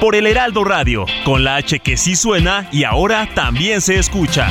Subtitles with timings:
[0.00, 4.48] Por el Heraldo Radio, con la H que sí suena y ahora también se escucha.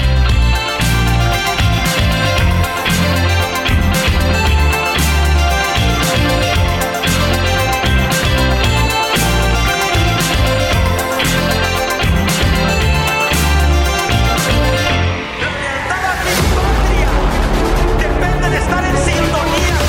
[17.98, 19.80] depende de estar en sintonía,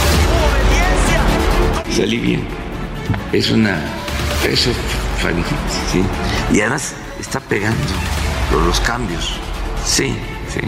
[0.41, 1.95] obediencia.
[1.95, 2.45] salí bien.
[3.34, 3.79] Es una.
[5.21, 5.57] Faringitis,
[5.93, 6.03] sí.
[6.53, 7.79] Y además está pegando
[8.67, 9.35] los cambios.
[9.85, 10.15] Sí,
[10.53, 10.61] sí.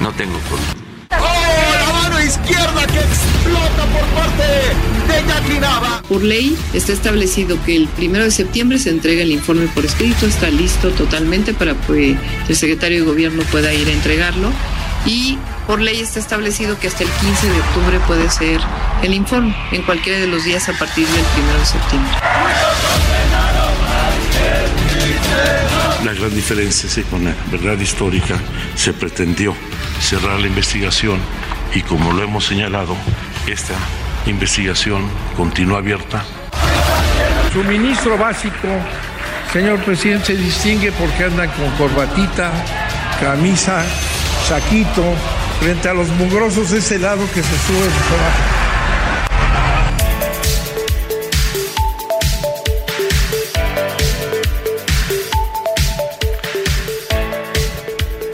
[0.00, 0.74] No tengo problema.
[1.10, 6.02] ¡Oh, la mano izquierda que explota por parte de Nava!
[6.08, 10.26] Por ley está establecido que el primero de septiembre se entrega el informe por escrito,
[10.26, 12.16] está listo totalmente para que
[12.48, 14.50] el secretario de gobierno pueda ir a entregarlo
[15.06, 18.60] y por ley está establecido que hasta el 15 de octubre puede ser
[19.02, 22.10] el informe en cualquiera de los días a partir del primero de septiembre.
[26.04, 28.36] La gran diferencia es que con la verdad histórica
[28.76, 29.54] se pretendió
[30.00, 31.18] cerrar la investigación
[31.74, 32.96] y como lo hemos señalado,
[33.48, 33.74] esta
[34.26, 36.24] investigación continúa abierta.
[37.52, 38.68] Suministro básico,
[39.52, 42.52] señor presidente, se distingue porque andan con corbatita,
[43.20, 43.84] camisa,
[44.46, 45.02] saquito,
[45.60, 47.90] frente a los mugrosos de ese lado que se suben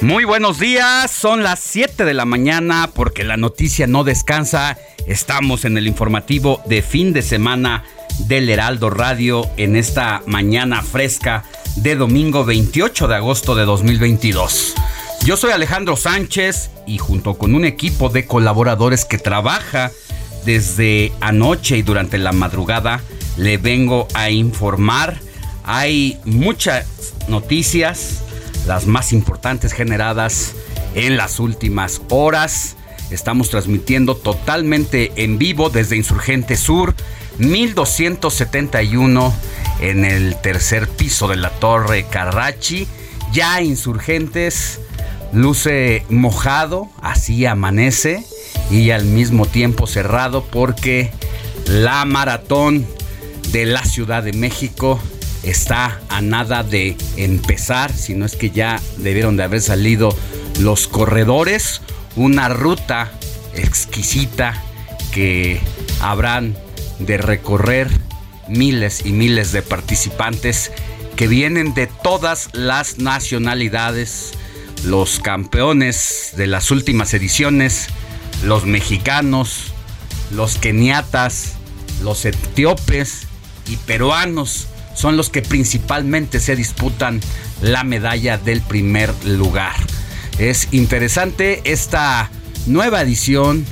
[0.04, 4.76] Muy buenos días, son las 7 de la mañana porque la noticia no descansa.
[5.06, 7.84] Estamos en el informativo de fin de semana
[8.26, 11.44] del Heraldo Radio en esta mañana fresca
[11.76, 14.74] de domingo 28 de agosto de 2022.
[15.24, 19.90] Yo soy Alejandro Sánchez y junto con un equipo de colaboradores que trabaja
[20.44, 23.00] desde anoche y durante la madrugada
[23.38, 25.18] le vengo a informar.
[25.64, 28.23] Hay muchas noticias,
[28.66, 30.54] las más importantes generadas
[30.94, 32.76] en las últimas horas.
[33.10, 36.94] Estamos transmitiendo totalmente en vivo desde Insurgente Sur,
[37.38, 39.34] 1271
[39.80, 42.86] en el tercer piso de la Torre Carrachi.
[43.32, 44.80] Ya Insurgentes
[45.32, 48.24] luce mojado, así amanece
[48.70, 51.10] y al mismo tiempo cerrado porque
[51.66, 52.86] la maratón
[53.50, 55.00] de la Ciudad de México
[55.44, 60.16] está a nada de empezar, si no es que ya debieron de haber salido
[60.60, 61.82] los corredores,
[62.16, 63.12] una ruta
[63.54, 64.62] exquisita
[65.12, 65.60] que
[66.00, 66.56] habrán
[66.98, 67.88] de recorrer
[68.48, 70.72] miles y miles de participantes
[71.16, 74.32] que vienen de todas las nacionalidades,
[74.84, 77.88] los campeones de las últimas ediciones,
[78.42, 79.72] los mexicanos,
[80.30, 81.54] los keniatas,
[82.02, 83.26] los etíopes
[83.68, 87.20] y peruanos son los que principalmente se disputan
[87.60, 89.74] la medalla del primer lugar.
[90.38, 92.30] Es interesante esta
[92.66, 93.64] nueva edición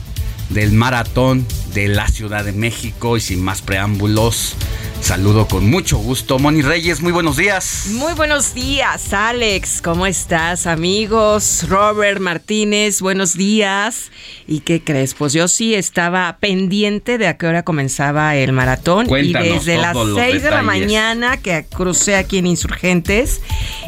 [0.50, 4.56] del maratón de la Ciudad de México y sin más preámbulos.
[5.03, 6.38] Saludo con mucho gusto.
[6.38, 7.87] Moni Reyes, muy buenos días.
[7.91, 9.82] Muy buenos días, Alex.
[9.82, 11.67] ¿Cómo estás, amigos?
[11.69, 14.12] Robert Martínez, buenos días.
[14.46, 15.14] ¿Y qué crees?
[15.14, 19.06] Pues yo sí estaba pendiente de a qué hora comenzaba el maratón.
[19.06, 23.41] Cuéntanos y desde las todos los 6 de la mañana que crucé aquí en Insurgentes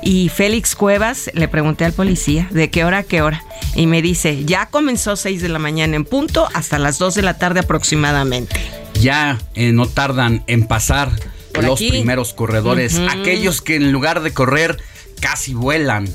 [0.02, 3.44] y Félix Cuevas le pregunté al policía de qué hora a qué hora.
[3.76, 7.22] Y me dice, ya comenzó 6 de la mañana en punto hasta las 2 de
[7.22, 7.73] la tarde aproximadamente.
[9.00, 11.10] Ya eh, no tardan en pasar
[11.52, 11.88] Por los aquí.
[11.90, 14.76] primeros corredores, aquellos que en lugar de correr
[15.20, 16.08] casi vuelan.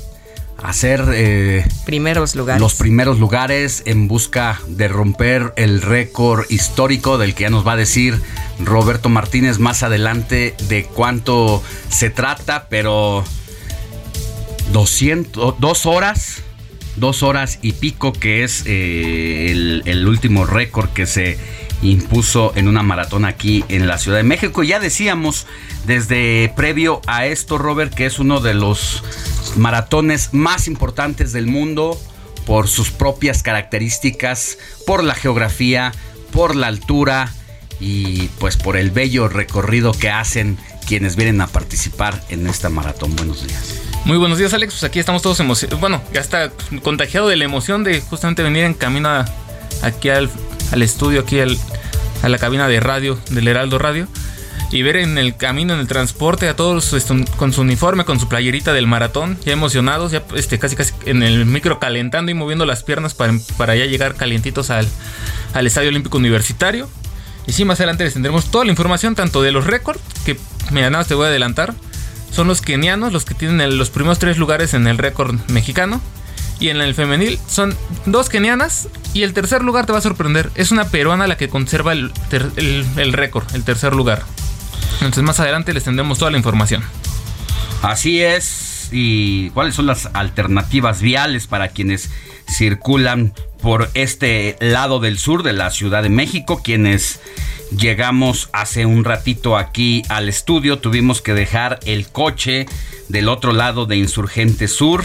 [0.62, 2.60] hacer eh, primeros lugares.
[2.60, 7.72] los primeros lugares en busca de romper el récord histórico del que ya nos va
[7.72, 8.20] a decir
[8.58, 13.24] Roberto Martínez más adelante de cuánto se trata, pero
[14.72, 16.42] 200, dos horas,
[16.96, 21.38] dos horas y pico que es eh, el, el último récord que se
[21.82, 24.62] impuso en una maratón aquí en la Ciudad de México.
[24.62, 25.46] Ya decíamos
[25.86, 29.02] desde previo a esto, Robert, que es uno de los
[29.56, 31.98] maratones más importantes del mundo
[32.46, 35.92] por sus propias características, por la geografía,
[36.32, 37.32] por la altura
[37.80, 43.14] y pues por el bello recorrido que hacen quienes vienen a participar en esta maratón.
[43.16, 43.89] Buenos días.
[44.04, 44.74] Muy buenos días, Alex.
[44.74, 45.80] Pues aquí estamos todos emocionados.
[45.80, 46.50] Bueno, ya está
[46.82, 49.26] contagiado de la emoción de justamente venir en camino a-
[49.82, 50.30] aquí al,
[50.72, 51.58] al estudio, aquí al-
[52.22, 54.08] a la cabina de radio del Heraldo Radio.
[54.72, 58.20] Y ver en el camino, en el transporte, a todos este, con su uniforme, con
[58.20, 62.34] su playerita del maratón, ya emocionados, ya este, casi casi en el micro calentando y
[62.34, 64.86] moviendo las piernas para, para ya llegar calientitos al,
[65.54, 66.88] al Estadio Olímpico Universitario.
[67.48, 70.38] Y sí, más adelante les tendremos toda la información, tanto de los récords, que
[70.70, 71.74] mira, nada te voy a adelantar,
[72.30, 76.00] son los kenianos los que tienen los primeros tres lugares en el récord mexicano.
[76.58, 77.74] Y en el femenil son
[78.04, 80.50] dos kenianas y el tercer lugar te va a sorprender.
[80.56, 82.12] Es una peruana la que conserva el,
[82.56, 84.24] el- el récord, el tercer lugar.
[84.96, 86.82] Entonces más adelante les tendremos toda la información.
[87.80, 88.88] Así es.
[88.92, 92.10] ¿Y cuáles son las alternativas viales para quienes
[92.46, 93.32] circulan
[93.62, 96.62] por este lado del sur de la Ciudad de México?
[96.62, 97.20] Quienes
[97.76, 102.66] llegamos hace un ratito aquí al estudio, tuvimos que dejar el coche
[103.08, 105.04] del otro lado de Insurgente Sur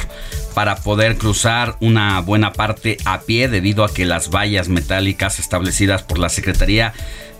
[0.54, 6.04] para poder cruzar una buena parte a pie debido a que las vallas metálicas establecidas
[6.04, 6.94] por la Secretaría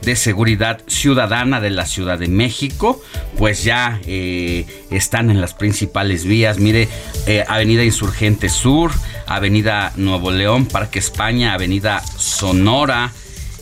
[0.06, 3.02] de Seguridad Ciudadana de la Ciudad de México,
[3.38, 6.60] pues ya eh, están en las principales vías.
[6.60, 6.88] Mire,
[7.26, 8.92] eh, Avenida Insurgente Sur,
[9.26, 13.12] Avenida Nuevo León, Parque España, Avenida Sonora,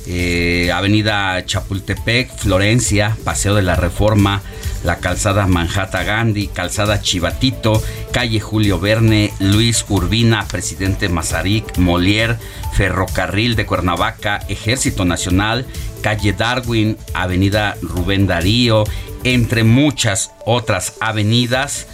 [0.05, 4.41] eh, Avenida Chapultepec, Florencia, Paseo de la Reforma,
[4.83, 7.81] la calzada Manhattan Gandhi, calzada Chivatito,
[8.11, 12.37] calle Julio Verne, Luis Urbina, Presidente Mazarik, Molière,
[12.73, 15.65] Ferrocarril de Cuernavaca, Ejército Nacional,
[16.03, 18.83] calle Darwin, Avenida Rubén Darío,
[19.23, 21.87] entre muchas otras avenidas,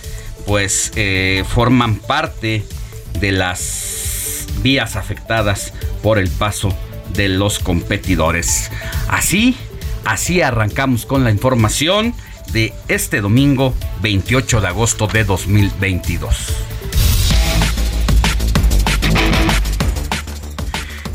[0.46, 2.66] pues eh, forman parte
[3.22, 5.74] de las vías afectadas
[6.04, 6.76] por el paso
[7.14, 8.72] de los competidores.
[9.08, 9.56] Así,
[10.04, 12.14] así arrancamos con la información
[12.52, 16.36] de este domingo 28 de agosto de 2022.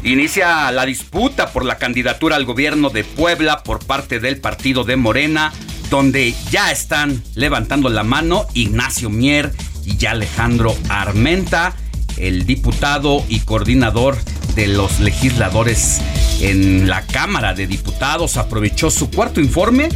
[0.04, 4.96] Inicia la disputa por la candidatura al gobierno de Puebla por parte del partido de
[4.96, 5.50] Morena,
[5.88, 9.54] donde ya están levantando la mano Ignacio Mier
[9.86, 11.74] y Alejandro Armenta,
[12.18, 14.18] el diputado y coordinador
[14.54, 16.02] de los legisladores
[16.40, 19.88] en la Cámara de Diputados, aprovechó su cuarto informe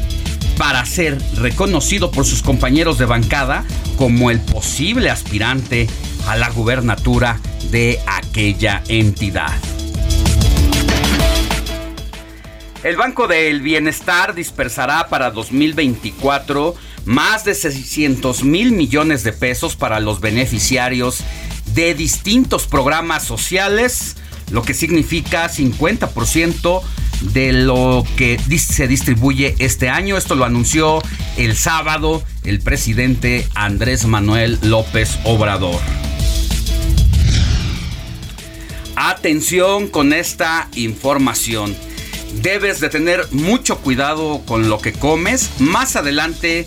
[0.57, 3.63] para ser reconocido por sus compañeros de bancada
[3.99, 5.87] como el posible aspirante
[6.27, 7.39] a la gubernatura
[7.71, 9.53] de aquella entidad.
[12.85, 16.75] El Banco del Bienestar dispersará para 2024
[17.05, 21.19] más de 600 mil millones de pesos para los beneficiarios
[21.75, 24.17] de distintos programas sociales,
[24.51, 26.83] lo que significa 50%
[27.33, 30.17] de lo que se distribuye este año.
[30.17, 31.03] Esto lo anunció
[31.37, 36.08] el sábado el presidente Andrés Manuel López Obrador.
[39.01, 41.77] Atención con esta información.
[42.43, 45.51] Debes de tener mucho cuidado con lo que comes.
[45.61, 46.67] Más adelante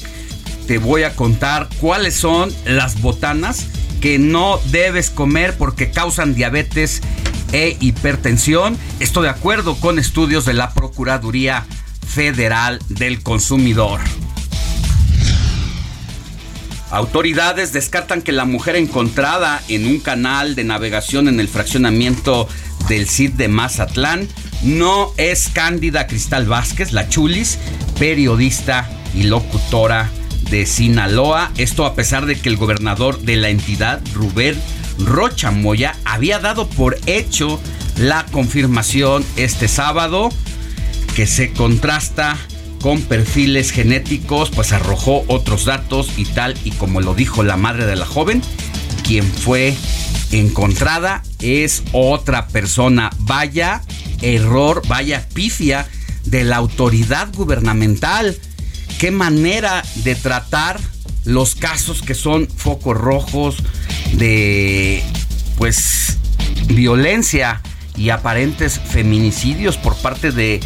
[0.66, 3.68] te voy a contar cuáles son las botanas
[4.00, 7.02] que no debes comer porque causan diabetes
[7.52, 8.78] e hipertensión.
[9.02, 11.66] Esto de acuerdo con estudios de la Procuraduría
[12.08, 14.00] Federal del Consumidor.
[16.92, 22.50] Autoridades descartan que la mujer encontrada en un canal de navegación en el fraccionamiento
[22.90, 24.28] del CID de Mazatlán
[24.62, 27.60] no es Cándida Cristal Vázquez, la Chulis,
[27.98, 30.12] periodista y locutora
[30.50, 31.52] de Sinaloa.
[31.58, 34.60] Esto a pesar de que el gobernador de la entidad, Rubén
[35.00, 37.62] Rocha Moya, había dado por hecho
[37.98, 40.30] la confirmación este sábado
[41.16, 42.38] que se contrasta
[42.82, 47.86] con perfiles genéticos, pues arrojó otros datos y tal, y como lo dijo la madre
[47.86, 48.42] de la joven,
[49.04, 49.76] quien fue
[50.32, 53.12] encontrada es otra persona.
[53.20, 53.82] Vaya
[54.22, 55.88] error, vaya pifia
[56.26, 58.38] de la autoridad gubernamental.
[59.00, 60.80] Qué manera de tratar
[61.26, 63.58] los casos que son focos rojos,
[64.14, 65.04] de
[65.58, 66.18] pues
[66.68, 67.62] violencia
[67.96, 70.60] y aparentes feminicidios por parte de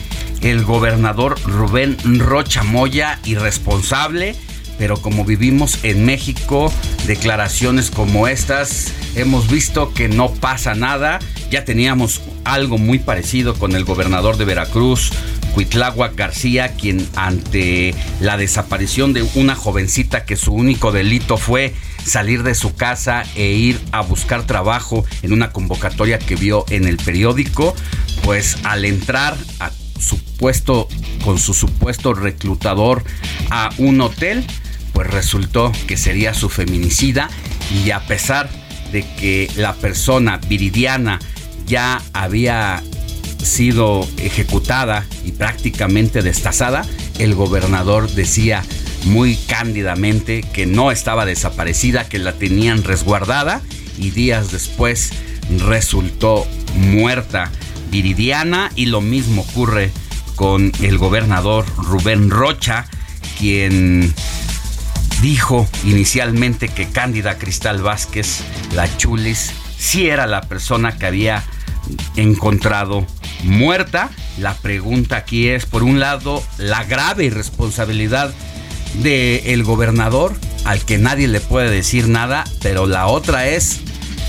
[0.46, 4.36] el gobernador Rubén Rocha Moya, irresponsable,
[4.78, 6.72] pero como vivimos en México,
[7.08, 11.18] declaraciones como estas, hemos visto que no pasa nada.
[11.50, 15.12] Ya teníamos algo muy parecido con el gobernador de Veracruz,
[15.56, 21.74] Cuitláhuac García, quien ante la desaparición de una jovencita que su único delito fue
[22.06, 26.86] salir de su casa e ir a buscar trabajo en una convocatoria que vio en
[26.86, 27.74] el periódico,
[28.24, 30.88] pues al entrar a supuesto
[31.24, 33.04] con su supuesto reclutador
[33.50, 34.46] a un hotel,
[34.94, 37.30] pues resultó que sería su feminicida
[37.84, 38.50] y a pesar
[38.92, 41.20] de que la persona viridiana
[41.66, 42.84] ya había
[43.44, 46.86] sido ejecutada y prácticamente destazada,
[47.20, 48.64] el gobernador decía
[49.06, 53.62] muy cándidamente que no estaba desaparecida, que la tenían resguardada
[53.98, 55.12] y días después
[55.60, 57.52] resultó muerta
[57.96, 59.90] Viridiana y lo mismo ocurre
[60.36, 62.88] con el gobernador Rubén Rocha,
[63.40, 64.14] quien
[65.22, 68.42] dijo inicialmente que Cándida Cristal Vázquez,
[68.74, 71.46] la Chulis, sí era la persona que había
[72.18, 73.08] encontrado
[73.46, 74.10] muerta.
[74.40, 78.34] La pregunta aquí es, por un lado, la grave irresponsabilidad
[79.04, 80.34] del gobernador,
[80.66, 83.80] al que nadie le puede decir nada, pero la otra es,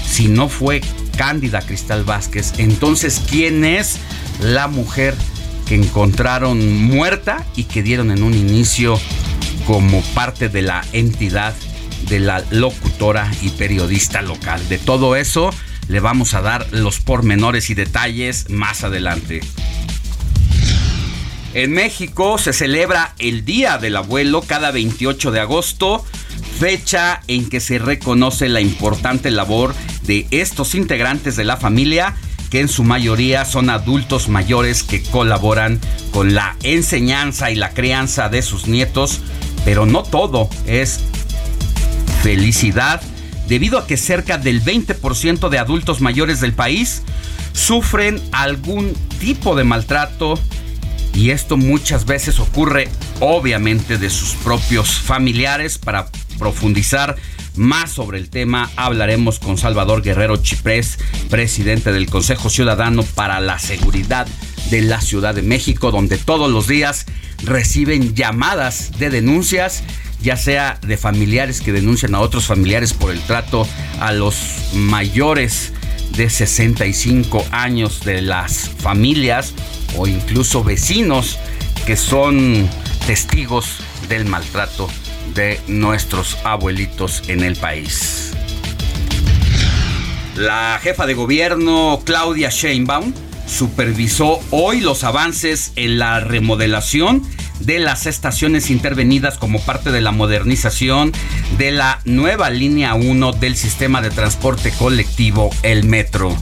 [0.08, 0.82] si no fue
[1.16, 3.98] Cándida Cristal Vázquez, entonces, ¿quién es
[4.40, 5.14] la mujer
[5.66, 9.00] que encontraron muerta y que dieron en un inicio
[9.66, 11.54] como parte de la entidad
[12.08, 14.68] de la locutora y periodista local?
[14.68, 15.50] De todo eso
[15.88, 19.40] le vamos a dar los pormenores y detalles más adelante.
[21.54, 26.04] En México se celebra el Día del Abuelo cada 28 de agosto,
[26.58, 32.14] fecha en que se reconoce la importante labor de estos integrantes de la familia,
[32.50, 35.80] que en su mayoría son adultos mayores que colaboran
[36.12, 39.20] con la enseñanza y la crianza de sus nietos,
[39.64, 41.00] pero no todo es
[42.22, 43.02] felicidad
[43.48, 47.02] debido a que cerca del 20% de adultos mayores del país
[47.52, 50.38] sufren algún tipo de maltrato
[51.14, 52.88] y esto muchas veces ocurre
[53.20, 55.78] obviamente de sus propios familiares.
[55.78, 57.16] Para profundizar
[57.56, 60.98] más sobre el tema hablaremos con Salvador Guerrero Chiprés,
[61.30, 64.26] presidente del Consejo Ciudadano para la Seguridad
[64.70, 67.06] de la Ciudad de México, donde todos los días
[67.44, 69.82] reciben llamadas de denuncias
[70.22, 73.66] ya sea de familiares que denuncian a otros familiares por el trato
[74.00, 74.36] a los
[74.74, 75.72] mayores
[76.16, 79.52] de 65 años de las familias
[79.96, 81.38] o incluso vecinos
[81.86, 82.68] que son
[83.06, 83.78] testigos
[84.08, 84.88] del maltrato
[85.34, 88.32] de nuestros abuelitos en el país.
[90.36, 93.14] La jefa de gobierno Claudia Sheinbaum
[93.46, 97.22] supervisó hoy los avances en la remodelación
[97.60, 101.12] de las estaciones intervenidas como parte de la modernización
[101.56, 106.36] de la nueva línea 1 del sistema de transporte colectivo, el metro.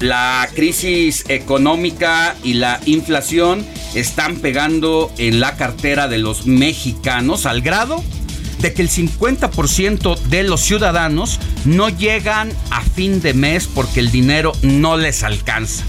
[0.00, 7.60] La crisis económica y la inflación están pegando en la cartera de los mexicanos al
[7.62, 8.02] grado
[8.58, 14.10] de que el 50% de los ciudadanos no llegan a fin de mes porque el
[14.10, 15.84] dinero no les alcanza.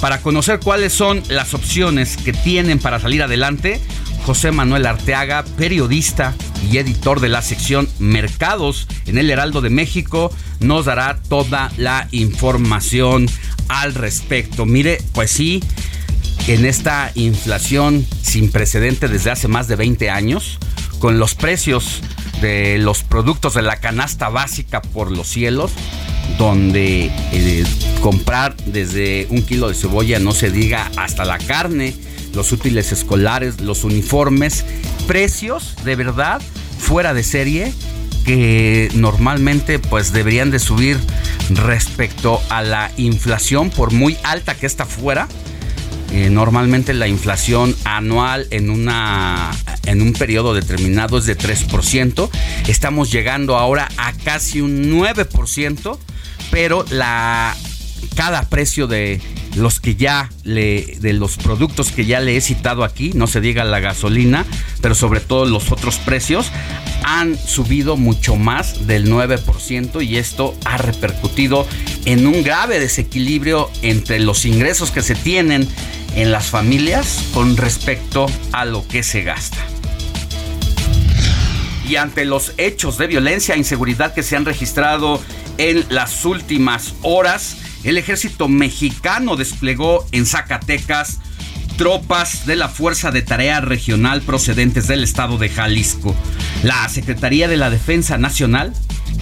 [0.00, 3.80] Para conocer cuáles son las opciones que tienen para salir adelante,
[4.24, 6.34] José Manuel Arteaga, periodista
[6.70, 12.08] y editor de la sección Mercados en el Heraldo de México, nos dará toda la
[12.12, 13.28] información
[13.68, 14.64] al respecto.
[14.64, 15.62] Mire, pues sí,
[16.48, 20.58] en esta inflación sin precedente desde hace más de 20 años,
[20.98, 22.00] con los precios
[22.40, 25.72] de los productos de la canasta básica por los cielos,
[26.38, 27.64] donde eh,
[28.00, 31.94] comprar desde un kilo de cebolla, no se diga hasta la carne,
[32.34, 34.64] los útiles escolares, los uniformes,
[35.06, 36.40] precios de verdad
[36.78, 37.72] fuera de serie
[38.24, 40.98] que normalmente pues deberían de subir
[41.50, 45.28] respecto a la inflación por muy alta que está fuera.
[46.12, 49.50] Eh, normalmente la inflación anual en, una,
[49.86, 52.28] en un periodo determinado es de 3%.
[52.68, 55.98] Estamos llegando ahora a casi un 9%
[56.52, 57.56] pero la
[58.14, 59.20] cada precio de
[59.56, 63.40] los que ya le de los productos que ya le he citado aquí, no se
[63.40, 64.44] diga la gasolina,
[64.80, 66.50] pero sobre todo los otros precios
[67.04, 71.66] han subido mucho más del 9% y esto ha repercutido
[72.04, 75.68] en un grave desequilibrio entre los ingresos que se tienen
[76.14, 79.58] en las familias con respecto a lo que se gasta.
[81.88, 85.20] Y ante los hechos de violencia e inseguridad que se han registrado
[85.58, 91.18] en las últimas horas, el ejército mexicano desplegó en Zacatecas
[91.76, 96.14] tropas de la Fuerza de Tarea Regional procedentes del estado de Jalisco.
[96.62, 98.72] La Secretaría de la Defensa Nacional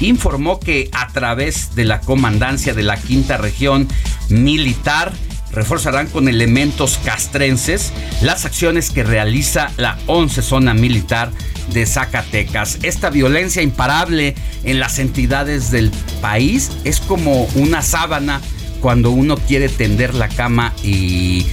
[0.01, 3.89] informó que a través de la comandancia de la Quinta Región
[4.29, 5.13] Militar
[5.53, 7.93] reforzarán con elementos castrenses
[8.23, 11.31] las acciones que realiza la 11 Zona Militar
[11.73, 12.79] de Zacatecas.
[12.83, 15.91] Esta violencia imparable en las entidades del
[16.21, 18.41] país es como una sábana
[18.81, 21.47] cuando uno quiere tender la cama y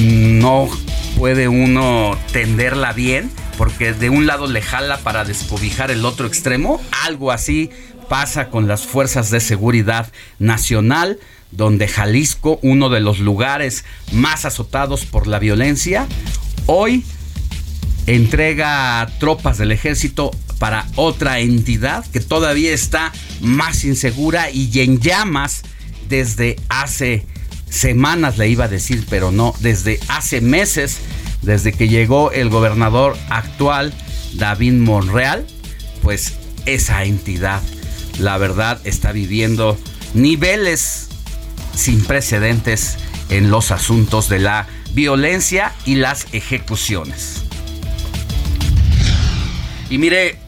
[0.00, 0.68] no
[1.16, 6.80] puede uno tenderla bien porque de un lado le jala para descobijar el otro extremo.
[7.04, 7.70] Algo así
[8.08, 11.18] pasa con las fuerzas de seguridad nacional,
[11.56, 16.06] donde Jalisco, uno de los lugares más azotados por la violencia,
[16.66, 17.04] hoy
[18.06, 25.62] entrega tropas del ejército para otra entidad que todavía está más insegura y en llamas
[26.08, 27.26] desde hace
[27.68, 30.98] semanas, le iba a decir, pero no, desde hace meses,
[31.42, 33.92] desde que llegó el gobernador actual,
[34.34, 35.46] David Monreal,
[36.02, 36.34] pues
[36.64, 37.62] esa entidad,
[38.18, 39.76] la verdad, está viviendo
[40.14, 41.08] niveles
[41.76, 42.96] sin precedentes
[43.28, 47.44] en los asuntos de la violencia y las ejecuciones.
[49.90, 50.38] Y mire,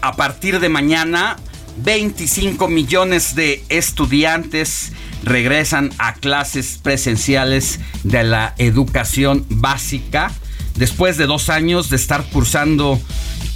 [0.00, 1.36] a partir de mañana,
[1.84, 4.92] 25 millones de estudiantes
[5.24, 10.32] regresan a clases presenciales de la educación básica
[10.76, 13.00] después de dos años de estar cursando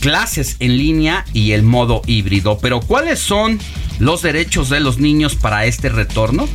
[0.00, 2.58] clases en línea y el modo híbrido.
[2.58, 3.60] Pero ¿cuáles son
[3.98, 6.48] los derechos de los niños para este retorno?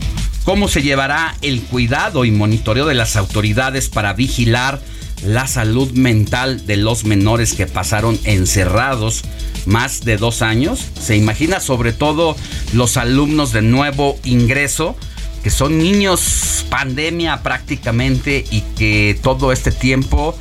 [0.48, 4.80] ¿Cómo se llevará el cuidado y monitoreo de las autoridades para vigilar
[5.26, 9.26] la salud mental de los menores que pasaron encerrados
[9.66, 10.86] más de dos años.
[10.98, 12.38] Se imagina sobre todo
[12.72, 14.96] los alumnos de nuevo ingreso,
[15.44, 20.34] que son niños pandemia prácticamente y que todo este tiempo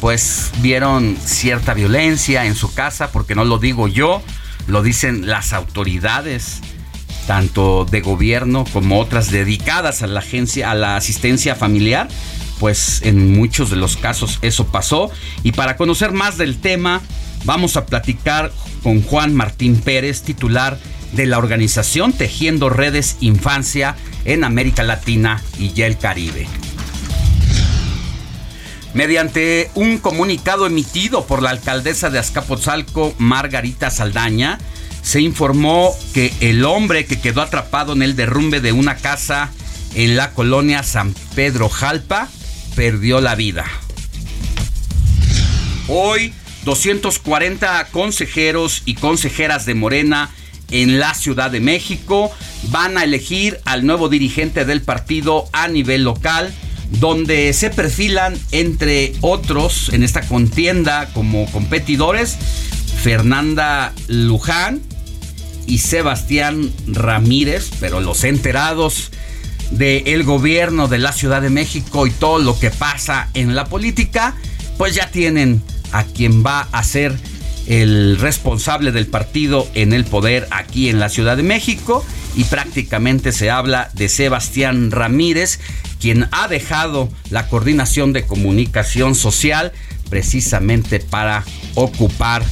[0.00, 4.22] pues vieron cierta violencia en su casa, porque no lo digo yo,
[4.68, 6.60] lo dicen las autoridades
[7.28, 12.08] tanto de gobierno como otras dedicadas a la agencia a la asistencia familiar
[12.58, 15.10] pues en muchos de los casos eso pasó.
[15.42, 17.02] Y para conocer más del tema,
[17.44, 18.50] vamos a platicar
[18.82, 20.78] con Juan Martín Pérez, titular
[21.12, 26.48] de la organización Tejiendo Redes Infancia en América Latina y el Caribe.
[28.94, 34.58] Mediante un comunicado emitido por la alcaldesa de Azcapotzalco, Margarita Saldaña,
[35.02, 39.50] se informó que el hombre que quedó atrapado en el derrumbe de una casa
[39.94, 42.28] en la colonia San Pedro Jalpa
[42.74, 43.64] perdió la vida.
[45.88, 46.32] Hoy,
[46.64, 50.30] 240 consejeros y consejeras de Morena
[50.70, 52.30] en la Ciudad de México
[52.70, 56.52] van a elegir al nuevo dirigente del partido a nivel local,
[56.90, 62.36] donde se perfilan, entre otros, en esta contienda como competidores,
[63.02, 64.80] Fernanda Luján
[65.66, 69.10] y Sebastián Ramírez, pero los enterados
[69.70, 74.34] del gobierno de la Ciudad de México y todo lo que pasa en la política,
[74.78, 77.16] pues ya tienen a quien va a ser
[77.66, 82.04] el responsable del partido en el poder aquí en la Ciudad de México.
[82.34, 85.60] Y prácticamente se habla de Sebastián Ramírez,
[86.00, 89.72] quien ha dejado la coordinación de comunicación social
[90.08, 92.42] precisamente para ocupar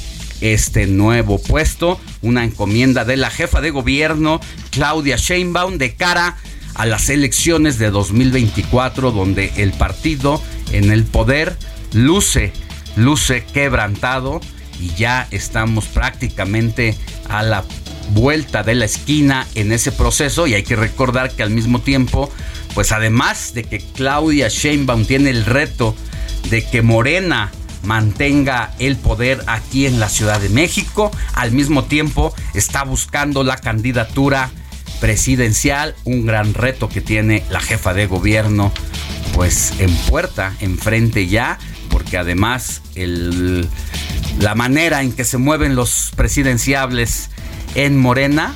[0.40, 6.36] este nuevo puesto, una encomienda de la jefa de gobierno Claudia Sheinbaum de cara
[6.74, 11.56] a las elecciones de 2024 donde el partido en el poder
[11.92, 12.52] luce,
[12.96, 14.40] luce quebrantado
[14.80, 16.94] y ya estamos prácticamente
[17.28, 17.64] a la
[18.10, 20.46] vuelta de la esquina en ese proceso.
[20.46, 22.30] Y hay que recordar que al mismo tiempo,
[22.74, 25.96] pues además de que Claudia Sheinbaum tiene el reto
[26.50, 27.50] de que Morena
[27.86, 33.56] mantenga el poder aquí en la Ciudad de México, al mismo tiempo está buscando la
[33.56, 34.50] candidatura
[35.00, 38.72] presidencial, un gran reto que tiene la jefa de gobierno,
[39.34, 41.58] pues en puerta, enfrente ya,
[41.90, 43.68] porque además el,
[44.38, 47.30] la manera en que se mueven los presidenciables
[47.74, 48.54] en Morena,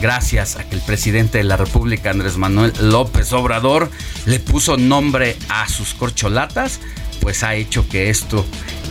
[0.00, 3.90] gracias a que el presidente de la República, Andrés Manuel López Obrador,
[4.26, 6.80] le puso nombre a sus corcholatas,
[7.20, 8.44] pues ha hecho que esto,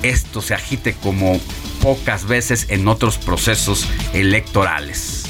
[0.04, 1.39] esto se agite como
[1.82, 5.26] pocas veces en otros procesos electorales.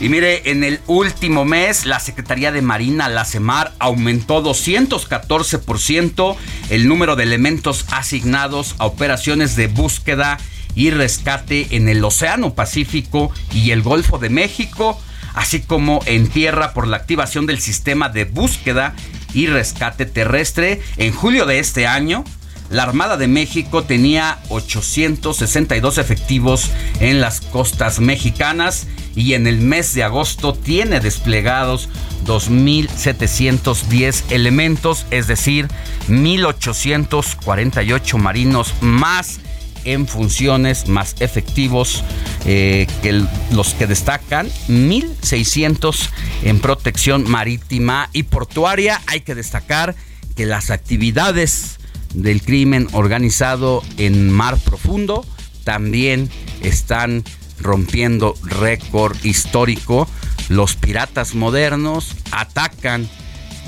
[0.00, 6.36] Y mire, en el último mes la Secretaría de Marina, la CEMAR, aumentó 214%
[6.70, 10.38] el número de elementos asignados a operaciones de búsqueda
[10.74, 15.00] y rescate en el Océano Pacífico y el Golfo de México,
[15.32, 18.94] así como en tierra por la activación del sistema de búsqueda
[19.34, 20.80] y rescate terrestre.
[20.96, 22.24] En julio de este año,
[22.70, 26.70] la Armada de México tenía 862 efectivos
[27.00, 31.90] en las costas mexicanas y en el mes de agosto tiene desplegados
[32.24, 35.68] 2.710 elementos, es decir,
[36.08, 39.40] 1.848 marinos más
[39.84, 42.02] en funciones más efectivos
[42.44, 46.08] eh, que los que destacan, 1.600
[46.42, 49.00] en protección marítima y portuaria.
[49.06, 49.94] Hay que destacar
[50.36, 51.78] que las actividades
[52.14, 55.24] del crimen organizado en mar profundo
[55.64, 56.30] también
[56.62, 57.24] están
[57.60, 60.08] rompiendo récord histórico.
[60.48, 63.08] Los piratas modernos atacan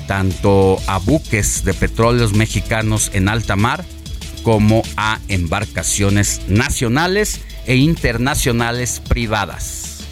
[0.07, 3.83] tanto a buques de petróleos mexicanos en alta mar
[4.47, 10.05] como a embarcaciones nacionales e internacionales privadas.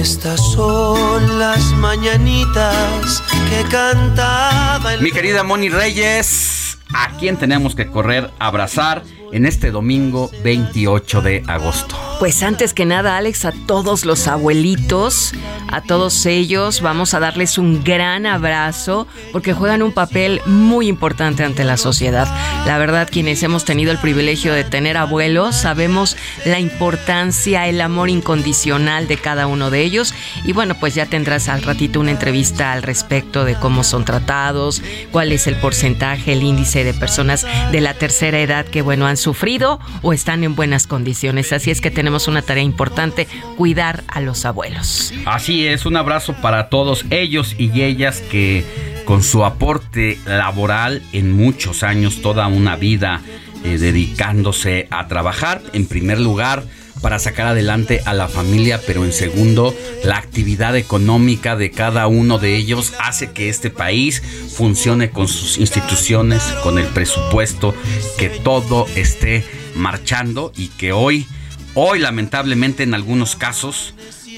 [0.00, 8.28] Estas son las mañanitas que cantaba Mi querida Moni Reyes, ¿a quién tenemos que correr
[8.40, 11.96] abrazar en este domingo 28 de agosto?
[12.18, 15.32] Pues antes que nada, Alex, a todos los abuelitos,
[15.68, 21.42] a todos ellos, vamos a darles un gran abrazo porque juegan un papel muy importante
[21.42, 22.28] ante la sociedad.
[22.66, 28.08] La verdad, quienes hemos tenido el privilegio de tener abuelos, sabemos la importancia, el amor
[28.10, 30.14] incondicional de cada uno de ellos.
[30.44, 34.82] Y bueno, pues ya tendrás al ratito una entrevista al respecto de cómo son tratados,
[35.10, 39.16] cuál es el porcentaje, el índice de personas de la tercera edad que, bueno, han
[39.22, 41.52] sufrido o están en buenas condiciones.
[41.52, 45.14] Así es que tenemos una tarea importante, cuidar a los abuelos.
[45.24, 48.64] Así es, un abrazo para todos ellos y ellas que
[49.04, 53.20] con su aporte laboral en muchos años, toda una vida
[53.64, 56.64] eh, dedicándose a trabajar, en primer lugar,
[57.02, 62.38] para sacar adelante a la familia, pero en segundo, la actividad económica de cada uno
[62.38, 64.22] de ellos hace que este país
[64.56, 67.74] funcione con sus instituciones, con el presupuesto,
[68.16, 71.26] que todo esté marchando y que hoy
[71.74, 73.94] Hoy lamentablemente en algunos casos,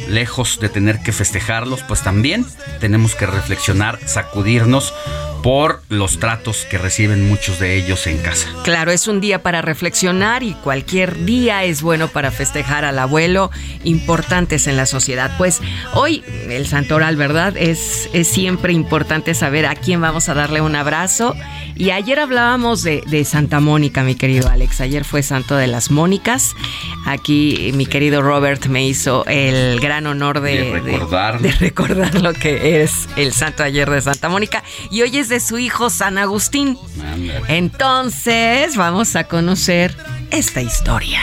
[0.08, 2.46] lejos de tener que festejarlos, pues también
[2.78, 4.94] tenemos que reflexionar, sacudirnos
[5.44, 8.48] por los tratos que reciben muchos de ellos en casa.
[8.62, 13.50] Claro, es un día para reflexionar y cualquier día es bueno para festejar al abuelo,
[13.84, 15.30] importantes en la sociedad.
[15.36, 15.60] Pues
[15.92, 17.58] hoy el santoral, ¿verdad?
[17.58, 21.36] Es, es siempre importante saber a quién vamos a darle un abrazo.
[21.76, 24.80] Y ayer hablábamos de, de Santa Mónica, mi querido Alex.
[24.80, 26.54] Ayer fue Santo de las Mónicas.
[27.04, 31.40] Aquí mi querido Robert me hizo el gran honor de, recordar.
[31.40, 34.62] de recordar lo que es el Santo ayer de Santa Mónica.
[34.90, 36.78] Y hoy es de su hijo San Agustín.
[37.48, 39.96] Entonces vamos a conocer
[40.30, 41.20] esta historia.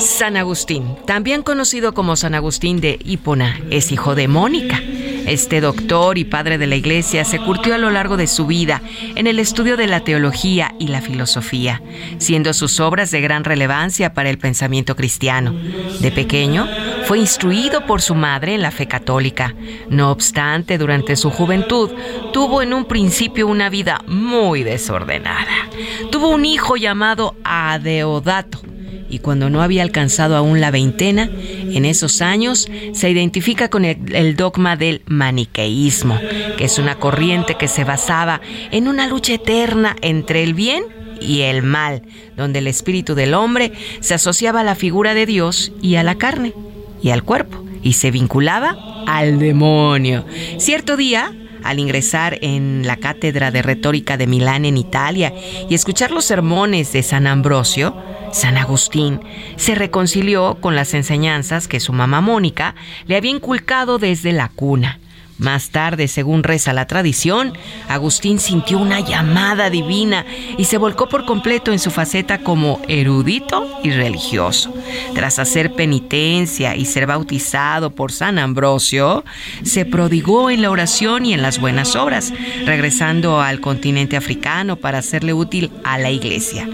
[0.00, 4.80] San Agustín, también conocido como San Agustín de Hipona, es hijo de Mónica.
[5.26, 8.82] Este doctor y padre de la iglesia se curtió a lo largo de su vida
[9.14, 11.82] en el estudio de la teología y la filosofía,
[12.18, 15.54] siendo sus obras de gran relevancia para el pensamiento cristiano.
[16.00, 16.66] De pequeño,
[17.06, 19.54] fue instruido por su madre en la fe católica.
[19.88, 21.90] No obstante, durante su juventud,
[22.32, 25.68] tuvo en un principio una vida muy desordenada.
[26.10, 28.60] Tuvo un hijo llamado Adeodato,
[29.08, 34.14] y cuando no había alcanzado aún la veintena, en esos años se identifica con el,
[34.14, 36.18] el, dogma del maniqueísmo,
[36.56, 40.84] que es una corriente que se basaba en una lucha eterna entre el bien
[41.20, 42.02] y el mal,
[42.36, 46.14] donde el espíritu del hombre se asociaba a la figura de Dios y a la
[46.14, 46.54] carne
[47.02, 50.24] y al cuerpo, y se vinculaba al demonio.
[50.58, 51.32] Cierto día,
[51.62, 55.32] al ingresar en la cátedra de retórica de Milán en Italia
[55.68, 57.94] y escuchar los sermones de San Ambrosio,
[58.32, 59.20] San Agustín
[59.56, 62.74] se reconcilió con las enseñanzas que su mamá Mónica
[63.06, 65.00] le había inculcado desde la cuna.
[65.40, 67.54] Más tarde, según reza la tradición,
[67.88, 70.26] Agustín sintió una llamada divina
[70.58, 74.74] y se volcó por completo en su faceta como erudito y religioso.
[75.14, 79.24] Tras hacer penitencia y ser bautizado por San Ambrosio,
[79.62, 82.34] se prodigó en la oración y en las buenas obras,
[82.66, 86.68] regresando al continente africano para hacerle útil a la iglesia.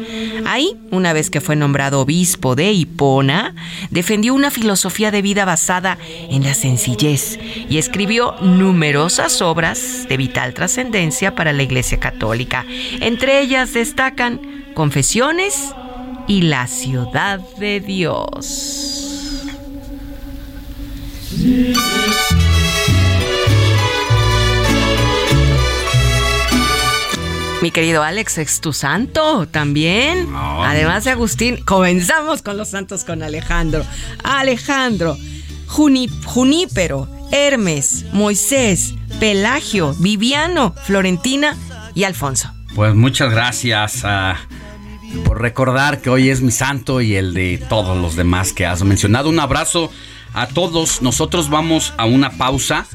[0.45, 3.55] Ahí, una vez que fue nombrado obispo de Hipona,
[3.91, 5.99] defendió una filosofía de vida basada
[6.31, 12.65] en la sencillez y escribió numerosas obras de vital trascendencia para la Iglesia Católica.
[13.01, 15.73] Entre ellas destacan Confesiones
[16.27, 18.97] y La Ciudad de Dios.
[27.63, 30.29] Mi querido Alex, es tu santo también.
[30.35, 33.85] Además de Agustín, comenzamos con los santos con Alejandro.
[34.23, 35.17] Alejandro,
[35.67, 41.57] Junípero, Hermes, Moisés, Pelagio, Viviano, Florentina
[41.95, 42.53] y Alfonso.
[42.75, 44.37] Pues muchas gracias ah,
[45.25, 48.83] por recordar que hoy es mi santo y el de todos los demás que has
[48.83, 49.31] mencionado.
[49.31, 49.91] Un abrazo
[50.37, 51.03] a todos.
[51.03, 52.87] Nosotros vamos a una pausa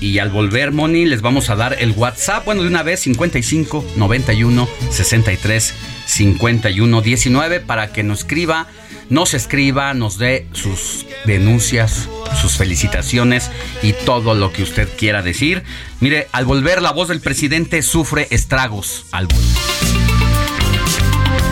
[0.00, 2.44] y al volver, Moni, les vamos a dar el WhatsApp.
[2.44, 5.74] Bueno, de una vez, 55 91 63
[6.06, 8.66] 51 19 para que nos escriba,
[9.10, 12.08] nos escriba, nos dé sus denuncias,
[12.40, 13.50] sus felicitaciones
[13.82, 15.62] y todo lo que usted quiera decir.
[16.00, 19.28] Mire, al volver, la voz del presidente sufre estragos al.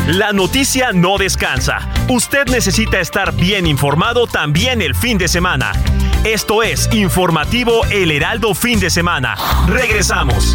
[0.07, 1.91] La noticia no descansa.
[2.09, 5.73] Usted necesita estar bien informado también el fin de semana.
[6.23, 9.35] Esto es Informativo El Heraldo Fin de Semana.
[9.67, 10.55] Regresamos.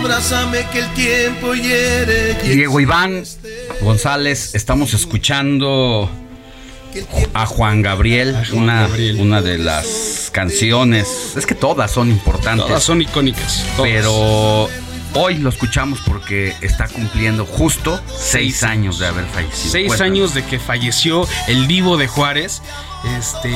[0.00, 2.34] Abrázame que el tiempo hiere.
[2.42, 3.24] Diego Iván
[3.80, 6.08] González, estamos escuchando
[7.34, 12.66] a Juan Gabriel, una, una de las canciones, es que todas son importantes.
[12.66, 13.64] Todas son icónicas.
[13.76, 14.68] Pero
[15.18, 19.72] hoy lo escuchamos porque está cumpliendo justo seis años de haber fallecido.
[19.72, 22.62] Seis años de que falleció el divo de Juárez.
[23.18, 23.52] Este,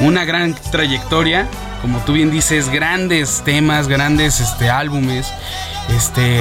[0.00, 1.48] una gran trayectoria,
[1.82, 5.30] como tú bien dices, grandes temas, grandes este, álbumes.
[5.94, 6.40] Este,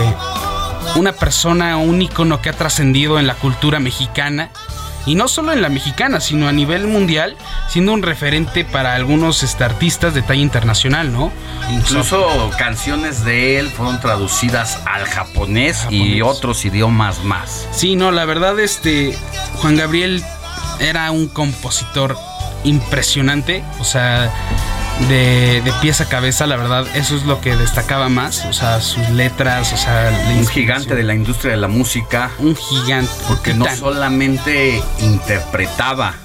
[0.95, 4.49] una persona, un ícono que ha trascendido en la cultura mexicana
[5.05, 7.35] y no solo en la mexicana, sino a nivel mundial,
[7.67, 11.31] siendo un referente para algunos este, artistas de talla internacional, ¿no?
[11.71, 17.67] Incluso canciones de él fueron traducidas al japonés, y otros idiomas más.
[17.71, 19.17] Sí, no, la verdad, este
[19.55, 20.23] Juan Gabriel
[20.79, 22.17] era un compositor
[22.63, 24.31] impresionante, o sea,
[25.09, 28.45] de, de, pies a cabeza, la verdad, eso es lo que destacaba más.
[28.45, 32.31] O sea, sus letras, o sea, un gigante de la industria de la música.
[32.39, 33.11] Un gigante.
[33.27, 36.15] Porque no solamente interpretaba,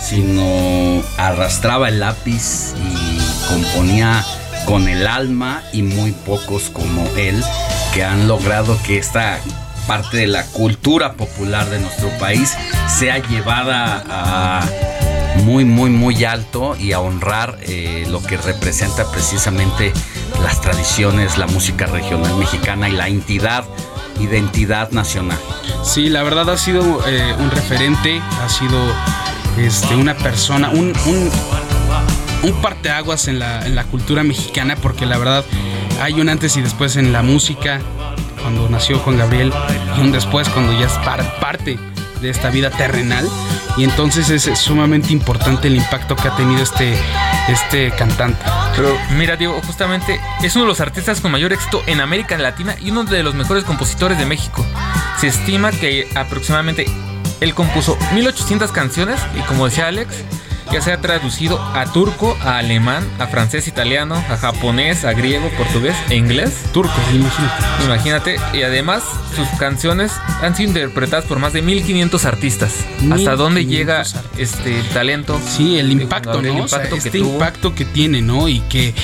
[0.00, 4.24] sino arrastraba el lápiz y componía
[4.66, 7.42] con el alma y muy pocos como él
[7.92, 9.38] que han logrado que esta
[9.86, 12.56] parte de la cultura popular de nuestro país
[12.88, 14.60] sea llevada a
[15.36, 19.92] muy, muy, muy alto y a honrar eh, lo que representa precisamente
[20.42, 23.64] las tradiciones, la música regional mexicana y la entidad,
[24.20, 25.38] identidad nacional.
[25.84, 28.78] Sí, la verdad ha sido eh, un referente, ha sido
[29.58, 31.30] este, una persona, un, un,
[32.42, 35.44] un parteaguas en la, en la cultura mexicana, porque la verdad
[36.00, 37.80] hay un antes y después en la música,
[38.42, 39.52] cuando nació Juan Gabriel,
[39.96, 41.78] y un después cuando ya es par- parte
[42.22, 43.28] de esta vida terrenal.
[43.76, 46.96] Y entonces es sumamente importante el impacto que ha tenido este,
[47.48, 48.42] este cantante.
[48.76, 52.76] Pero mira, Diego, justamente es uno de los artistas con mayor éxito en América Latina
[52.80, 54.64] y uno de los mejores compositores de México.
[55.18, 56.86] Se estima que aproximadamente
[57.40, 60.14] él compuso 1800 canciones y como decía Alex,
[60.70, 65.48] ya se ha traducido a turco, a alemán, a francés, italiano, a japonés, a griego,
[65.56, 66.52] portugués e inglés.
[66.72, 67.84] Turco, imagínate.
[67.84, 69.02] Imagínate, y además
[69.34, 72.74] sus canciones han sido interpretadas por más de 1500 artistas.
[73.10, 74.02] ¿Hasta dónde 1500 llega
[74.38, 75.40] este talento?
[75.46, 76.48] Sí, el Juan impacto, ¿no?
[76.48, 77.32] el O sea, impacto que este tuvo.
[77.34, 78.48] impacto que tiene, ¿no?
[78.48, 78.94] Y que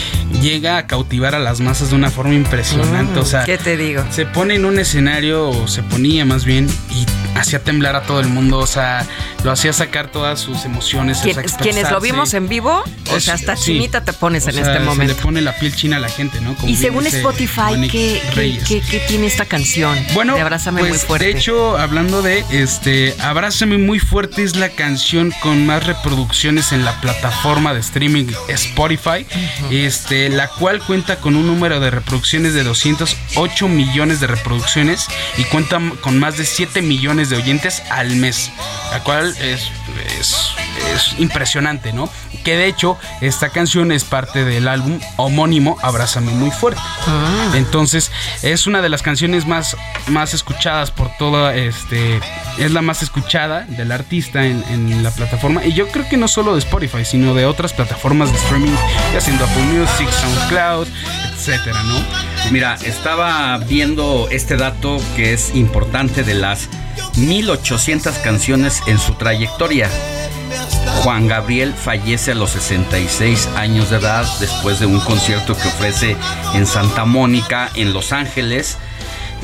[0.43, 3.19] llega a cautivar a las masas de una forma impresionante.
[3.19, 4.05] Mm, o sea, ¿Qué te digo?
[4.11, 8.21] se pone en un escenario, o se ponía más bien, y hacía temblar a todo
[8.21, 8.59] el mundo.
[8.59, 9.07] O sea,
[9.45, 11.19] lo hacía sacar todas sus emociones.
[11.19, 13.73] Quien- quienes lo vimos en vivo, o sea, hasta sí.
[13.73, 15.15] chinita te pones O en sea, este Se momento.
[15.15, 16.55] le pone la piel china a la gente, ¿no?
[16.55, 18.65] Como Y según Spotify, ¿qué, qué, Reyes.
[18.65, 19.97] qué- qué tiene esta canción?
[20.15, 21.27] Bueno, de Abrázame pues, muy fuerte.
[21.27, 26.85] De hecho, hablando de este, Abrázame muy fuerte es la canción con más reproducciones en
[26.85, 29.27] la plataforma de streaming Spotify,
[29.71, 35.45] este, la cual cuenta con un número de reproducciones de 208 millones de reproducciones y
[35.45, 38.51] cuenta con más de 7 millones de oyentes al mes,
[38.93, 39.71] la cual es,
[40.19, 40.37] es,
[40.95, 42.09] es impresionante, ¿no?
[42.45, 46.81] Que de hecho, esta canción es parte del álbum homónimo Abrázame muy fuerte.
[47.07, 47.53] Ah.
[47.55, 49.77] Entonces, es una de las canciones más,
[50.07, 52.21] más escuchadas por toda este.
[52.59, 55.65] Es la más escuchada del artista en, en la plataforma.
[55.65, 58.75] Y yo creo que no solo de Spotify, sino de otras plataformas de streaming,
[59.13, 60.89] ya siendo Apple Music, SoundCloud,
[61.39, 61.95] etcétera, ¿no?
[62.51, 66.69] Mira, estaba viendo este dato que es importante de las
[67.17, 69.89] 1800 canciones en su trayectoria.
[71.03, 76.17] Juan Gabriel fallece a los 66 años de edad después de un concierto que ofrece
[76.55, 78.77] en Santa Mónica, en Los Ángeles.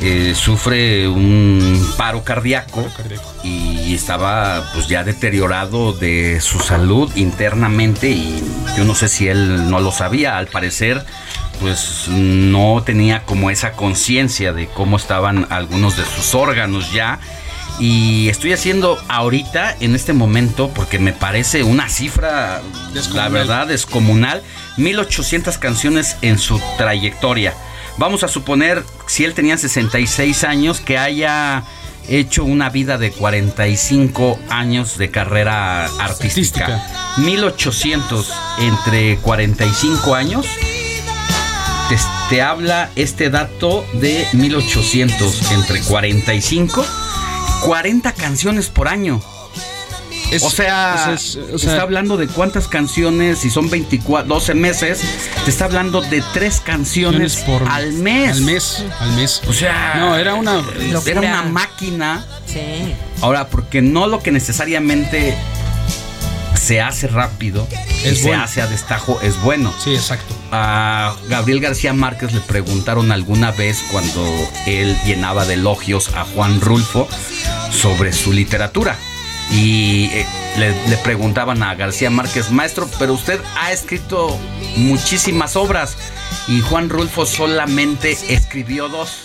[0.01, 2.85] Eh, sufre un paro cardíaco
[3.45, 8.43] y estaba pues ya deteriorado de su salud internamente y
[8.75, 11.05] yo no sé si él no lo sabía, al parecer
[11.65, 17.19] pues no tenía como esa conciencia de cómo estaban algunos de sus órganos ya
[17.79, 23.31] y estoy haciendo ahorita en este momento porque me parece una cifra la Descomunal.
[23.31, 24.43] verdad descomunal
[24.77, 27.55] 1800 canciones en su trayectoria
[27.97, 31.63] vamos a suponer si él tenía 66 años que haya
[32.07, 36.85] hecho una vida de 45 años de carrera artística.
[37.17, 40.45] 1800 entre 45 años.
[41.89, 41.97] Te,
[42.29, 46.85] te habla este dato de 1800 entre 45.
[47.61, 49.21] 40 canciones por año.
[50.31, 54.55] Es- o sea, es- o sea- está hablando de cuántas canciones, si son 24, 12
[54.55, 54.99] meses,
[55.45, 58.31] te está hablando de tres canciones por al mes.
[58.37, 59.41] Al mes, al mes.
[59.47, 60.63] O sea, no, era una
[61.05, 62.25] era una máquina.
[62.51, 62.93] Sí.
[63.21, 65.37] Ahora, porque no lo que necesariamente
[66.65, 67.67] se hace rápido
[68.03, 69.71] y se hace a destajo es bueno.
[69.83, 70.35] Sí, exacto.
[70.51, 74.25] A Gabriel García Márquez le preguntaron alguna vez cuando
[74.65, 77.07] él llenaba de elogios a Juan Rulfo
[77.69, 78.97] sobre su literatura.
[79.51, 80.25] Y eh,
[80.57, 84.35] le, le preguntaban a García Márquez, maestro, pero usted ha escrito
[84.75, 85.95] muchísimas obras
[86.47, 89.19] y Juan Rulfo solamente escribió dos.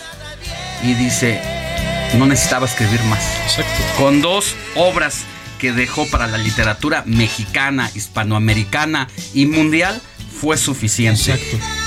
[0.83, 1.41] Y dice,
[2.19, 3.23] no necesitaba escribir más.
[3.45, 3.83] Exacto.
[3.97, 5.25] Con dos obras
[5.61, 10.01] que dejó para la literatura mexicana, hispanoamericana y mundial
[10.41, 11.39] fue suficiente.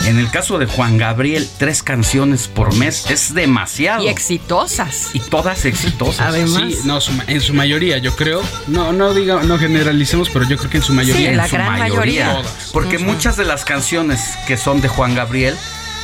[0.04, 4.04] En el caso de Juan Gabriel, tres canciones por mes es demasiado.
[4.04, 5.10] Y exitosas.
[5.12, 6.32] Y todas exitosas.
[6.48, 8.44] Sí, no, en su mayoría, yo creo.
[8.68, 11.32] No, no diga, no generalicemos, pero yo creo que en su mayoría.
[11.32, 12.70] en su Todas.
[12.72, 15.56] Porque muchas de las canciones que son de Juan Gabriel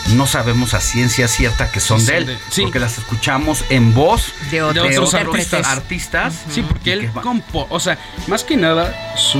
[0.08, 2.26] no sabemos a ciencia cierta que son Sí, de él.
[2.26, 2.62] de- sí.
[2.62, 6.34] Porque las escuchamos en voz de otros, otros artistas.
[6.50, 9.38] Sí, porque él compo, o sea, más que nada su,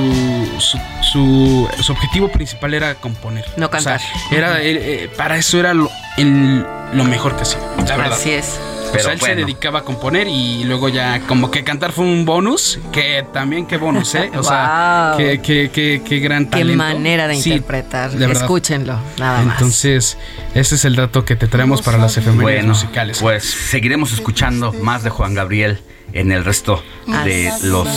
[0.58, 3.44] su, su, su objetivo principal era componer.
[3.56, 4.00] No O sea, cantar.
[4.30, 7.58] era, eh, eh, para eso era lo, el- lo mejor que hacía.
[7.86, 8.12] La verdad.
[8.18, 8.58] Así es.
[8.92, 12.24] O sea, él se dedicaba a componer y luego ya como que cantar fue un
[12.24, 14.30] bonus, que también qué bonus, ¿eh?
[14.36, 16.72] O sea, qué, qué, qué, qué gran talento.
[16.72, 18.10] Qué manera de interpretar.
[18.22, 19.54] Escúchenlo, nada más.
[19.54, 20.18] Entonces,
[20.54, 23.18] ese es el dato que te traemos para las efemérides musicales.
[23.20, 25.80] Pues seguiremos escuchando más de Juan Gabriel
[26.12, 26.82] en el resto
[27.24, 27.88] de los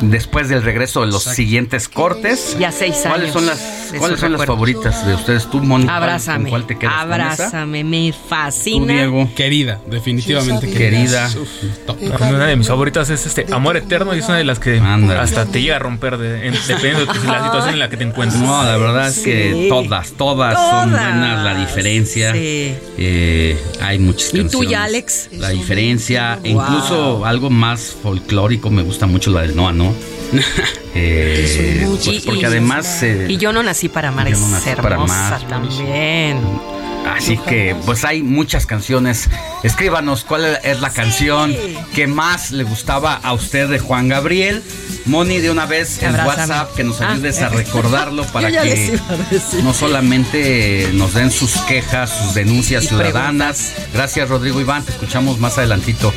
[0.00, 2.56] después del regreso de los siguientes cortes.
[2.58, 3.12] Ya seis años.
[3.12, 5.50] ¿Cuáles son las cuáles son las favoritas de ustedes?
[5.50, 5.96] Tú, Mónica.
[5.96, 6.50] Abrázame.
[6.50, 8.92] ¿Cuál te quedas Abrázame, me fascina.
[8.92, 9.28] Diego.
[9.34, 11.30] Querida, definitivamente querida.
[12.20, 15.46] Una de mis favoritas es este Amor Eterno y es una de las que hasta
[15.46, 18.40] te llega a romper dependiendo de la situación en la que te encuentres.
[18.40, 21.44] No, la verdad es que todas, todas, son buenas.
[21.44, 22.32] La diferencia.
[22.34, 24.54] Eh, hay muchas canciones.
[24.54, 25.28] ¿Y tú ya, Alex?
[25.32, 29.94] La diferencia, incluso algo más folclórico, me gusta mucho la del Noa, ¿no?
[30.94, 33.02] eh, pues porque además.
[33.02, 36.38] Eh, y yo no nací para amar, es hermosa también.
[37.06, 39.28] Así que, pues hay muchas canciones.
[39.62, 41.54] Escríbanos cuál es la canción
[41.94, 44.62] que más le gustaba a usted de Juan Gabriel.
[45.04, 47.12] Moni, de una vez en WhatsApp, que nos ah.
[47.12, 48.98] ayudes a recordarlo para que
[49.62, 53.72] no solamente nos den sus quejas, sus denuncias ciudadanas.
[53.92, 54.84] Gracias, Rodrigo Iván.
[54.84, 56.12] Te escuchamos más adelantito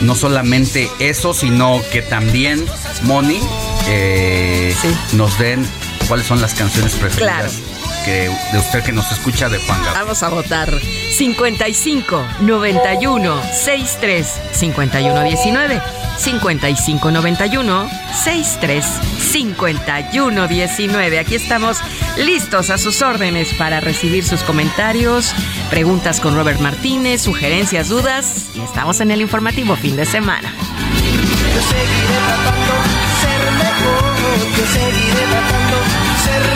[0.00, 2.64] no solamente eso, sino que también,
[3.02, 3.40] Moni,
[3.88, 4.74] eh,
[5.12, 5.66] nos den
[6.08, 7.60] cuáles son las canciones preferidas.
[8.06, 10.04] Que, de usted que nos escucha de Juan Gabriel.
[10.04, 10.72] Vamos a votar
[11.10, 15.82] 55 91 63 51 19
[16.16, 18.84] 55 91 63
[19.18, 21.18] 51 19.
[21.18, 21.78] Aquí estamos
[22.16, 25.34] listos a sus órdenes para recibir sus comentarios,
[25.68, 30.52] preguntas con Robert Martínez, sugerencias, dudas y estamos en el informativo fin de semana.
[30.52, 32.74] Yo seguiré tratando
[33.20, 34.16] ser mejor,
[34.56, 35.76] yo seguiré tratando
[36.24, 36.55] ser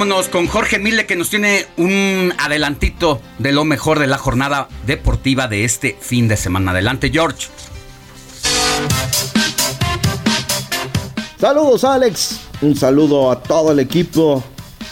[0.00, 4.66] Vámonos con Jorge Mille que nos tiene un adelantito de lo mejor de la jornada
[4.86, 6.70] deportiva de este fin de semana.
[6.70, 7.48] Adelante, George.
[11.38, 12.40] Saludos, Alex.
[12.62, 14.42] Un saludo a todo el equipo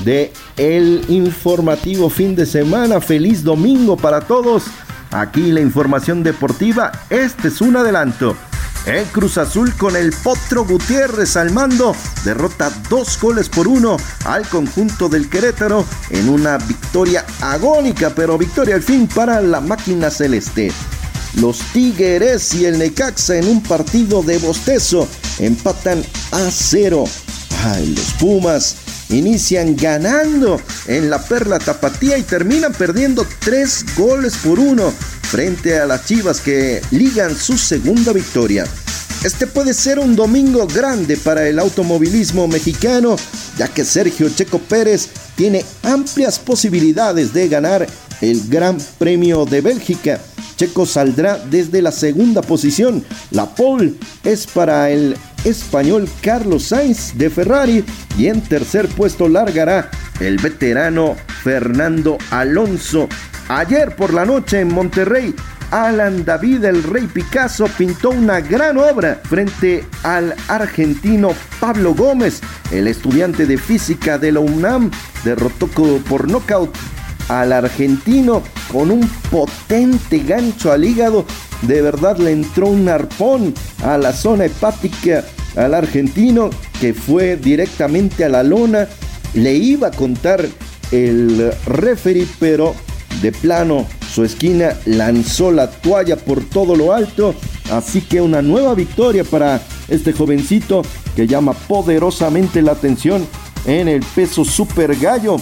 [0.01, 3.01] de el informativo fin de semana.
[3.01, 4.65] Feliz domingo para todos.
[5.11, 6.93] Aquí la información deportiva.
[7.09, 8.37] Este es un adelanto.
[8.89, 14.49] El Cruz Azul con el Potro Gutiérrez al mando derrota dos goles por uno al
[14.49, 20.73] conjunto del Querétaro en una victoria agónica, pero victoria al fin para la máquina celeste.
[21.35, 25.07] Los Tigres y el Necaxa en un partido de bostezo
[25.39, 27.05] empatan a cero.
[27.67, 28.77] Ay, los Pumas
[29.11, 34.93] inician ganando en la Perla Tapatía y terminan perdiendo tres goles por uno
[35.23, 38.67] frente a las Chivas que ligan su segunda victoria.
[39.25, 43.17] Este puede ser un domingo grande para el automovilismo mexicano,
[43.57, 47.87] ya que Sergio Checo Pérez tiene amplias posibilidades de ganar
[48.21, 50.21] el Gran Premio de Bélgica.
[50.57, 53.05] Checo saldrá desde la segunda posición.
[53.31, 53.95] La pole
[54.25, 57.85] es para el español Carlos Sainz de Ferrari
[58.17, 63.09] y en tercer puesto largará el veterano Fernando Alonso.
[63.49, 65.35] Ayer por la noche en Monterrey,
[65.71, 71.31] Alan David el Rey Picasso pintó una gran obra frente al argentino
[71.61, 72.41] Pablo Gómez.
[72.71, 74.91] El estudiante de física de la UNAM
[75.25, 75.67] derrotó
[76.09, 76.75] por nocaut
[77.29, 81.27] al argentino con un potente gancho al hígado.
[81.63, 83.55] De verdad le entró un arpón
[83.85, 85.25] a la zona hepática
[85.57, 86.51] al argentino
[86.81, 88.89] que fue directamente a la lona.
[89.35, 90.47] Le iba a contar
[90.93, 92.75] el referee, pero
[93.21, 97.35] de plano su esquina lanzó la toalla por todo lo alto.
[97.71, 100.83] Así que una nueva victoria para este jovencito
[101.15, 103.27] que llama poderosamente la atención
[103.67, 105.37] en el peso super gallo.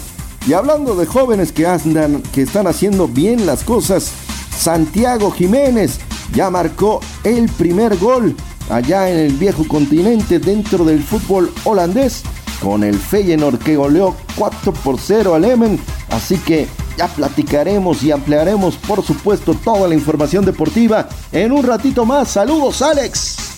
[0.47, 4.13] Y hablando de jóvenes que andan, que están haciendo bien las cosas,
[4.57, 6.01] Santiago Jiménez
[6.35, 8.35] ya marcó el primer gol
[8.71, 12.23] allá en el viejo continente dentro del fútbol holandés
[12.61, 15.79] con el Feyenoord que goleó 4 por 0 al Emen.
[16.11, 22.05] Así que ya platicaremos y ampliaremos por supuesto toda la información deportiva en un ratito
[22.05, 22.29] más.
[22.29, 23.56] Saludos Alex.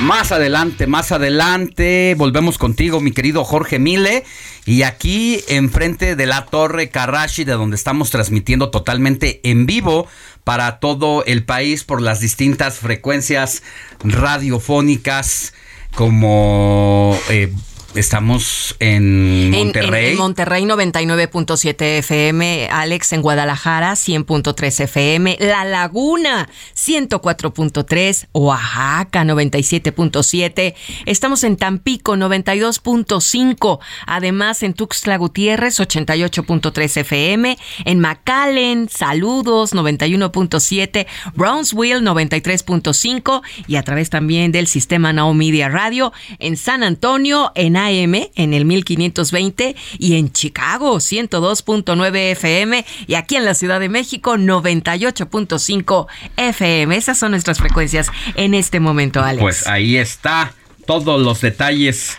[0.00, 4.24] Más adelante, más adelante, volvemos contigo, mi querido Jorge Mile.
[4.64, 10.06] Y aquí, enfrente de la Torre Karashi, de donde estamos transmitiendo totalmente en vivo
[10.44, 13.64] para todo el país por las distintas frecuencias
[14.04, 15.52] radiofónicas
[15.94, 17.52] como eh,
[17.94, 20.12] Estamos en Monterrey.
[20.12, 30.74] En, Monterrey 99.7 FM, Alex en Guadalajara 100.3 FM, La Laguna 104.3, Oaxaca 97.7,
[31.06, 42.02] estamos en Tampico 92.5, además en Tuxtla Gutiérrez 88.3 FM, en McAllen, saludos 91.7, Brownsville
[42.02, 48.14] 93.5 y a través también del sistema Now Media Radio en San Antonio en AM
[48.34, 54.36] en el 1520 y en Chicago 102.9 FM y aquí en la Ciudad de México
[54.36, 56.06] 98.5
[56.36, 56.96] FM.
[56.96, 59.42] Esas son nuestras frecuencias en este momento, Alex.
[59.42, 60.52] Pues ahí está
[60.86, 62.16] todos los detalles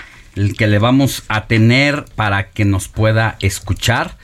[0.57, 4.17] que le vamos a tener para que nos pueda escuchar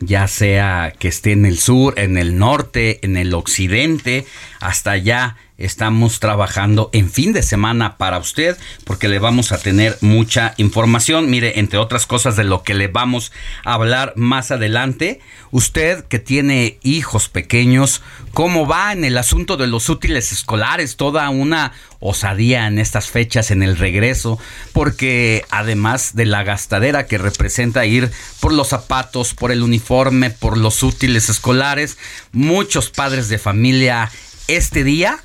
[0.00, 4.26] ya sea que esté en el sur, en el norte, en el occidente,
[4.58, 9.96] hasta allá estamos trabajando en fin de semana para usted porque le vamos a tener
[10.00, 11.30] mucha información.
[11.30, 13.30] Mire, entre otras cosas de lo que le vamos
[13.64, 18.02] a hablar más adelante, usted que tiene hijos pequeños,
[18.32, 20.96] ¿cómo va en el asunto de los útiles escolares?
[20.96, 24.38] Toda una osadía en estas fechas en el regreso,
[24.72, 30.56] porque además de la gastadera que representa ir por los zapatos, por el uniforme, por
[30.56, 31.98] los útiles escolares,
[32.32, 34.10] muchos padres de familia
[34.48, 35.20] este día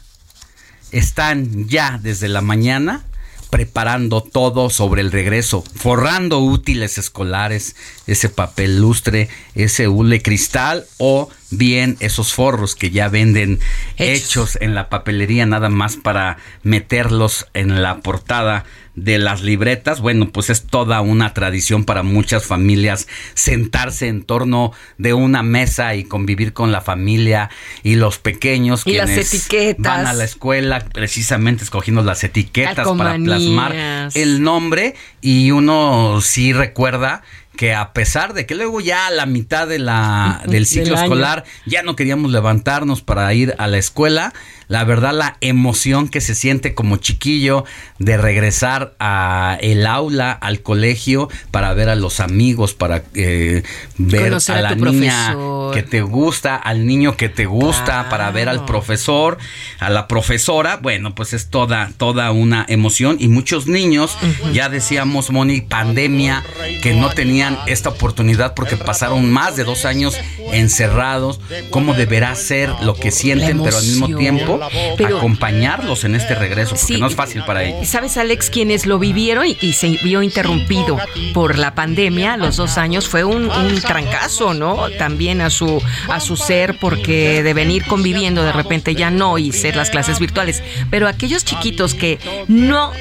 [0.98, 3.04] están ya desde la mañana
[3.50, 7.76] preparando todo sobre el regreso, forrando útiles escolares,
[8.08, 13.60] ese papel lustre, ese hule cristal o bien esos forros que ya venden
[13.98, 14.58] hechos.
[14.62, 20.50] en la papelería nada más para meterlos en la portada de las libretas, bueno, pues
[20.50, 26.54] es toda una tradición para muchas familias sentarse en torno de una mesa y convivir
[26.54, 27.50] con la familia
[27.84, 29.84] y los pequeños y las etiquetas.
[29.84, 36.54] van a la escuela precisamente escogiendo las etiquetas para plasmar el nombre y uno sí
[36.54, 37.22] recuerda
[37.56, 41.44] que a pesar de que luego ya a la mitad de la, del ciclo escolar
[41.66, 44.34] ya no queríamos levantarnos para ir a la escuela,
[44.68, 47.66] la verdad la emoción que se siente como chiquillo
[48.00, 53.64] de regresar a el aula, al colegio para ver a los amigos, para eh,
[53.98, 55.36] ver a, la niña
[55.74, 59.38] que te gusta, al niño que te gusta, para ver al profesor,
[59.80, 63.18] a la profesora, bueno, pues es toda toda una emoción.
[63.20, 64.18] Y muchos niños,
[64.54, 66.44] ya decíamos Moni, pandemia
[66.82, 70.16] que no tenían esta oportunidad porque pasaron más de dos años
[70.52, 71.40] encerrados,
[71.70, 76.98] cómo deberá ser lo que sienten, pero al mismo tiempo acompañarlos en este regreso, porque
[76.98, 77.88] no es fácil para ellos.
[77.88, 80.98] ¿Sabes, Alex, quienes lo vivieron y, se vio interrumpido
[81.34, 84.90] por la pandemia, los dos años, fue un, un, trancazo, ¿no?
[84.98, 89.52] También a su, a su ser, porque de venir conviviendo de repente ya no y
[89.52, 90.64] ser las clases virtuales.
[90.90, 92.92] Pero aquellos chiquitos que no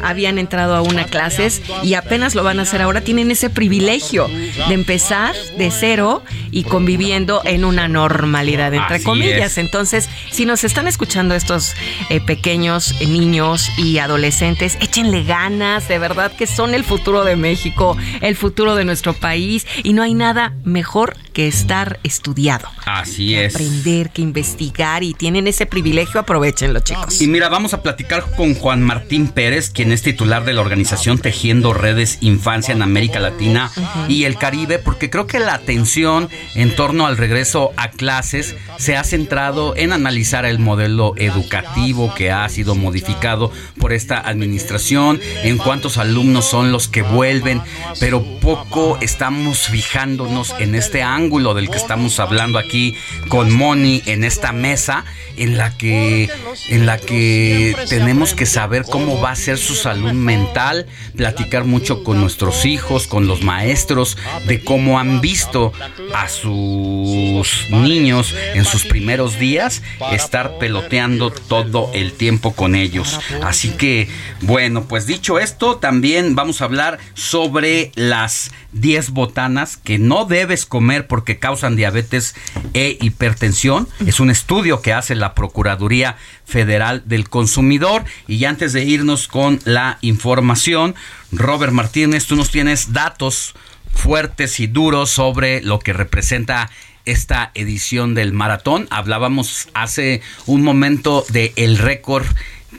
[0.00, 4.28] habían entrado a una clases y apenas lo van a hacer ahora, tienen ese privilegio
[4.28, 9.58] de empezar de cero y conviviendo en una normalidad, entre comillas.
[9.58, 11.74] Entonces, si nos están escuchando estos
[12.10, 17.96] eh, pequeños niños y adolescentes, échenle ganas, de verdad que son el futuro de México,
[18.20, 22.68] el futuro de nuestro país y no hay nada mejor que estar estudiado.
[22.84, 23.54] Así es.
[23.54, 27.20] Aprender, que investigar y tienen ese privilegio, aprovechenlo, chicos.
[27.20, 31.72] Y mira, vamos a platicar con Juan Martín Pérez, es titular de la organización Tejiendo
[31.72, 33.70] Redes Infancia en América Latina
[34.06, 38.96] y el Caribe, porque creo que la atención en torno al regreso a clases se
[38.96, 45.58] ha centrado en analizar el modelo educativo que ha sido modificado por esta administración, en
[45.58, 47.60] cuántos alumnos son los que vuelven,
[47.98, 52.94] pero poco estamos fijándonos en este ángulo del que estamos hablando aquí
[53.28, 55.04] con Moni en esta mesa
[55.36, 56.28] en la que
[56.68, 62.04] en la que tenemos que saber cómo va a ser su salud mental, platicar mucho
[62.04, 64.16] con nuestros hijos, con los maestros
[64.46, 65.72] de cómo han visto
[66.14, 73.18] a sus niños en sus primeros días estar peloteando todo el tiempo con ellos.
[73.42, 74.08] Así que
[74.42, 80.66] bueno, pues dicho esto, también vamos a hablar sobre las 10 botanas que no debes
[80.66, 82.34] comer porque causan diabetes
[82.74, 83.88] e hipertensión.
[84.06, 88.04] Es un estudio que hace la Procuraduría Federal del Consumidor.
[88.26, 90.94] Y antes de irnos con la información,
[91.30, 93.54] Robert Martínez, tú nos tienes datos
[93.92, 96.70] fuertes y duros sobre lo que representa
[97.04, 98.86] esta edición del maratón.
[98.90, 102.26] Hablábamos hace un momento de el récord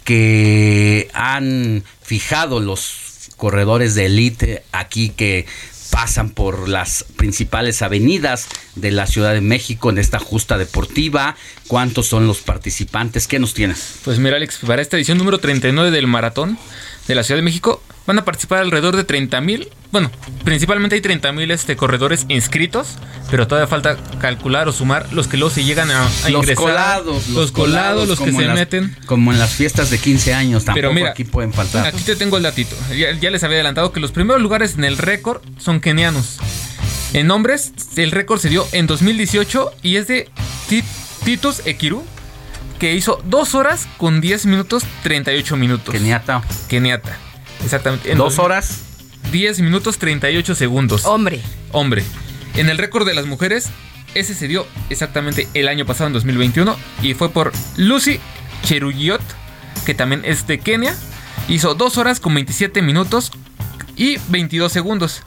[0.04, 5.46] que han fijado los corredores de élite aquí que
[5.94, 11.36] pasan por las principales avenidas de la Ciudad de México en esta justa deportiva.
[11.68, 13.28] ¿Cuántos son los participantes?
[13.28, 14.00] ¿Qué nos tienes?
[14.04, 16.58] Pues mira, Alex, para esta edición número 39 del maratón
[17.08, 19.70] de la Ciudad de México van a participar alrededor de 30 mil.
[19.92, 20.10] Bueno,
[20.44, 22.98] principalmente hay 30 mil este, corredores inscritos,
[23.30, 26.56] pero todavía falta calcular o sumar los que luego se llegan a, a los ingresar.
[26.56, 28.96] Colados, los, colados, los que se las- meten.
[29.06, 31.86] Como en las fiestas de 15 años, tampoco Pero mira, aquí pueden faltar.
[31.88, 32.76] Aquí te tengo el datito.
[32.90, 36.40] Ya, ya les había adelantado que los primeros lugares en el récord son kenianos.
[37.14, 40.30] En hombres, el récord se dio en 2018 y es de
[40.68, 40.84] Ti-
[41.24, 42.04] Titus Ekiru,
[42.80, 45.94] que hizo 2 horas con 10 minutos 38 minutos.
[45.94, 46.42] Keniata.
[46.68, 47.16] Keniata.
[47.64, 48.12] Exactamente.
[48.12, 48.82] En Dos horas.
[49.32, 51.06] 10 minutos 38 segundos.
[51.06, 51.42] Hombre.
[51.72, 52.04] Hombre.
[52.56, 53.70] En el récord de las mujeres,
[54.14, 58.20] ese se dio exactamente el año pasado, en 2021, y fue por Lucy
[58.64, 59.22] Cheruyot,
[59.86, 60.96] que también es de Kenia.
[61.48, 63.32] Hizo 2 horas con 27 minutos
[63.96, 65.22] y 22 segundos.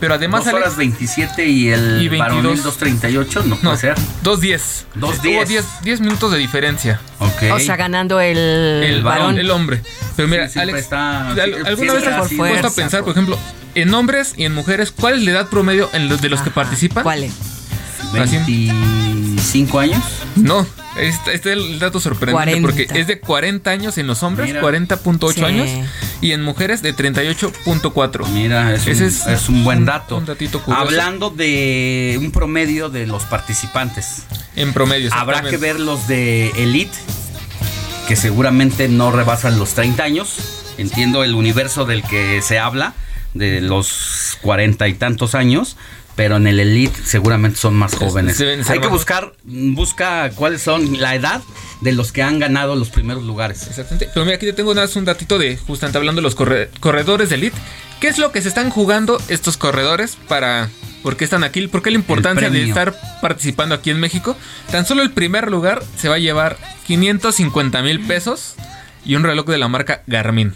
[0.00, 0.44] Pero además...
[0.44, 2.18] Dos Alex- horas 27 y el Y 22.
[2.18, 3.94] varonil 238, no, puede ser.
[4.24, 4.60] 2.10.
[4.96, 5.36] 2.10.
[5.36, 7.00] Hubo 10, 10 minutos de diferencia.
[7.18, 7.42] Ok.
[7.52, 9.82] O sea, ganando el, El varón, el hombre.
[10.16, 13.12] Pero mira, Sí, Alex, está- ¿al- sí, ¿alguna vez te has puesto a pensar, por
[13.12, 13.38] ejemplo,
[13.74, 16.50] en hombres y en mujeres, cuál es la edad promedio en los, de los que
[16.50, 17.02] participan?
[17.04, 17.32] ¿Cuál es?
[18.12, 20.02] 25 años.
[20.36, 20.66] No,
[20.96, 22.66] este, este es el dato sorprendente 40.
[22.68, 24.60] porque es de 40 años en los hombres, Mira.
[24.60, 25.44] 40.8 Sí.
[25.44, 25.68] años,
[26.20, 28.26] y en mujeres de 38.4.
[28.28, 30.18] Mira, es, Ese un, es es un buen dato.
[30.18, 30.82] un datito curioso.
[30.86, 34.24] Hablando de un promedio de los participantes.
[34.56, 35.10] En promedio.
[35.12, 36.96] Habrá que ver los de Elite,
[38.08, 40.36] que seguramente no rebasan los 30 años.
[40.78, 42.94] Entiendo el universo del que se habla,
[43.34, 45.76] de los 40 y tantos años.
[46.20, 48.38] Pero en el Elite seguramente son más jóvenes.
[48.68, 51.40] Hay que buscar, busca cuáles son la edad
[51.80, 53.66] de los que han ganado los primeros lugares.
[53.66, 54.10] Exactamente.
[54.12, 56.68] Pero mira, aquí te tengo nada más un datito de justamente hablando de los corre-
[56.78, 57.56] corredores de elite.
[58.00, 60.68] ¿Qué es lo que se están jugando estos corredores para...
[61.02, 61.66] ¿Por qué están aquí?
[61.68, 64.36] ¿Por qué la importancia de estar participando aquí en México?
[64.70, 68.56] Tan solo el primer lugar se va a llevar 550 mil pesos
[69.06, 70.52] y un reloj de la marca Garmin.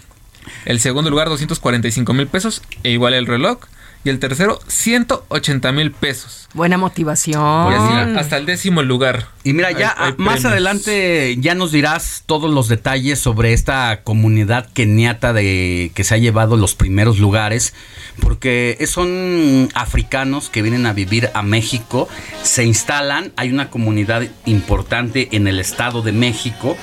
[0.66, 3.60] El segundo lugar 245 mil pesos e igual el reloj.
[4.04, 6.48] Y el tercero 180 mil pesos.
[6.52, 7.40] Buena Y motivación.
[7.72, 9.28] así hasta el décimo lugar.
[9.44, 10.44] Y mira, ya Hay- hay más premios.
[10.44, 16.18] adelante ya nos dirás todos los detalles sobre esta comunidad keniata de que se ha
[16.18, 17.72] llevado los primeros lugares,
[18.20, 22.06] porque son africanos que vienen a vivir a México,
[22.42, 26.76] se instalan, hay una comunidad importante en el Estado de México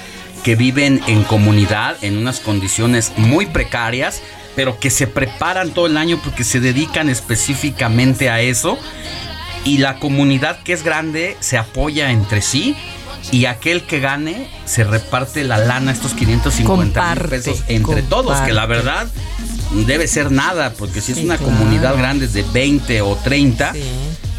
[0.44, 4.22] que viven en comunidad en unas condiciones muy precarias,
[4.56, 8.78] pero que se preparan todo el año porque se dedican específicamente a eso
[9.64, 12.76] y la comunidad que es grande se apoya entre sí
[13.32, 18.40] y aquel que gane se reparte la lana, estos 550 mil Comparte, pesos entre todos,
[18.42, 19.08] que la verdad
[19.86, 21.54] debe ser nada, porque si es Sí, una claro.
[21.54, 23.84] comunidad grande de 20 o 30, Sí.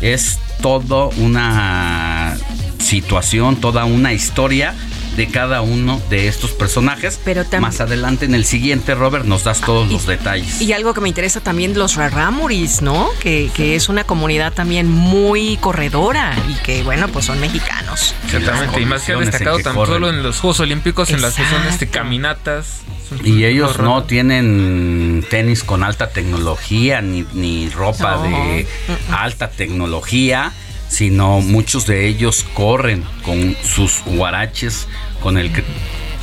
[0.01, 2.37] es todo una
[2.79, 4.75] situación, toda una historia
[5.17, 7.21] de cada uno de estos personajes.
[7.25, 10.61] Pero Más adelante en el siguiente, Robert, nos das todos los detalles.
[10.63, 13.09] Y algo que me interesa también, los Rarámuris, ¿no?
[13.21, 18.15] Que, que es una comunidad también muy corredora y que, bueno, pues son mexicanos.
[18.25, 18.81] Exactamente.
[18.81, 19.95] Y más que destacado que tan corren.
[19.95, 22.81] solo en los Juegos Olímpicos, en las que son este, caminatas.
[23.09, 28.23] son- Y ellos no tienen tenis con alta tecnología ni, ni ropa No.
[28.23, 28.67] de
[29.11, 30.53] alta tecnología,
[30.93, 34.87] sino muchos de ellos corren con sus huaraches
[35.23, 35.65] con el que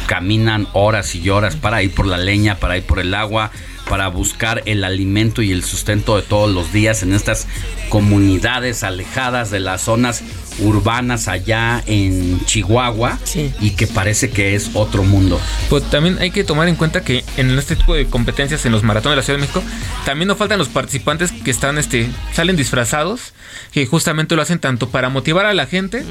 [0.05, 3.51] caminan horas y horas para ir por la leña, para ir por el agua,
[3.87, 7.47] para buscar el alimento y el sustento de todos los días en estas
[7.89, 10.23] comunidades alejadas de las zonas
[10.59, 13.51] urbanas allá en Chihuahua Sí.
[13.61, 15.39] y que parece que es otro mundo.
[15.69, 18.83] Pues también hay que tomar en cuenta que en este tipo de competencias en los
[18.83, 19.63] maratones de la Ciudad de México
[20.05, 23.33] también no faltan los participantes que están este salen disfrazados
[23.71, 26.03] que justamente lo hacen tanto para motivar a la gente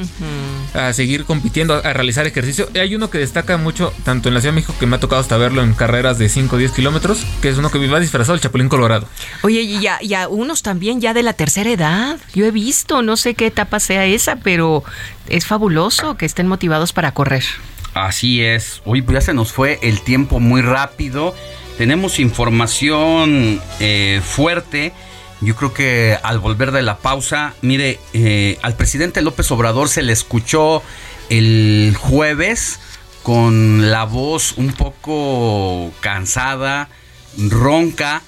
[0.74, 4.34] a seguir compitiendo a, a realizar ejercicio Y hay uno que destaca mucho tanto en
[4.34, 6.58] la Ciudad de México que me ha tocado hasta verlo en carreras de 5 o
[6.58, 9.08] 10 kilómetros que es uno que va disfrazado el Chapulín Colorado
[9.42, 12.18] Oye, y ya, y a unos también ya de la tercera edad.
[12.34, 14.84] Yo he visto, no sé qué etapa sea esa, pero
[15.28, 17.44] es fabuloso que estén motivados para correr.
[17.94, 18.82] Así es.
[18.84, 21.34] Uy, pues ya se nos fue el tiempo muy rápido.
[21.76, 24.92] Tenemos información eh, fuerte.
[25.40, 30.02] Yo creo que al volver de la pausa, mire, eh, al presidente López Obrador se
[30.02, 30.82] le escuchó
[31.30, 32.80] el jueves
[33.22, 36.88] con la voz un poco cansada,
[37.36, 38.22] ronca.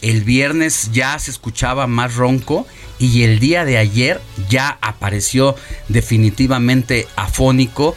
[0.00, 2.66] El viernes ya se escuchaba más ronco
[2.98, 5.56] y el día de ayer ya apareció
[5.88, 7.94] definitivamente afónico,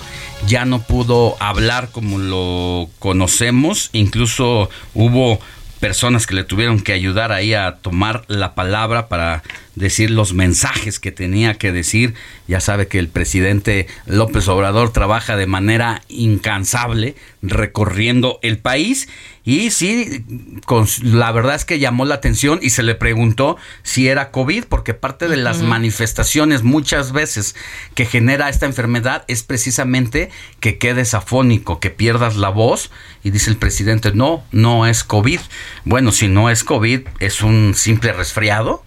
[0.47, 5.39] ya no pudo hablar como lo conocemos, incluso hubo
[5.79, 9.43] personas que le tuvieron que ayudar ahí a tomar la palabra para
[9.75, 12.15] decir los mensajes que tenía que decir.
[12.47, 19.07] Ya sabe que el presidente López Obrador trabaja de manera incansable recorriendo el país
[19.47, 20.25] y sí,
[20.65, 24.65] con, la verdad es que llamó la atención y se le preguntó si era COVID,
[24.65, 27.55] porque parte de las manifestaciones muchas veces
[27.95, 30.29] que genera esta enfermedad es precisamente
[30.59, 32.91] que quedes afónico, que pierdas la voz.
[33.23, 35.39] Y dice el presidente, no, no es COVID.
[35.85, 38.83] Bueno, si no es COVID, es un simple resfriado.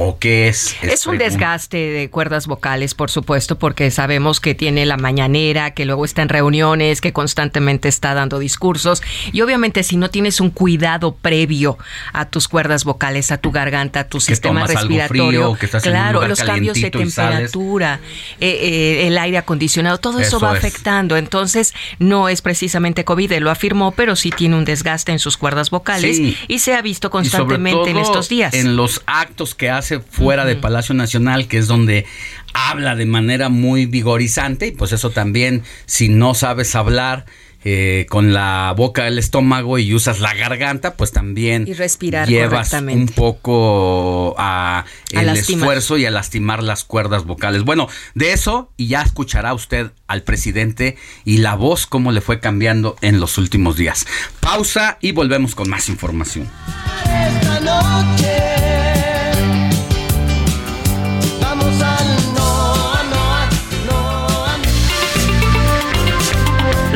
[0.00, 0.76] ¿O qué es?
[0.80, 5.84] Es un desgaste de cuerdas vocales, por supuesto, porque sabemos que tiene la mañanera, que
[5.84, 9.02] luego está en reuniones, que constantemente está dando discursos.
[9.32, 11.78] Y obviamente si no tienes un cuidado previo
[12.12, 16.92] a tus cuerdas vocales, a tu garganta, a tu sistema respiratorio, claro, los cambios de
[16.92, 17.98] temperatura,
[18.38, 21.16] eh, eh, el aire acondicionado, todo eso, va afectando.
[21.16, 25.70] Entonces no es precisamente COVID, lo afirmó, pero sí tiene un desgaste en sus cuerdas
[25.70, 28.54] vocales y se ha visto constantemente en estos días.
[28.54, 32.06] En los actos que hace fuera de Palacio Nacional, que es donde
[32.54, 37.26] habla de manera muy vigorizante, y pues eso también, si no sabes hablar,
[37.64, 44.36] eh, con la boca del estómago y usas la garganta, pues también llevas un poco
[44.38, 47.64] a, el esfuerzo y a lastimar las cuerdas vocales.
[47.64, 52.38] Bueno, de eso y ya escuchará usted al presidente y la voz cómo le fue
[52.38, 54.06] cambiando en los últimos días.
[54.38, 56.48] Pausa y volvemos con más información.
[57.04, 58.37] Esta noche.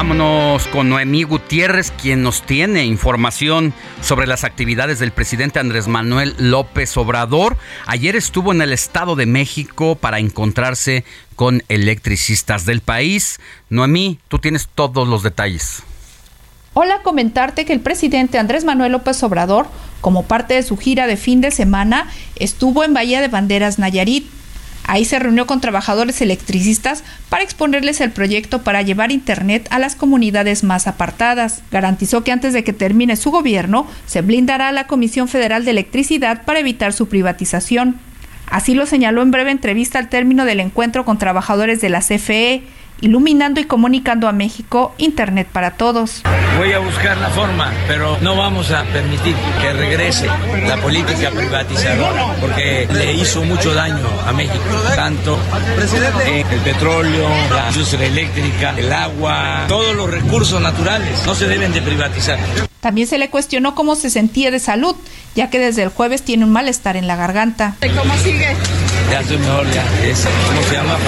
[0.00, 6.34] Vámonos con Noemí Gutiérrez, quien nos tiene información sobre las actividades del presidente Andrés Manuel
[6.38, 7.58] López Obrador.
[7.84, 11.04] Ayer estuvo en el Estado de México para encontrarse
[11.36, 13.40] con electricistas del país.
[13.68, 15.82] Noemí, tú tienes todos los detalles.
[16.72, 19.66] Hola, comentarte que el presidente Andrés Manuel López Obrador,
[20.00, 24.24] como parte de su gira de fin de semana, estuvo en Bahía de Banderas, Nayarit
[24.84, 29.94] Ahí se reunió con trabajadores electricistas para exponerles el proyecto para llevar Internet a las
[29.94, 31.62] comunidades más apartadas.
[31.70, 35.70] Garantizó que antes de que termine su gobierno, se blindará a la Comisión Federal de
[35.70, 37.98] Electricidad para evitar su privatización.
[38.50, 42.62] Así lo señaló en breve entrevista al término del encuentro con trabajadores de la CFE
[43.00, 46.22] iluminando y comunicando a México Internet para todos.
[46.58, 50.26] Voy a buscar la forma, pero no vamos a permitir que regrese
[50.66, 55.38] la política privatizadora, porque le hizo mucho daño a México, tanto
[56.26, 61.72] en el petróleo, la industria eléctrica, el agua, todos los recursos naturales no se deben
[61.72, 62.69] de privatizar.
[62.80, 64.96] También se le cuestionó cómo se sentía de salud,
[65.34, 67.76] ya que desde el jueves tiene un malestar en la garganta.
[67.80, 68.56] ¿Cómo sigue?
[69.10, 69.84] Ya estoy mejor, ya.
[70.46, 70.98] ¿Cómo se llama?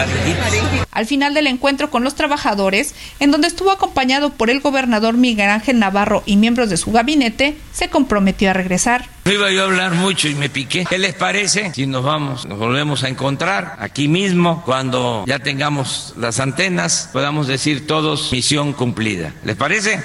[0.90, 5.48] Al final del encuentro con los trabajadores, en donde estuvo acompañado por el gobernador Miguel
[5.48, 9.08] Ángel Navarro y miembros de su gabinete, se comprometió a regresar.
[9.24, 10.84] No iba yo a hablar mucho y me piqué.
[10.84, 16.14] ¿Qué les parece si nos vamos, nos volvemos a encontrar aquí mismo cuando ya tengamos
[16.16, 19.32] las antenas, podamos decir todos misión cumplida?
[19.44, 20.02] ¿Les parece?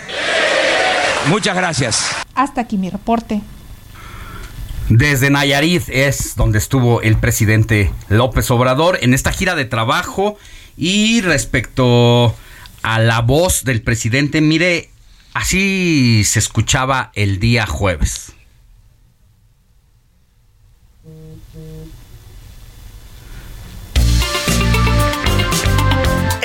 [1.30, 2.16] Muchas gracias.
[2.36, 3.42] Hasta aquí mi reporte.
[4.90, 10.38] Desde Nayarit es donde estuvo el presidente López Obrador en esta gira de trabajo
[10.78, 12.36] y respecto
[12.84, 14.92] a la voz del presidente, mire,
[15.34, 18.37] así se escuchaba el día jueves.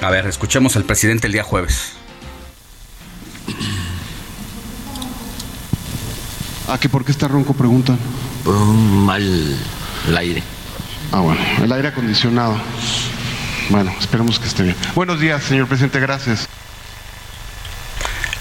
[0.00, 1.92] A ver, escuchemos al presidente el día jueves.
[6.68, 7.52] ¿A qué por qué está ronco?
[7.52, 7.98] Preguntan.
[8.44, 9.58] Por un mal
[10.06, 10.42] el aire.
[11.10, 12.56] Ah, bueno, el aire acondicionado.
[13.70, 14.76] Bueno, esperemos que esté bien.
[14.94, 16.48] Buenos días, señor presidente, gracias.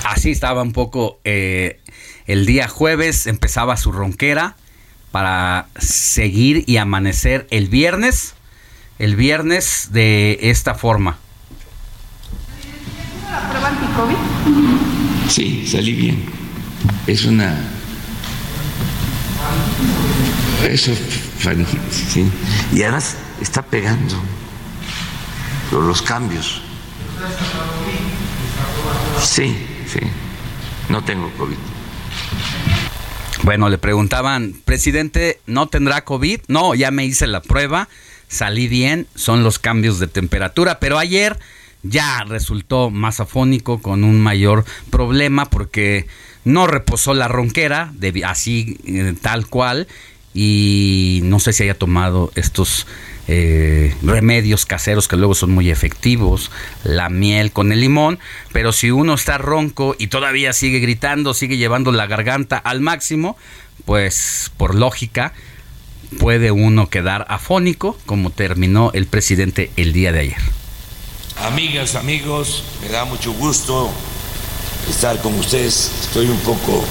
[0.04, 1.80] Así estaba un poco eh,
[2.28, 4.56] el día jueves, empezaba su ronquera
[5.12, 8.36] para seguir y amanecer el viernes,
[9.00, 11.18] el viernes de esta forma.
[13.32, 15.30] la prueba anti-COVID?
[15.30, 16.26] Sí, salí bien.
[17.08, 17.58] Es una...
[20.70, 20.92] Eso,
[21.92, 22.30] sí.
[22.74, 24.16] Y además está pegando
[25.72, 26.62] los cambios.
[29.22, 30.00] Sí, sí.
[30.90, 31.56] No tengo COVID.
[33.44, 36.42] Bueno, le preguntaban, presidente, ¿no tendrá COVID?
[36.48, 37.88] No, ya me hice la prueba,
[38.30, 41.38] salí bien, son los cambios de temperatura, pero ayer
[41.84, 46.08] ya resultó más afónico con un mayor problema porque
[46.46, 47.92] no reposó la ronquera,
[48.26, 49.88] así eh, tal cual,
[50.34, 52.86] y no sé si haya tomado estos
[53.28, 56.52] eh, remedios caseros que luego son muy efectivos,
[56.84, 58.20] la miel con el limón,
[58.54, 63.38] pero si uno está ronco y todavía sigue gritando, sigue llevando la garganta al máximo,
[63.86, 65.34] pues por lógica
[66.18, 70.42] puede uno quedar afónico como terminó el presidente el día de ayer.
[71.44, 73.90] Amigas, amigos, me da mucho gusto
[74.90, 75.92] estar con ustedes.
[76.02, 76.84] Estoy un poco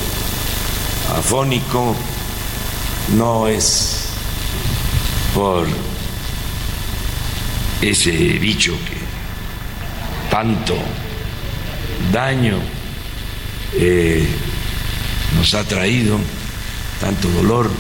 [1.17, 1.95] afónico,
[3.17, 4.09] no es
[5.35, 5.67] por
[7.83, 8.99] ese bicho que
[10.31, 10.77] tanto
[12.13, 12.59] daño
[13.75, 14.27] eh,
[15.37, 16.19] nos ha traído,
[17.01, 17.71] tanto dolor.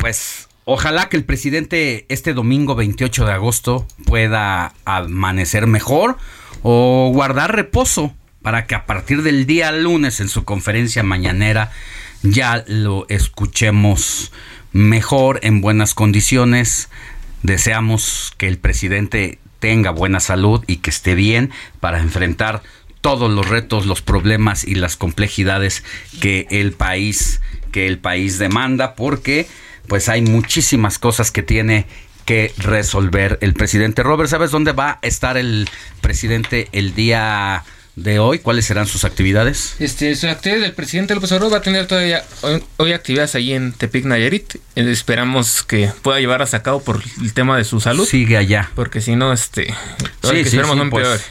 [0.00, 6.16] Pues ojalá que el presidente este domingo 28 de agosto pueda amanecer mejor
[6.62, 11.72] o guardar reposo para que a partir del día lunes en su conferencia mañanera
[12.22, 14.32] ya lo escuchemos
[14.72, 16.88] mejor en buenas condiciones.
[17.42, 21.50] Deseamos que el presidente tenga buena salud y que esté bien
[21.80, 22.62] para enfrentar
[23.00, 25.84] todos los retos, los problemas y las complejidades
[26.20, 27.40] que el país
[27.72, 29.46] que el país demanda porque
[29.88, 31.86] pues hay muchísimas cosas que tiene
[32.24, 34.02] que resolver el presidente.
[34.02, 35.68] Robert, ¿sabes dónde va a estar el
[36.02, 37.64] presidente el día
[37.96, 38.38] de hoy?
[38.38, 39.76] ¿Cuáles serán sus actividades?
[39.78, 42.22] Este, su actividad del presidente López Obrador va a tener todavía
[42.76, 44.56] hoy, actividades allí en Tepic Nayarit.
[44.76, 48.06] Eh, esperamos que pueda llevarlas a cabo por el tema de su salud.
[48.06, 48.70] Sigue allá.
[48.74, 49.66] Porque si no, este,
[50.22, 51.24] sí, sí, esperemos no pues,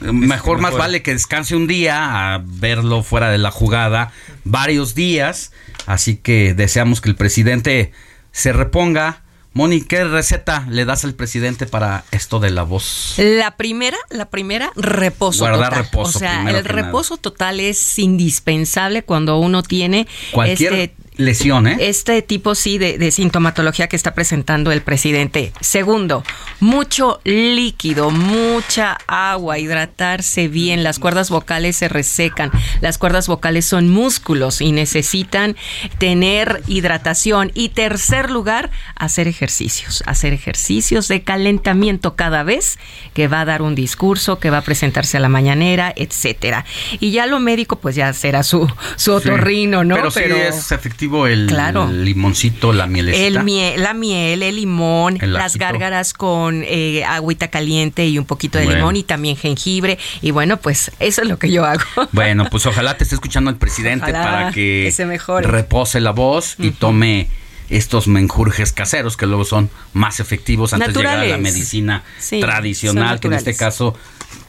[0.00, 5.52] Mejor más vale que descanse un día a verlo fuera de la jugada varios días.
[5.86, 7.92] Así que deseamos que el presidente
[8.32, 9.24] se reponga
[9.54, 13.14] Moni, ¿qué receta le das al presidente para esto de la voz?
[13.18, 16.18] La primera, la primera, reposo Guardar reposo.
[16.18, 21.76] O sea, el reposo total es indispensable cuando uno tiene cualquier este lesión, ¿eh?
[21.80, 25.52] Este tipo sí de, sintomatología que está presentando el presidente.
[25.60, 26.24] Segundo,
[26.60, 30.82] mucho líquido, mucha agua, hidratarse bien.
[30.82, 32.50] Las cuerdas vocales se resecan.
[32.80, 35.56] Las cuerdas vocales son músculos y necesitan
[35.98, 37.52] tener hidratación.
[37.54, 40.02] Y tercer lugar, hacer ejercicios.
[40.06, 42.78] Hacer ejercicios de calentamiento cada vez
[43.12, 46.64] que va a dar un discurso, que va a presentarse a la mañanera, etcétera.
[46.98, 49.94] Y ya lo médico, pues ya será su, su otorrino, ¿no?
[49.94, 53.26] Pero, Pero sí es efectivo el, limoncito, la mielecita.
[53.26, 58.66] El la miel, el limón, las gárgaras con eh, agüita caliente y un poquito de
[58.66, 59.98] limón y también jengibre.
[60.22, 61.82] Y bueno, pues eso es lo que yo hago.
[62.12, 65.46] Bueno, pues ojalá te esté escuchando el presidente para que, se mejore.
[65.46, 67.28] repose la voz y tome
[67.70, 72.04] estos menjurjes caseros que luego son más efectivos antes de llegar a la medicina
[72.40, 73.96] tradicional, que en este caso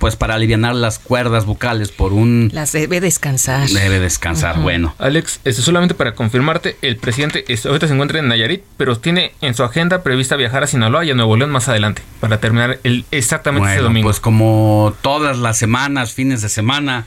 [0.06, 2.52] pues para aliviar las cuerdas vocales por un...
[2.54, 3.68] Las debe descansar.
[3.68, 4.94] Debe descansar, bueno.
[5.00, 9.56] Alex, esto solamente para confirmarte, el presidente ahorita se encuentra en Nayarit, pero tiene en
[9.56, 13.04] su agenda prevista viajar a Sinaloa y a Nuevo León más adelante, para terminar el,
[13.10, 14.06] exactamente ese domingo.
[14.06, 17.06] Pues como todas las semanas, fines de semana,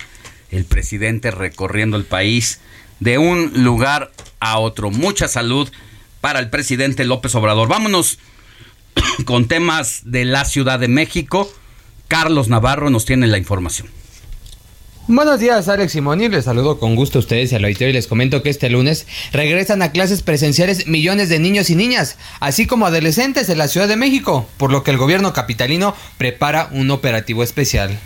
[0.51, 2.59] el presidente recorriendo el país
[2.99, 4.91] de un lugar a otro.
[4.91, 5.71] Mucha salud
[6.21, 7.69] para el presidente López Obrador.
[7.69, 8.19] Vámonos
[9.25, 11.49] con temas de la Ciudad de México.
[12.09, 13.89] Carlos Navarro nos tiene la información.
[15.07, 16.29] Buenos días, Alex Simoni.
[16.29, 19.07] Les saludo con gusto a ustedes y al auditorio y les comento que este lunes
[19.33, 23.89] regresan a clases presenciales millones de niños y niñas, así como adolescentes en la Ciudad
[23.89, 27.99] de México, por lo que el gobierno capitalino prepara un operativo especial.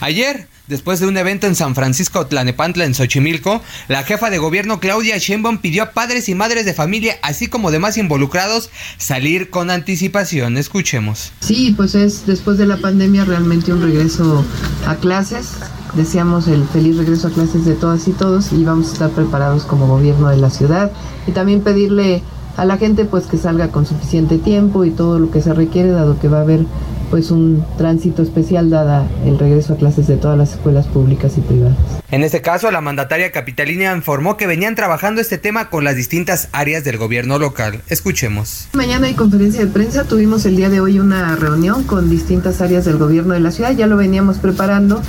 [0.00, 4.80] Ayer, después de un evento en San Francisco Tlanepantla en Xochimilco, la jefa de gobierno
[4.80, 9.70] Claudia Sheinbaum pidió a padres y madres de familia, así como demás involucrados, salir con
[9.70, 10.56] anticipación.
[10.56, 11.32] Escuchemos.
[11.40, 14.44] Sí, pues es después de la pandemia realmente un regreso
[14.86, 15.50] a clases.
[15.94, 19.64] Deseamos el feliz regreso a clases de todas y todos y vamos a estar preparados
[19.64, 20.90] como gobierno de la ciudad
[21.26, 22.22] y también pedirle
[22.56, 25.90] a la gente pues que salga con suficiente tiempo y todo lo que se requiere
[25.90, 26.64] dado que va a haber
[27.12, 31.42] pues un tránsito especial dada el regreso a clases de todas las escuelas públicas y
[31.42, 31.76] privadas.
[32.10, 36.48] En este caso, la mandataria capitalina informó que venían trabajando este tema con las distintas
[36.52, 37.82] áreas del gobierno local.
[37.88, 38.68] Escuchemos.
[38.72, 42.86] Mañana hay conferencia de prensa, tuvimos el día de hoy una reunión con distintas áreas
[42.86, 45.02] del gobierno de la ciudad, ya lo veníamos preparando,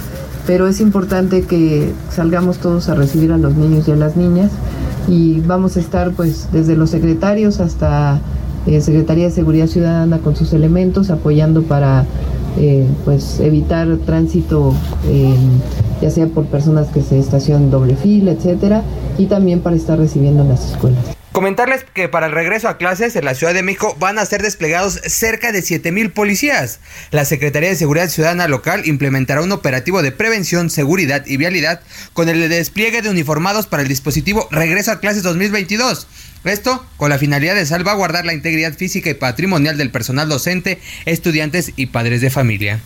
[0.46, 4.52] pero es importante que salgamos todos a recibir a los niños y a las niñas
[5.08, 8.20] y vamos a estar pues desde los secretarios hasta
[8.68, 12.06] eh, Secretaría de Seguridad Ciudadana con sus elementos apoyando para
[12.58, 14.74] eh, pues evitar tránsito
[15.08, 15.36] eh,
[16.02, 18.84] ya sea por personas que se estacionan doble fila, etcétera,
[19.18, 21.14] y también para estar recibiendo en las escuelas.
[21.32, 24.44] Comentarles que para el regreso a clases en la Ciudad de México van a ser
[24.44, 26.80] desplegados cerca de 7000 policías.
[27.10, 31.82] La Secretaría de Seguridad Ciudadana local implementará un operativo de prevención, seguridad y vialidad
[32.14, 36.06] con el despliegue de uniformados para el dispositivo Regreso a clases 2022.
[36.44, 41.72] Esto con la finalidad de salvaguardar la integridad física y patrimonial del personal docente, estudiantes
[41.76, 42.80] y padres de familia.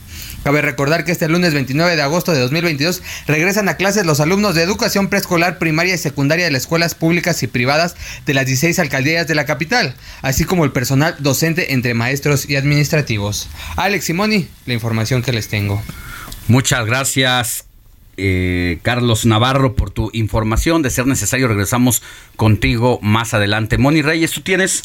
[0.44, 4.56] Cabe recordar que este lunes 29 de agosto de 2022 regresan a clases los alumnos
[4.56, 7.96] de educación preescolar, primaria y secundaria de las escuelas públicas y privadas
[8.26, 12.56] de las 16 alcaldías de la capital, así como el personal docente entre maestros y
[12.56, 13.50] administrativos.
[13.76, 15.82] Alex Simoni, la información que les tengo.
[16.48, 17.67] Muchas gracias,
[18.18, 20.82] eh, Carlos Navarro, por tu información.
[20.82, 22.04] De ser necesario, regresamos
[22.36, 23.78] contigo más adelante.
[23.78, 24.84] Moni Reyes, tú tienes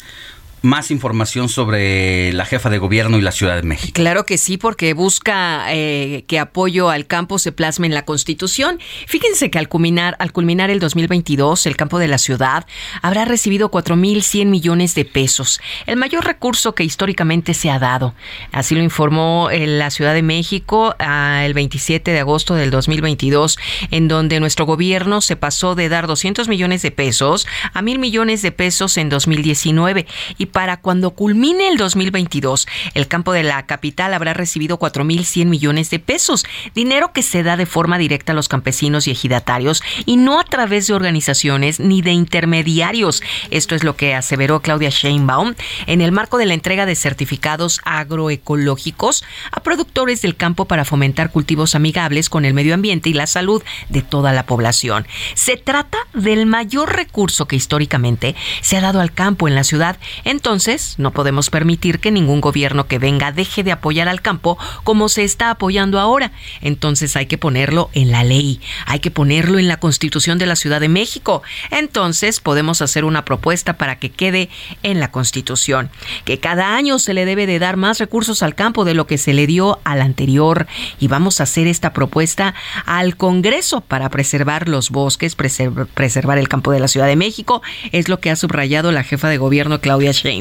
[0.63, 3.91] más información sobre la jefa de gobierno y la Ciudad de México.
[3.93, 8.79] Claro que sí, porque busca eh, que apoyo al campo se plasme en la Constitución.
[9.05, 12.65] Fíjense que al culminar, al culminar el 2022, el campo de la ciudad
[13.01, 18.15] habrá recibido 4.100 millones de pesos, el mayor recurso que históricamente se ha dado.
[18.53, 23.57] Así lo informó eh, la Ciudad de México ah, el 27 de agosto del 2022,
[23.91, 28.41] en donde nuestro gobierno se pasó de dar 200 millones de pesos a mil millones
[28.41, 30.07] de pesos en 2019
[30.37, 35.89] y para cuando culmine el 2022, el campo de la capital habrá recibido 4.100 millones
[35.89, 40.15] de pesos, dinero que se da de forma directa a los campesinos y ejidatarios y
[40.15, 43.21] no a través de organizaciones ni de intermediarios.
[43.49, 45.55] Esto es lo que aseveró Claudia Sheinbaum
[45.87, 51.31] en el marco de la entrega de certificados agroecológicos a productores del campo para fomentar
[51.31, 55.07] cultivos amigables con el medio ambiente y la salud de toda la población.
[55.33, 59.97] Se trata del mayor recurso que históricamente se ha dado al campo en la ciudad
[60.23, 64.57] en entonces, no podemos permitir que ningún gobierno que venga deje de apoyar al campo
[64.83, 66.33] como se está apoyando ahora.
[66.59, 70.57] Entonces hay que ponerlo en la ley, hay que ponerlo en la Constitución de la
[70.57, 71.43] Ciudad de México.
[71.71, 74.49] Entonces podemos hacer una propuesta para que quede
[74.83, 75.89] en la Constitución,
[76.25, 79.17] que cada año se le debe de dar más recursos al campo de lo que
[79.17, 80.67] se le dio al anterior
[80.99, 82.53] y vamos a hacer esta propuesta
[82.85, 87.61] al Congreso para preservar los bosques, preservar el campo de la Ciudad de México,
[87.93, 90.32] es lo que ha subrayado la jefa de gobierno Claudia Sheinbaum.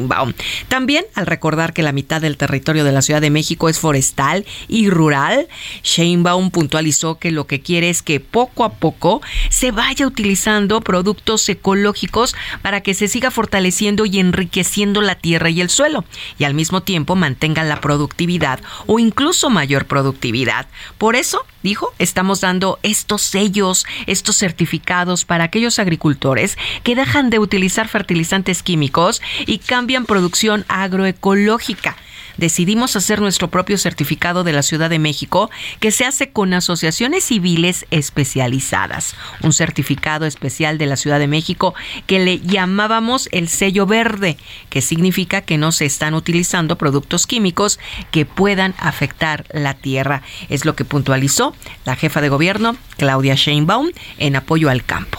[0.68, 4.44] También, al recordar que la mitad del territorio de la Ciudad de México es forestal
[4.68, 5.48] y rural,
[5.82, 9.20] Sheinbaum puntualizó que lo que quiere es que poco a poco
[9.50, 15.60] se vaya utilizando productos ecológicos para que se siga fortaleciendo y enriqueciendo la tierra y
[15.60, 16.04] el suelo,
[16.38, 20.66] y al mismo tiempo mantenga la productividad o incluso mayor productividad.
[20.98, 27.38] Por eso, dijo, estamos dando estos sellos, estos certificados para aquellos agricultores que dejan de
[27.38, 31.96] utilizar fertilizantes químicos y cambian producción agroecológica.
[32.36, 37.24] Decidimos hacer nuestro propio certificado de la Ciudad de México que se hace con asociaciones
[37.24, 39.14] civiles especializadas.
[39.42, 41.74] Un certificado especial de la Ciudad de México
[42.06, 44.38] que le llamábamos el sello verde,
[44.70, 47.78] que significa que no se están utilizando productos químicos
[48.10, 50.22] que puedan afectar la tierra.
[50.48, 51.54] Es lo que puntualizó
[51.84, 55.18] la jefa de gobierno, Claudia Sheinbaum, en apoyo al campo.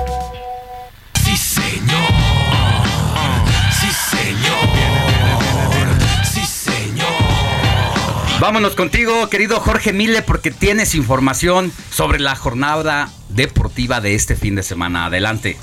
[8.41, 14.55] Vámonos contigo, querido Jorge Mille, porque tienes información sobre la jornada deportiva de este fin
[14.55, 15.05] de semana.
[15.05, 15.57] Adelante.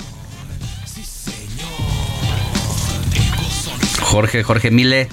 [3.99, 5.09] Jorge, Jorge Mile,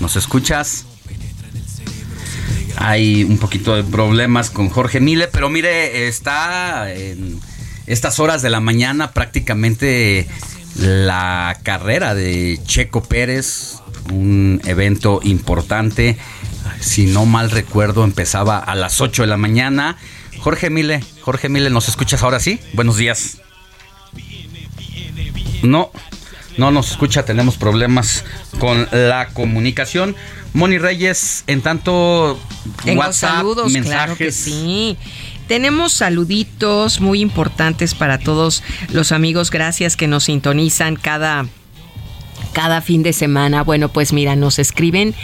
[0.00, 0.84] ¿nos escuchas?
[2.76, 7.40] hay un poquito de problemas con Jorge Mile, pero mire, está en
[7.86, 10.28] estas horas de la mañana prácticamente
[10.76, 13.76] la carrera de Checo Pérez,
[14.12, 16.18] un evento importante.
[16.80, 19.96] Si no mal recuerdo, empezaba a las 8 de la mañana.
[20.40, 22.58] Jorge Mile, Jorge Mile, ¿nos escuchas ahora sí?
[22.72, 23.38] Buenos días.
[25.62, 25.90] No,
[26.56, 28.24] no nos escucha, tenemos problemas
[28.58, 30.16] con la comunicación.
[30.54, 32.40] Moni Reyes, en tanto
[32.86, 33.92] WhatsApp, saludos, mensajes.
[33.92, 34.96] claro que sí.
[35.46, 39.50] Tenemos saluditos muy importantes para todos los amigos.
[39.50, 41.46] Gracias que nos sintonizan cada
[42.52, 43.62] cada fin de semana.
[43.62, 45.14] Bueno, pues mira, nos escriben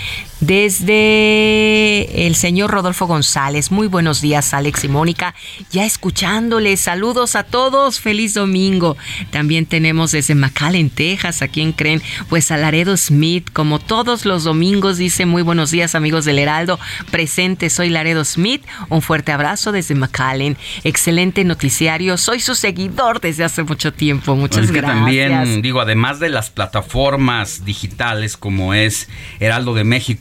[0.41, 3.70] desde el señor Rodolfo González.
[3.70, 5.34] Muy buenos días, Alex y Mónica.
[5.70, 8.97] Ya escuchándoles, saludos a todos, feliz domingo.
[9.30, 12.03] También tenemos desde McAllen, Texas, ¿a quién creen?
[12.28, 16.78] Pues a Laredo Smith, como todos los domingos, dice muy buenos días, amigos del Heraldo.
[17.11, 18.62] Presente, soy Laredo Smith.
[18.89, 20.57] Un fuerte abrazo desde McAllen.
[20.84, 24.37] Excelente noticiario, soy su seguidor desde hace mucho tiempo.
[24.37, 24.99] Muchas Es que gracias.
[24.99, 29.09] también, digo, además de las plataformas digitales como es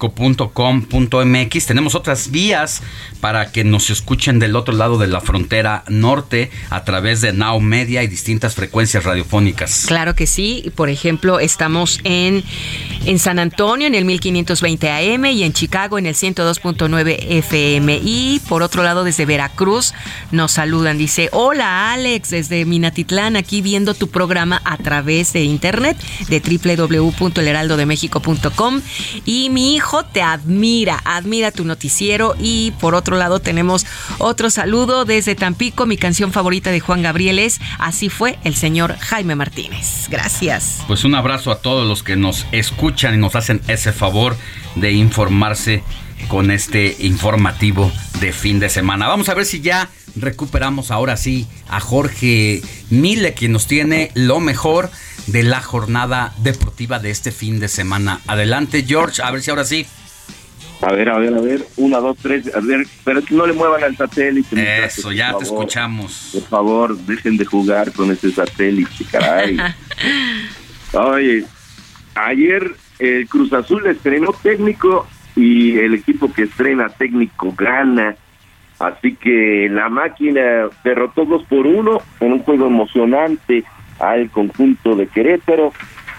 [0.05, 2.81] heraldodemexico.com.mx, tenemos otras vías
[3.21, 7.59] para que nos escuchen del otro lado de la frontera norte a través de Now
[7.59, 9.85] Media y distintas frecuencias radiofónicas.
[9.87, 10.71] Claro que sí.
[10.75, 12.43] Por ejemplo, estamos en,
[13.05, 17.99] en San Antonio en el 1520 AM y en Chicago en el 102.9 FM.
[18.03, 19.93] Y por otro lado, desde Veracruz
[20.31, 20.97] nos saludan.
[20.97, 25.97] Dice, hola Alex, desde Minatitlán, aquí viendo tu programa a través de internet
[26.29, 28.81] de www.elheraldodemexico.com.
[29.25, 32.35] Y mi hijo te admira, admira tu noticiero.
[32.39, 33.85] Y por otro lado, tenemos
[34.17, 35.85] otro saludo desde Tampico.
[35.85, 40.07] Mi canción favorita de Juan Gabriel es Así fue el señor Jaime Martínez.
[40.09, 40.83] Gracias.
[40.87, 44.35] Pues un abrazo a todos los que nos escuchan y nos hacen ese favor
[44.75, 45.83] de informarse
[46.27, 49.07] con este informativo de fin de semana.
[49.07, 54.39] Vamos a ver si ya recuperamos ahora sí a Jorge Mile, quien nos tiene lo
[54.39, 54.89] mejor
[55.27, 58.19] de la jornada deportiva de este fin de semana.
[58.27, 59.85] Adelante, George, a ver si ahora sí.
[60.81, 61.65] A ver, a ver, a ver.
[61.77, 62.53] Una, dos, tres.
[62.53, 64.85] A ver, pero que no le muevan al satélite.
[64.85, 65.63] Eso, ya te favor.
[65.63, 66.29] escuchamos.
[66.33, 69.57] Por favor, dejen de jugar con ese satélite, caray.
[70.93, 71.45] Oye,
[72.13, 78.15] ayer el Cruz Azul estrenó técnico y el equipo que estrena técnico gana.
[78.77, 83.63] Así que la máquina derrotó dos por uno en un juego emocionante
[83.99, 85.73] al conjunto de Querétaro.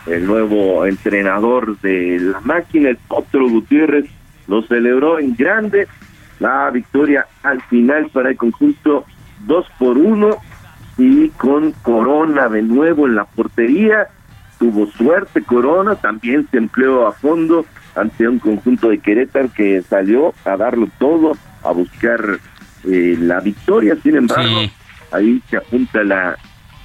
[0.07, 4.07] El nuevo entrenador de la máquina, el Potro Gutiérrez,
[4.47, 5.89] lo celebró en grande.
[6.39, 9.05] La victoria al final para el conjunto
[9.47, 10.37] dos por uno
[10.99, 14.09] y con Corona de nuevo en la portería.
[14.59, 20.35] Tuvo suerte Corona, también se empleó a fondo ante un conjunto de Querétaro que salió
[20.45, 22.39] a darlo todo, a buscar
[22.85, 23.97] eh, la victoria.
[24.03, 24.61] Sin embargo,
[25.13, 26.37] ahí se apunta la,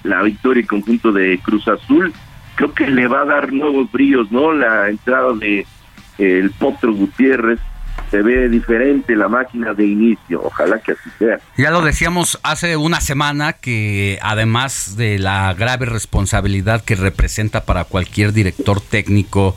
[0.03, 2.13] la victoria y conjunto de Cruz Azul.
[2.55, 4.53] Creo que le va a dar nuevos brillos, ¿no?
[4.53, 5.65] La entrada de
[6.17, 7.59] el Potro Gutiérrez.
[8.09, 10.41] Se ve diferente la máquina de inicio.
[10.43, 11.39] Ojalá que así sea.
[11.57, 17.85] Ya lo decíamos hace una semana que además de la grave responsabilidad que representa para
[17.85, 19.55] cualquier director técnico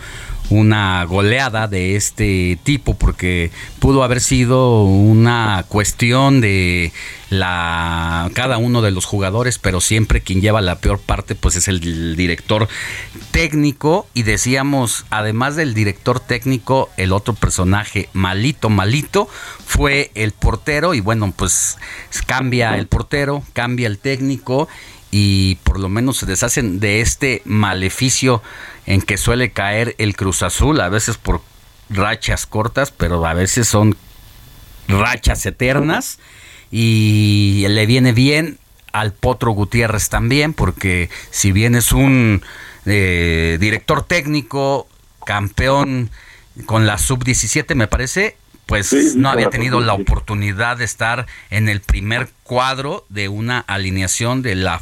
[0.55, 3.51] una goleada de este tipo porque
[3.81, 6.93] pudo haber sido una cuestión de
[7.29, 11.67] la cada uno de los jugadores pero siempre quien lleva la peor parte pues es
[11.67, 12.69] el director
[13.33, 14.07] técnico.
[14.15, 19.29] Y decíamos además del director técnico el otro personaje malito malito
[19.67, 20.95] fue el portero.
[20.95, 21.79] Y bueno pues
[22.27, 24.69] cambia el portero cambia el técnico
[25.17, 28.43] y por lo menos se deshacen de este maleficio
[28.85, 31.41] en que suele caer el Cruz Azul, a veces por
[31.89, 33.97] rachas cortas, pero a veces son
[34.89, 36.19] rachas eternas
[36.69, 38.59] y le viene bien
[38.91, 42.43] al Potro Gutiérrez también, porque si bien es un
[42.85, 44.89] eh, director técnico,
[45.25, 46.11] campeón
[46.67, 48.37] con la sub-17 me parece,
[48.67, 50.03] pues Sí, no había tenido la sub-17.
[50.03, 54.81] oportunidad de estar en el primer cuadro de una alineación de la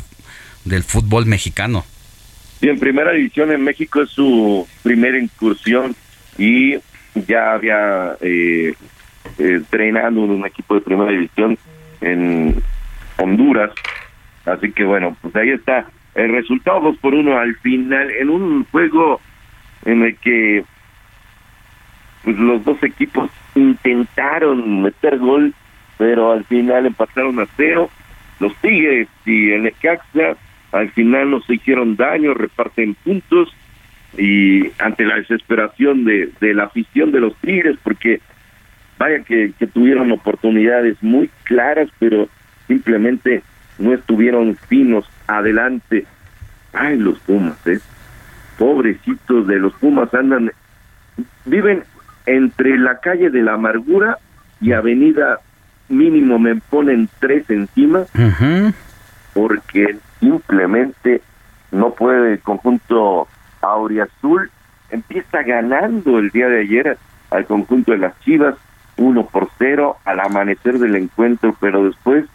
[0.65, 1.85] del fútbol mexicano.
[2.61, 5.97] Sí, en primera división en México es su primera incursión
[6.39, 6.77] y
[7.27, 8.75] ya había eh,
[9.39, 11.59] eh, en un equipo de primera división
[12.01, 12.63] en
[13.19, 13.73] Honduras.
[14.45, 18.65] Así que bueno, pues ahí está el resultado 2 por 1 al final en un
[18.71, 19.21] juego
[19.85, 20.65] en el que
[22.25, 25.55] pues, los dos equipos intentaron meter gol,
[25.99, 27.91] pero al final empataron a cero.
[28.41, 30.37] Los Tigres y el Necaxa
[30.73, 33.55] al final no se hicieron daño, reparten puntos
[34.16, 38.20] y ante la desesperación de, de la afición de los Tigres, porque
[38.99, 42.28] vaya que, que tuvieron oportunidades muy claras, pero
[42.69, 43.43] simplemente
[43.78, 46.07] no estuvieron finos adelante.
[46.73, 47.81] Ay, los Pumas, ¿eh?
[48.59, 50.53] Pobrecitos de los Pumas andan,
[51.44, 51.82] viven
[52.27, 54.19] entre la calle de la amargura
[54.61, 55.40] y avenida
[55.89, 58.05] mínimo me ponen tres encima
[59.35, 61.23] porque simplemente
[61.71, 63.29] no puede el conjunto
[63.61, 64.51] Auriazul
[64.91, 66.99] empieza ganando el día de ayer
[67.31, 68.57] al conjunto de las Chivas
[68.97, 72.27] uno por cero al amanecer del encuentro pero después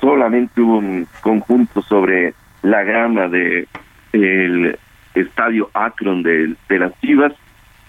[0.00, 3.66] solamente hubo un conjunto sobre la grama de
[4.12, 4.78] el
[5.14, 7.32] estadio Akron de, las Chivas.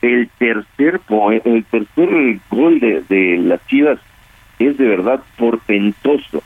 [0.02, 1.02] El tercer
[1.44, 3.99] el tercer gol de las Chivas
[4.60, 6.44] es de verdad portentoso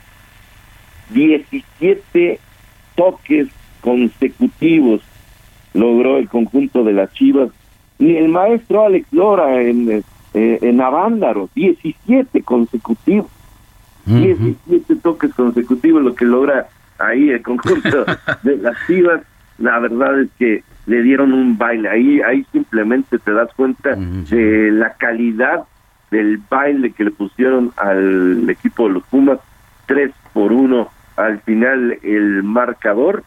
[1.13, 2.39] 17
[2.95, 3.47] toques
[3.81, 5.01] consecutivos
[5.73, 7.49] logró el conjunto de las Chivas.
[7.99, 13.29] Ni el maestro Alex Lora en eh, en Avándaro 17 consecutivos.
[14.05, 18.05] 17 toques consecutivos lo que logra ahí el conjunto
[18.43, 19.21] de las Chivas.
[19.57, 21.89] La verdad es que le dieron un baile.
[21.89, 25.63] Ahí ahí simplemente te das cuenta de la calidad
[26.09, 29.39] del baile que le pusieron al equipo de los Pumas
[29.85, 33.23] 3 por 1 al final el marcador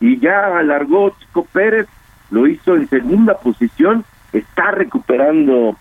[0.00, 1.86] y ya alargó Chico Pérez
[2.30, 5.76] lo hizo en segunda posición está recuperando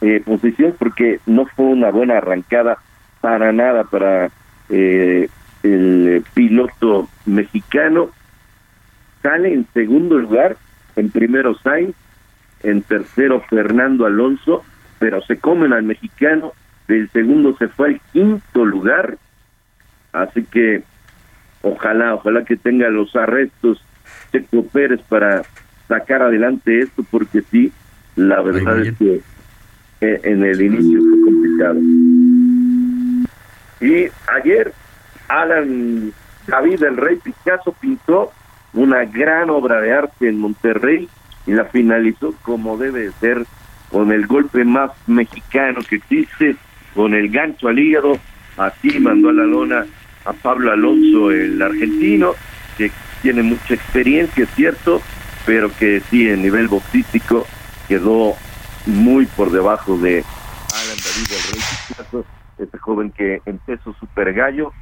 [0.00, 2.78] eh, posición porque no fue una buena arrancada
[3.20, 4.30] para nada para
[4.68, 5.28] eh,
[5.62, 8.10] el piloto mexicano.
[9.22, 10.56] Sale en segundo lugar
[10.94, 11.96] en primero Sainz
[12.62, 14.64] en tercero Fernando Alonso
[14.98, 16.52] pero se comen al mexicano.
[16.86, 19.18] Del segundo se fue al quinto lugar.
[20.12, 20.82] Así que
[21.62, 23.82] ojalá ojalá que tenga los arrestos
[24.32, 25.42] Checo Pérez para
[25.86, 27.72] sacar adelante esto porque sí
[28.16, 29.20] la verdad es que
[30.00, 31.80] eh, en el inicio fue complicado.
[33.80, 34.72] Y ayer
[35.28, 36.12] Alan
[36.46, 38.32] David el Rey Picasso pintó
[38.72, 41.08] una gran obra de arte en Monterrey
[41.46, 43.44] y la finalizó como debe ser
[43.90, 46.56] con el golpe más mexicano que existe,
[46.94, 48.18] con el gancho al hígado,
[48.56, 49.86] así mandó a la lona
[50.28, 52.34] a Pablo Alonso, el argentino,
[52.76, 52.92] que
[53.22, 55.00] tiene mucha experiencia, es cierto,
[55.46, 57.46] pero que sí, en nivel boxístico
[57.88, 58.34] quedó
[58.86, 60.22] muy por debajo de
[60.72, 62.24] Alan David el Rey
[62.58, 64.72] este joven que en peso super gallo,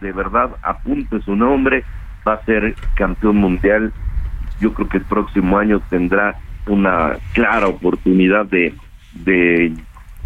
[0.00, 1.82] de verdad apunte su nombre,
[2.26, 3.92] va a ser campeón mundial.
[4.60, 8.74] Yo creo que el próximo año tendrá una clara oportunidad de,
[9.14, 9.72] de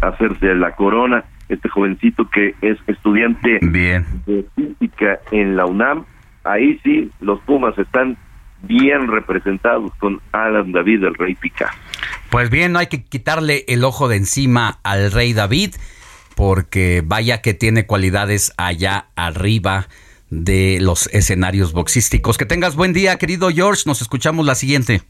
[0.01, 1.23] hacerse la corona.
[1.53, 6.05] Este jovencito que es estudiante de física en la UNAM,
[6.43, 8.17] ahí sí los Pumas están
[8.63, 11.77] bien representados con Alan David, el Rey Picasso.
[12.29, 15.75] Pues bien, no hay que quitarle el ojo de encima al Rey David,
[16.35, 19.87] porque vaya que tiene cualidades allá arriba
[20.31, 22.37] de los escenarios boxísticos.
[22.37, 23.83] Que tengas buen día, querido George.
[23.85, 25.01] Nos escuchamos la siguiente.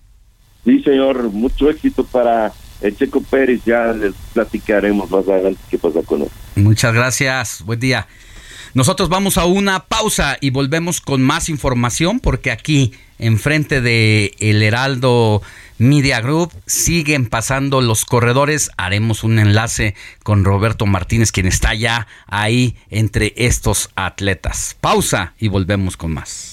[0.65, 1.31] Sí, señor.
[1.31, 2.51] Mucho éxito para
[2.81, 3.61] el Checo Pérez.
[3.65, 6.29] Ya les platicaremos más adelante qué pasa con él.
[6.55, 7.63] Muchas gracias.
[7.65, 8.07] Buen día.
[8.73, 14.63] Nosotros vamos a una pausa y volvemos con más información porque aquí, enfrente de El
[14.63, 15.43] Heraldo
[15.77, 18.71] Media Group, siguen pasando los corredores.
[18.77, 19.93] Haremos un enlace
[20.23, 24.75] con Roberto Martínez, quien está ya ahí entre estos atletas.
[24.81, 26.52] Pausa y volvemos con más.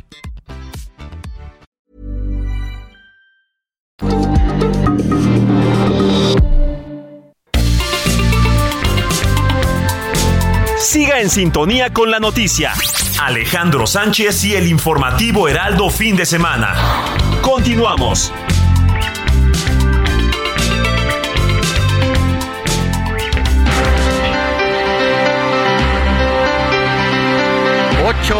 [10.91, 12.73] Siga en sintonía con la noticia.
[13.21, 16.75] Alejandro Sánchez y el informativo Heraldo fin de semana.
[17.41, 18.33] Continuamos.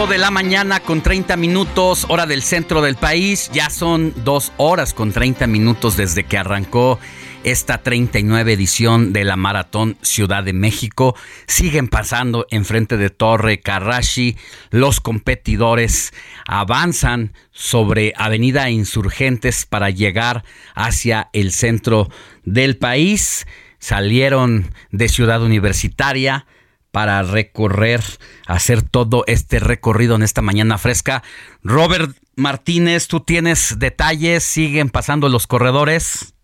[0.07, 3.52] de la mañana con 30 minutos, hora del centro del país.
[3.53, 6.98] Ya son dos horas con 30 minutos desde que arrancó
[7.43, 11.15] esta 39 edición de la Maratón Ciudad de México.
[11.47, 14.38] Siguen pasando enfrente de Torre Carrashi.
[14.69, 16.13] Los competidores
[16.45, 20.43] avanzan sobre Avenida Insurgentes para llegar
[20.76, 22.09] hacia el centro
[22.43, 23.47] del país.
[23.80, 26.45] Salieron de Ciudad Universitaria
[26.91, 28.01] para recorrer,
[28.45, 31.23] hacer todo este recorrido en esta mañana fresca.
[31.63, 36.35] Robert Martínez, tú tienes detalles, siguen pasando los corredores.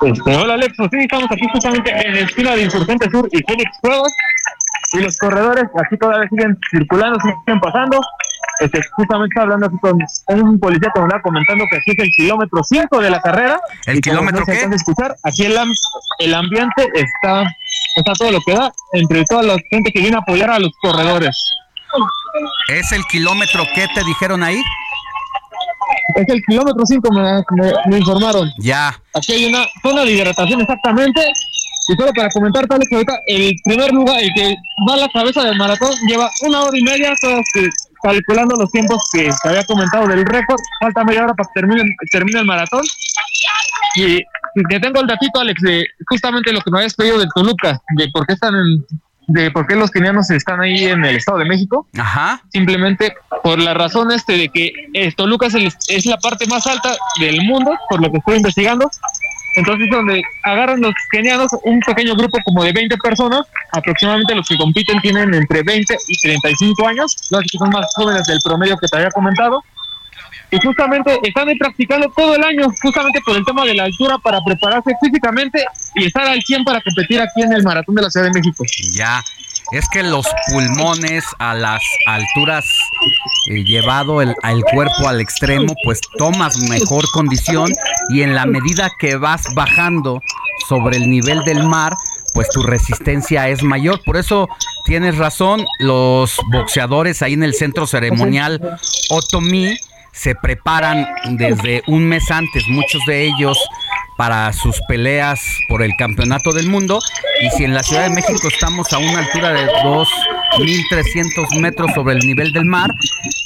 [0.00, 3.38] Este, hola Alex, pues sí, estamos aquí justamente en el esquina de Insurgente Sur y
[3.42, 4.12] Félix Cuevas
[4.92, 8.00] y los corredores aquí todavía siguen circulando, siguen pasando.
[8.60, 12.10] Este, justamente hablando aquí con un policía que me está comentando que aquí es el
[12.10, 13.60] kilómetro 5 de la carrera.
[13.86, 14.68] ¿El kilómetro qué?
[14.72, 15.56] escuchar, aquí el,
[16.18, 17.42] el ambiente está,
[17.96, 20.72] está todo lo que da entre toda la gente que viene a apoyar a los
[20.80, 21.36] corredores.
[22.68, 24.60] ¿Es el kilómetro que te dijeron ahí?
[26.18, 28.50] Es el kilómetro 5, me, me, informaron.
[28.58, 28.88] Ya.
[29.14, 31.20] Aquí hay una zona de hidratación exactamente.
[31.88, 34.56] Y solo para comentar, tal que ahorita el primer lugar, el que
[34.88, 37.44] va a la cabeza del maratón, lleva una hora y media, todos
[38.02, 40.58] calculando los tiempos que se había comentado del récord.
[40.80, 42.84] Falta media hora para que termine, termine el maratón.
[43.94, 44.18] Y,
[44.68, 48.08] que tengo el datito, Alex, de justamente lo que me habías pedido de Toluca, de
[48.12, 48.84] por qué están en,
[49.28, 51.86] de por qué los kenianos están ahí en el Estado de México.
[51.96, 52.42] Ajá.
[52.50, 55.54] Simplemente por la razón este de que eh, Toluca es,
[55.88, 58.90] es la parte más alta del mundo, por lo que estoy investigando.
[59.56, 63.42] Entonces, donde agarran los kenianos, un pequeño grupo como de 20 personas,
[63.72, 68.26] aproximadamente los que compiten tienen entre 20 y 35 años, los que son más jóvenes
[68.26, 69.62] del promedio que te había comentado.
[70.50, 74.18] Y justamente están ahí practicando todo el año, justamente por el tema de la altura,
[74.18, 75.64] para prepararse físicamente
[75.94, 78.64] y estar al 100 para competir aquí en el Maratón de la Ciudad de México.
[78.94, 79.22] Ya,
[79.72, 82.64] es que los pulmones a las alturas
[83.50, 87.70] eh, llevado el, el, cuerpo al extremo, pues tomas mejor condición
[88.08, 90.22] y en la medida que vas bajando
[90.68, 91.94] sobre el nivel del mar,
[92.32, 94.00] pues tu resistencia es mayor.
[94.02, 94.48] Por eso
[94.86, 98.78] tienes razón, los boxeadores ahí en el centro ceremonial
[99.10, 99.76] Otomí
[100.18, 103.56] se preparan desde un mes antes, muchos de ellos
[104.18, 106.98] para sus peleas por el campeonato del mundo.
[107.40, 112.16] Y si en la Ciudad de México estamos a una altura de 2.300 metros sobre
[112.16, 112.90] el nivel del mar,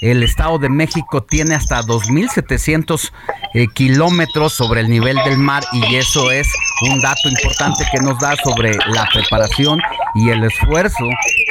[0.01, 3.12] el Estado de México tiene hasta 2.700
[3.53, 6.49] eh, kilómetros sobre el nivel del mar y eso es
[6.90, 9.78] un dato importante que nos da sobre la preparación
[10.15, 11.05] y el esfuerzo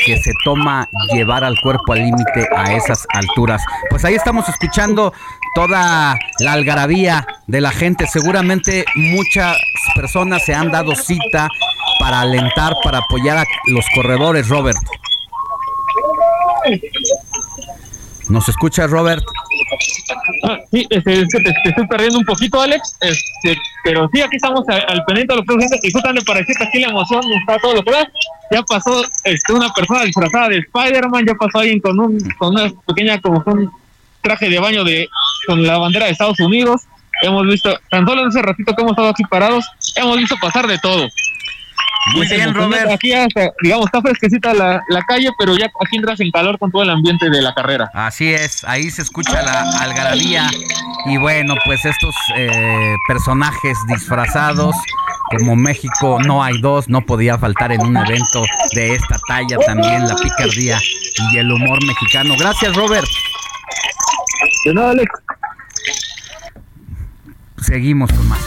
[0.04, 3.62] que se toma llevar al cuerpo al límite a esas alturas.
[3.92, 5.14] Pues ahí estamos escuchando
[5.56, 8.08] toda la algarabía de la gente.
[8.08, 9.58] Seguramente muchas
[9.96, 11.50] personas se han dado cita
[12.00, 14.78] para alentar, para apoyar a los corredores, Robert.
[18.30, 19.24] ¿Nos escucha, Robert?
[20.44, 25.04] Ah, sí, este, te, estoy perdiendo un poquito, Alex, este, pero sí, aquí estamos al,
[25.06, 27.84] pendiente de lo que y justamente para decir que aquí la emoción está todo lo
[27.84, 28.10] que da.
[28.52, 32.72] Ya pasó este, una persona disfrazada de Spider-Man, ya pasó alguien con, un, con una
[32.88, 33.72] pequeña, como un
[34.22, 35.10] traje de baño de
[35.48, 36.82] con la bandera de Estados Unidos.
[37.22, 39.66] Hemos visto, tan solo en ese ratito que hemos estado aquí parados,
[39.96, 41.08] hemos visto pasar de todo.
[42.16, 42.90] Muy bien, Robert.
[42.92, 46.72] Aquí hasta, digamos, está fresquecita la, la, calle, pero ya aquí entras en calor con
[46.72, 47.90] todo el ambiente de la carrera.
[47.94, 50.50] Así es, ahí se escucha la algarabía.
[51.06, 54.76] Y bueno, pues estos eh, personajes disfrazados,
[55.38, 58.44] como México no hay dos, no podía faltar en un evento
[58.74, 60.80] de esta talla también la picardía
[61.32, 62.36] y el humor mexicano.
[62.38, 63.08] Gracias, Robert.
[64.66, 65.12] De nada, Alex.
[67.58, 68.40] Seguimos con más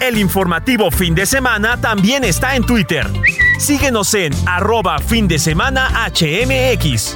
[0.00, 3.06] El informativo fin de semana también está en Twitter.
[3.58, 7.14] Síguenos en arroba fin de semana HMX.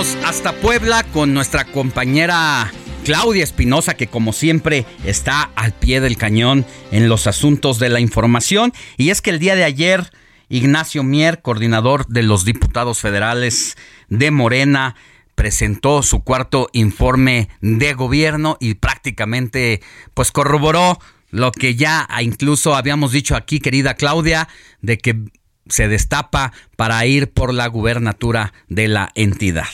[0.00, 2.72] Hasta Puebla con nuestra compañera
[3.04, 8.00] Claudia Espinosa, que como siempre está al pie del cañón en los asuntos de la
[8.00, 8.72] información.
[8.96, 10.10] Y es que el día de ayer,
[10.48, 13.76] Ignacio Mier, coordinador de los diputados federales
[14.08, 14.96] de Morena,
[15.34, 19.82] presentó su cuarto informe de gobierno y prácticamente
[20.14, 20.98] pues corroboró
[21.28, 24.48] lo que ya incluso habíamos dicho aquí, querida Claudia,
[24.80, 25.24] de que
[25.68, 29.68] se destapa para ir por la gubernatura de la entidad.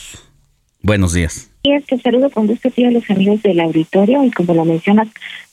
[0.81, 1.51] Buenos días.
[1.63, 5.07] Sí, que saludo con gusto a los amigos del auditorio y como lo mencionas,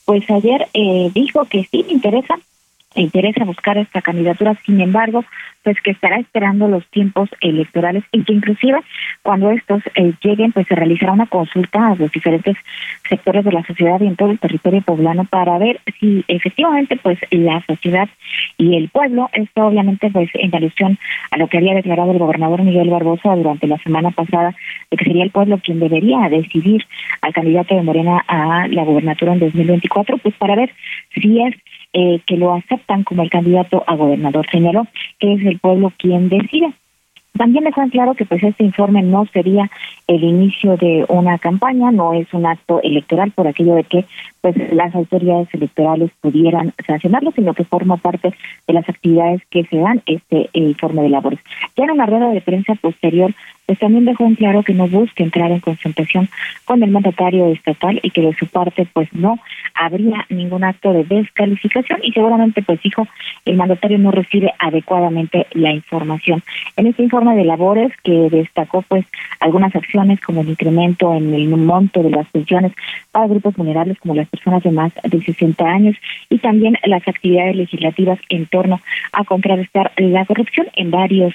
[0.05, 2.39] pues ayer eh, dijo que sí le interesa
[3.01, 5.23] interesa buscar esta candidatura, sin embargo,
[5.63, 8.79] pues que estará esperando los tiempos electorales y que inclusive
[9.23, 12.55] cuando estos eh, lleguen, pues se realizará una consulta a los diferentes
[13.09, 17.17] sectores de la sociedad y en todo el territorio poblano para ver si efectivamente pues
[17.31, 18.07] la sociedad
[18.57, 20.99] y el pueblo, esto obviamente pues en alusión
[21.31, 24.53] a lo que había declarado el gobernador Miguel Barbosa durante la semana pasada,
[24.91, 26.85] de que sería el pueblo quien debería decidir
[27.21, 30.71] al candidato de Morena a la gobernatura en 2024, pues para ver
[31.13, 31.55] si es
[31.97, 34.45] eh, que lo aceptan como el candidato a gobernador.
[34.51, 34.85] Señaló
[35.17, 36.73] que es el pueblo quien decide.
[37.37, 39.69] También dejó en claro que pues este informe no sería
[40.07, 44.05] el inicio de una campaña, no es un acto electoral por aquello de que
[44.41, 48.33] pues las autoridades electorales pudieran sancionarlo, sino que forma parte
[48.67, 51.39] de las actividades que se dan este informe de labores.
[51.77, 53.33] Ya en una rueda de prensa posterior,
[53.65, 56.29] pues también dejó en claro que no busca entrar en confrontación
[56.65, 59.39] con el mandatario estatal y que de su parte pues no
[59.73, 63.07] habría ningún acto de descalificación y seguramente pues dijo
[63.45, 66.43] el mandatario no recibe adecuadamente la información.
[66.77, 69.05] En este informe de labores que destacó pues
[69.39, 72.71] algunas acciones como el incremento en el monto de las pensiones
[73.11, 75.95] para grupos vulnerables como las personas de más de 60 años
[76.29, 78.81] y también las actividades legislativas en torno
[79.11, 81.33] a contrarrestar la corrupción en varios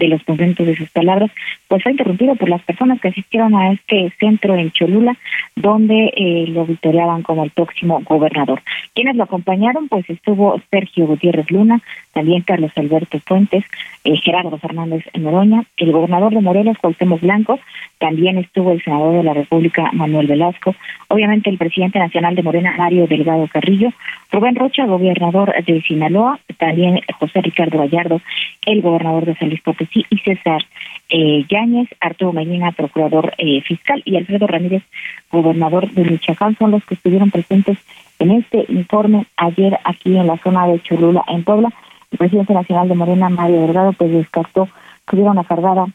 [0.00, 1.30] de los conceptos de sus palabras,
[1.68, 5.16] pues fue interrumpido por las personas que asistieron a este centro en Cholula,
[5.54, 8.62] donde eh, lo victoriaban como el próximo gobernador.
[8.94, 11.80] Quienes lo acompañaron, pues estuvo Sergio Gutiérrez Luna,
[12.12, 13.64] también Carlos Alberto Fuentes,
[14.04, 17.60] eh, Gerardo Fernández Noroña, el gobernador de Morelos, Cuauhtémoc Blanco,
[17.98, 20.74] también estuvo el senador de la República, Manuel Velasco,
[21.08, 23.90] obviamente el presidente nacional de Morena, Mario Delgado Carrillo,
[24.32, 28.20] Rubén Rocha, gobernador de Sinaloa, también José Ricardo Gallardo,
[28.64, 30.62] el gobernador de San Luis Potosí, y César
[31.10, 34.84] eh, Yáñez, Arturo Medina, procurador eh, fiscal, y Alfredo Ramírez,
[35.30, 37.78] gobernador de Michoacán, son los que estuvieron presentes
[38.18, 41.72] en este informe ayer aquí en la zona de Cholula, en Puebla.
[42.12, 44.68] El presidente nacional de Morena, Mario Delgado, pues descartó
[45.06, 45.86] que hubiera una cargada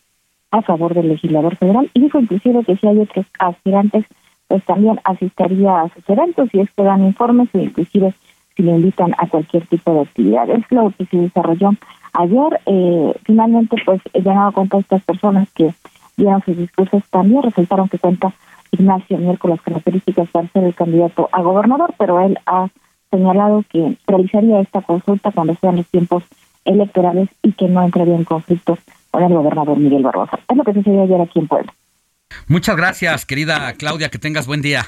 [0.51, 4.05] a favor del legislador federal y dijo inclusive que si hay otros aspirantes,
[4.47, 8.13] pues también asistiría a sus eventos y es que dan informes e inclusive
[8.55, 10.49] si le invitan a cualquier tipo de actividad.
[10.49, 11.71] Es lo que se desarrolló
[12.17, 12.59] ayer.
[12.65, 15.73] Eh, finalmente, pues, llegado cuenta estas personas que
[16.17, 18.33] dieron sus discursos, también resultaron que cuenta
[18.71, 22.67] Ignacio Mier con las características para ser el candidato a gobernador, pero él ha
[23.11, 26.23] señalado que realizaría esta consulta cuando sean los tiempos
[26.65, 28.77] electorales y que no entraría en conflicto
[29.11, 30.37] con el gobernador Miguel Barroso.
[30.49, 31.73] Es lo que sucedió ayer aquí en Puebla.
[32.47, 34.85] Muchas gracias, querida Claudia, que tengas buen día.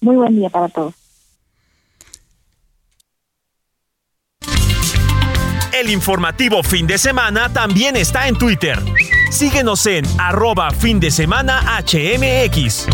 [0.00, 1.05] Muy buen día para todos.
[5.78, 8.82] El informativo fin de semana también está en Twitter.
[9.30, 12.86] Síguenos en arroba fin de semana HMX.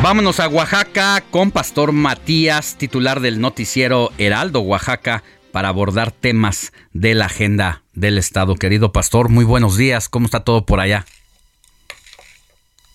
[0.00, 7.14] Vámonos a Oaxaca con Pastor Matías, titular del noticiero Heraldo Oaxaca, para abordar temas de
[7.14, 8.54] la agenda del Estado.
[8.54, 10.08] Querido Pastor, muy buenos días.
[10.08, 11.04] ¿Cómo está todo por allá?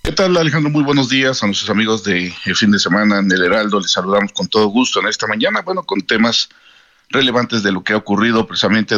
[0.08, 0.72] ¿Qué tal Alejandro?
[0.72, 3.82] Muy buenos días a nuestros amigos de fin de semana en el Heraldo.
[3.82, 6.48] Les saludamos con todo gusto en esta mañana, bueno, con temas
[7.10, 8.96] relevantes de lo que ha ocurrido precisamente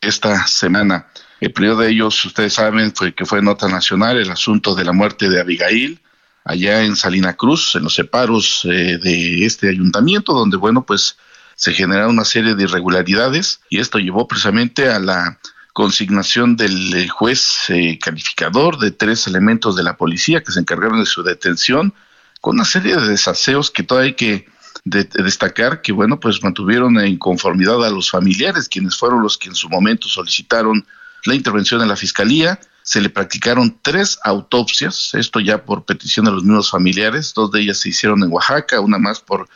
[0.00, 1.08] esta semana.
[1.40, 4.92] El primero de ellos, ustedes saben, fue que fue nota nacional el asunto de la
[4.92, 6.00] muerte de Abigail
[6.46, 11.18] allá en Salina Cruz, en los separos eh, de este ayuntamiento, donde, bueno, pues
[11.54, 15.38] se generaron una serie de irregularidades y esto llevó precisamente a la
[15.76, 21.00] consignación del eh, juez eh, calificador de tres elementos de la policía que se encargaron
[21.00, 21.92] de su detención,
[22.40, 24.46] con una serie de desaseos que todavía hay que
[24.84, 29.54] destacar que, bueno, pues mantuvieron en conformidad a los familiares, quienes fueron los que en
[29.54, 30.86] su momento solicitaron
[31.26, 32.58] la intervención de la fiscalía.
[32.80, 37.60] Se le practicaron tres autopsias, esto ya por petición de los mismos familiares, dos de
[37.60, 39.46] ellas se hicieron en Oaxaca, una más por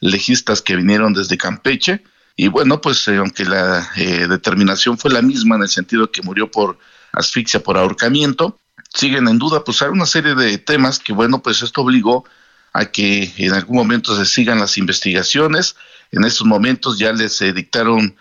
[0.00, 2.02] legistas que vinieron desde Campeche
[2.36, 6.20] y bueno, pues eh, aunque la eh, determinación fue la misma en el sentido que
[6.20, 6.78] murió por
[7.12, 8.60] asfixia por ahorcamiento,
[8.92, 12.26] siguen en duda pues hay una serie de temas que bueno, pues esto obligó
[12.74, 15.76] a que en algún momento se sigan las investigaciones.
[16.12, 18.14] En estos momentos ya les eh, dictaron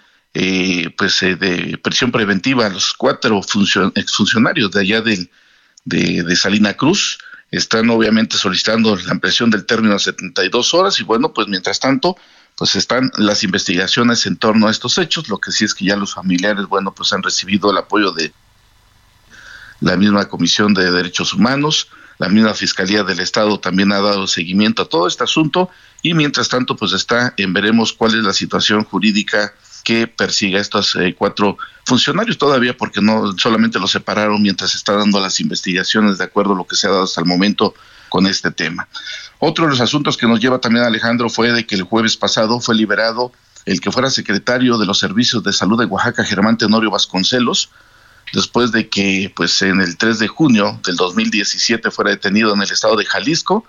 [0.98, 3.40] pues de prisión preventiva a los cuatro
[3.96, 5.30] exfuncionarios de allá de,
[5.86, 7.20] de Salina Cruz.
[7.52, 12.18] Están obviamente solicitando la ampliación del término a 72 horas y bueno, pues mientras tanto
[12.56, 15.30] pues están las investigaciones en torno a estos hechos.
[15.30, 18.34] Lo que sí es que ya los familiares, bueno, pues han recibido el apoyo de
[19.82, 24.84] la misma Comisión de Derechos Humanos, la misma Fiscalía del Estado también ha dado seguimiento
[24.84, 25.70] a todo este asunto.
[26.02, 29.54] Y mientras tanto, pues está en veremos cuál es la situación jurídica
[29.84, 32.38] que persiga a estos eh, cuatro funcionarios.
[32.38, 36.66] Todavía porque no solamente los separaron mientras está dando las investigaciones de acuerdo a lo
[36.66, 37.76] que se ha dado hasta el momento
[38.16, 38.88] con este tema.
[39.40, 42.62] Otro de los asuntos que nos lleva también Alejandro fue de que el jueves pasado
[42.62, 43.34] fue liberado
[43.66, 47.72] el que fuera secretario de los Servicios de Salud de Oaxaca, Germán Tenorio Vasconcelos,
[48.32, 52.72] después de que pues en el 3 de junio del 2017 fuera detenido en el
[52.72, 53.66] estado de Jalisco,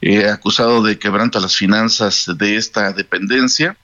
[0.00, 3.76] eh, acusado de quebranto a las finanzas de esta dependencia.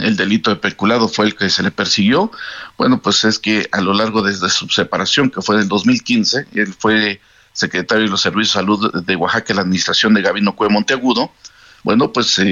[0.00, 2.32] El delito de peculado fue el que se le persiguió.
[2.76, 6.74] Bueno, pues es que a lo largo desde su separación, que fue del 2015, él
[6.76, 7.20] fue
[7.60, 11.30] secretario de los Servicios de Salud de Oaxaca, la administración de Gabino Cue Monteagudo.
[11.84, 12.44] Bueno, pues eh,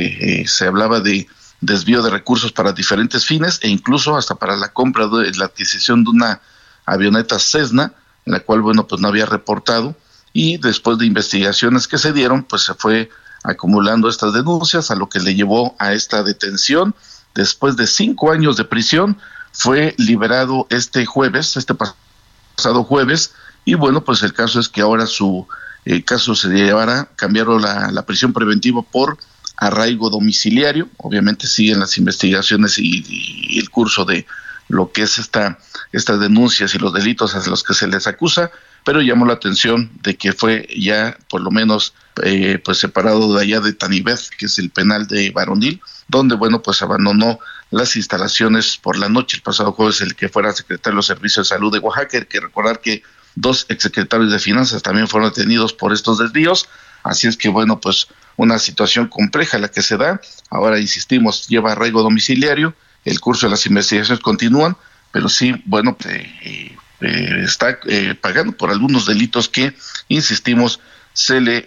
[0.42, 1.26] eh, se hablaba de
[1.60, 6.04] desvío de recursos para diferentes fines e incluso hasta para la compra de la adquisición
[6.04, 6.40] de una
[6.84, 7.92] avioneta Cessna,
[8.26, 9.96] en la cual, bueno, pues no había reportado
[10.32, 13.10] y después de investigaciones que se dieron, pues se fue
[13.42, 16.94] acumulando estas denuncias, a lo que le llevó a esta detención.
[17.34, 19.18] Después de cinco años de prisión,
[19.52, 23.32] fue liberado este jueves, este pasado jueves,
[23.68, 25.46] y bueno, pues el caso es que ahora su
[25.84, 29.18] eh, caso se llevará, cambiaron la, la prisión preventiva por
[29.58, 30.88] arraigo domiciliario.
[30.96, 34.26] Obviamente siguen las investigaciones y, el curso de
[34.68, 35.58] lo que es esta,
[35.92, 38.50] estas denuncias y los delitos a los que se les acusa,
[38.86, 41.92] pero llamó la atención de que fue ya por lo menos
[42.22, 46.62] eh, pues separado de allá de Tanibet, que es el penal de Varonil, donde bueno
[46.62, 47.38] pues abandonó
[47.70, 51.46] las instalaciones por la noche el pasado jueves el que fuera secretario de los servicios
[51.46, 53.02] de salud de Oaxaca, que recordar que
[53.40, 56.68] dos exsecretarios de finanzas también fueron detenidos por estos desvíos,
[57.02, 58.08] así es que bueno pues
[58.38, 60.20] una situación compleja la que se da.
[60.48, 62.74] Ahora, insistimos, lleva arraigo domiciliario,
[63.04, 64.76] el curso de las investigaciones continúan,
[65.10, 69.74] pero sí, bueno, eh, eh, está eh, pagando por algunos delitos que,
[70.06, 70.80] insistimos,
[71.12, 71.66] se le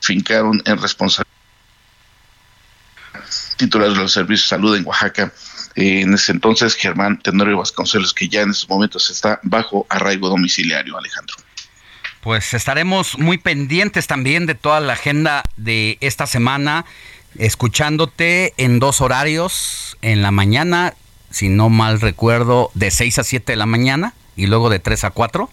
[0.00, 1.26] fincaron en responsabilidad
[3.56, 5.32] titular de los servicios de salud en Oaxaca.
[5.76, 10.96] En ese entonces, Germán Tenorio Vasconcelos, que ya en estos momentos está bajo arraigo domiciliario,
[10.96, 11.36] Alejandro.
[12.22, 16.86] Pues estaremos muy pendientes también de toda la agenda de esta semana,
[17.38, 20.94] escuchándote en dos horarios, en la mañana,
[21.30, 25.04] si no mal recuerdo, de 6 a 7 de la mañana y luego de 3
[25.04, 25.50] a 4.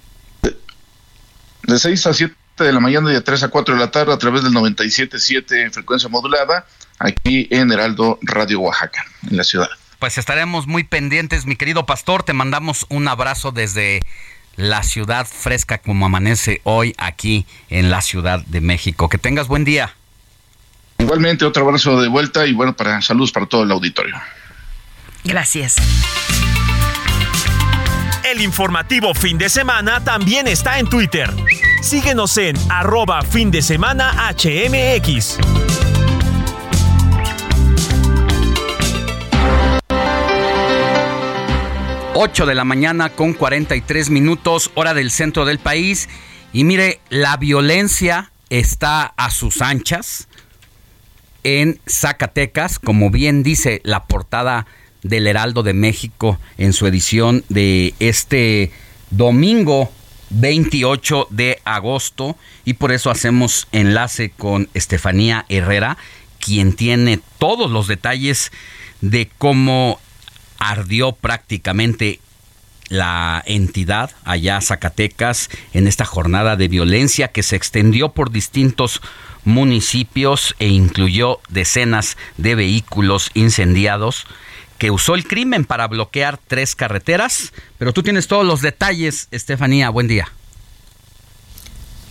[1.63, 4.13] De 6 a 7 de la mañana y de 3 a 4 de la tarde
[4.13, 6.65] a través del 97.7 en frecuencia modulada,
[6.97, 9.69] aquí en Heraldo Radio Oaxaca, en la ciudad.
[10.03, 14.01] Pues estaremos muy pendientes, mi querido pastor, te mandamos un abrazo desde
[14.57, 19.07] la ciudad fresca como amanece hoy aquí en la Ciudad de México.
[19.07, 19.95] Que tengas buen día.
[20.97, 24.19] Igualmente, otro abrazo de vuelta y bueno, para saludos para todo el auditorio.
[25.23, 25.77] Gracias.
[28.29, 31.33] El informativo fin de semana también está en Twitter.
[31.81, 35.37] Síguenos en arroba fin de semana HMX.
[42.15, 46.07] 8 de la mañana con 43 minutos, hora del centro del país.
[46.53, 50.27] Y mire, la violencia está a sus anchas
[51.43, 54.67] en Zacatecas, como bien dice la portada
[55.01, 58.71] del Heraldo de México en su edición de este
[59.09, 59.91] domingo
[60.29, 65.97] 28 de agosto y por eso hacemos enlace con Estefanía Herrera,
[66.39, 68.51] quien tiene todos los detalles
[69.01, 69.99] de cómo
[70.69, 72.19] ardió prácticamente
[72.89, 79.01] la entidad allá Zacatecas en esta jornada de violencia que se extendió por distintos
[79.45, 84.25] municipios e incluyó decenas de vehículos incendiados
[84.77, 87.53] que usó el crimen para bloquear tres carreteras.
[87.77, 89.89] Pero tú tienes todos los detalles, Estefanía.
[89.89, 90.31] Buen día.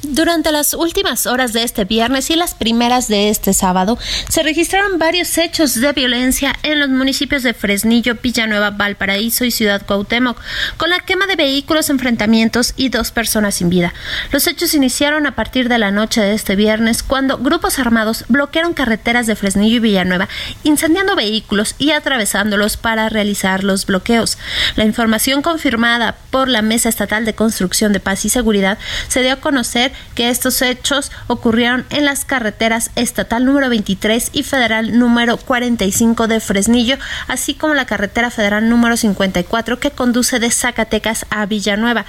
[0.02, 3.98] Durante las últimas horas de este viernes y las primeras de este sábado,
[4.28, 9.86] se registraron varios hechos de violencia en los municipios de Fresnillo, Villanueva, Valparaíso y Ciudad
[9.86, 10.40] Cuauhtémoc,
[10.76, 13.94] con la quema de vehículos, enfrentamientos y dos personas sin vida.
[14.32, 18.74] Los hechos iniciaron a partir de la noche de este viernes, cuando grupos armados bloquearon
[18.74, 20.28] carreteras de Fresnillo y Villanueva,
[20.64, 24.36] incendiando vehículos y atravesándolos para realizar los bloqueos.
[24.74, 29.34] La información confirmada por la Mesa Estatal de Construcción de Paz y Seguridad se dio
[29.34, 35.36] a conocer que estos hechos ocurrieron en las carreteras estatal número 23 y federal número
[35.36, 36.96] 45 de Fresnillo,
[37.28, 42.06] así como la carretera federal número 54 que conduce de Zacatecas a Villanueva.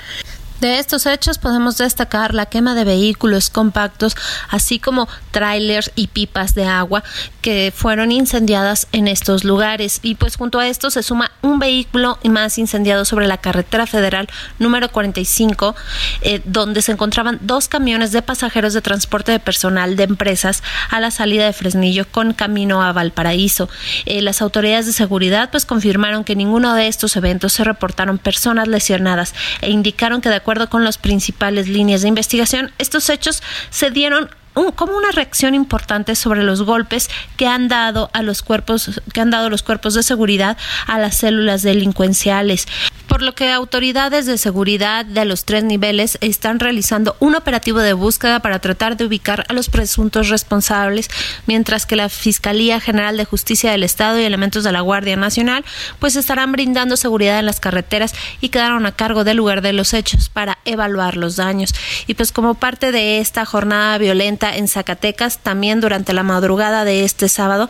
[0.63, 4.15] De estos hechos podemos destacar la quema de vehículos compactos,
[4.49, 7.03] así como trailers y pipas de agua
[7.41, 9.99] que fueron incendiadas en estos lugares.
[10.03, 14.29] Y pues junto a esto se suma un vehículo más incendiado sobre la carretera federal
[14.57, 15.75] número 45,
[16.21, 21.01] eh, donde se encontraban dos camiones de pasajeros de transporte de personal de empresas a
[21.01, 23.67] la salida de Fresnillo con camino a Valparaíso.
[24.05, 28.69] Eh, las autoridades de seguridad pues confirmaron que ninguno de estos eventos se reportaron personas
[28.69, 33.89] lesionadas e indicaron que de acuerdo con las principales líneas de investigación, estos hechos se
[33.89, 34.29] dieron
[34.75, 39.31] como una reacción importante sobre los golpes que han dado a los cuerpos que han
[39.31, 40.57] dado los cuerpos de seguridad
[40.87, 42.67] a las células delincuenciales
[43.07, 47.93] por lo que autoridades de seguridad de los tres niveles están realizando un operativo de
[47.93, 51.09] búsqueda para tratar de ubicar a los presuntos responsables,
[51.45, 55.63] mientras que la Fiscalía General de Justicia del Estado y elementos de la Guardia Nacional
[55.99, 59.93] pues estarán brindando seguridad en las carreteras y quedaron a cargo del lugar de los
[59.93, 61.75] hechos para evaluar los daños.
[62.07, 67.03] Y pues como parte de esta jornada violenta en Zacatecas, también durante la madrugada de
[67.03, 67.69] este sábado,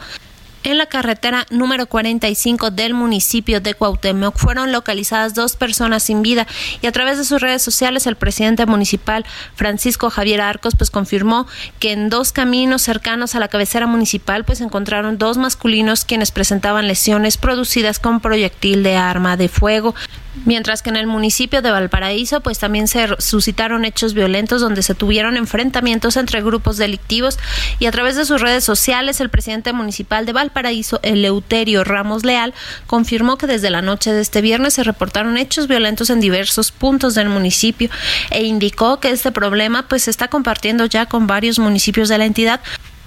[0.64, 6.48] en la carretera número 45 del municipio de Cuauhtémoc fueron localizadas dos personas sin vida
[6.82, 9.26] y a través de sus redes sociales el presidente municipal
[9.56, 11.48] Francisco Javier Arcos pues confirmó
[11.80, 16.88] que en dos caminos cercanos a la cabecera municipal pues encontraron dos masculinos quienes presentaban
[16.88, 19.94] lesiones producidas con proyectil de arma de fuego.
[20.46, 24.96] Mientras que en el municipio de Valparaíso, pues también se suscitaron hechos violentos donde se
[24.96, 27.38] tuvieron enfrentamientos entre grupos delictivos
[27.78, 32.54] y a través de sus redes sociales el presidente municipal de Valparaíso, Eleuterio Ramos Leal,
[32.88, 37.14] confirmó que desde la noche de este viernes se reportaron hechos violentos en diversos puntos
[37.14, 37.90] del municipio
[38.32, 42.26] e indicó que este problema pues se está compartiendo ya con varios municipios de la
[42.26, 42.60] entidad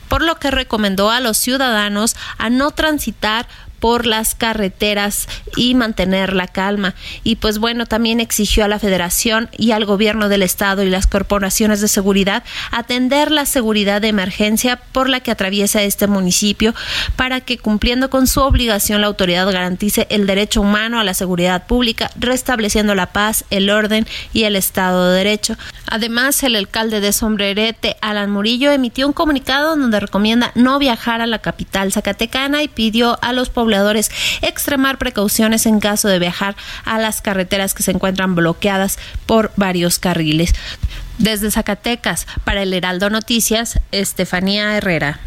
[0.08, 3.48] por lo que recomendó a los ciudadanos a no transitar
[3.78, 6.94] por las carreteras y mantener la calma.
[7.22, 11.06] Y pues bueno, también exigió a la Federación y al gobierno del Estado y las
[11.06, 16.74] corporaciones de seguridad atender la seguridad de emergencia por la que atraviesa este municipio
[17.16, 21.66] para que cumpliendo con su obligación la autoridad garantice el derecho humano a la seguridad
[21.66, 25.56] pública, restableciendo la paz, el orden y el Estado de Derecho.
[25.86, 31.26] Además, el alcalde de Sombrerete, Alan Murillo, emitió un comunicado donde recomienda no viajar a
[31.26, 33.65] la capital zacatecana y pidió a los pobladores
[34.42, 39.98] extremar precauciones en caso de viajar a las carreteras que se encuentran bloqueadas por varios
[39.98, 40.54] carriles.
[41.18, 45.20] Desde Zacatecas, para el Heraldo Noticias, Estefanía Herrera.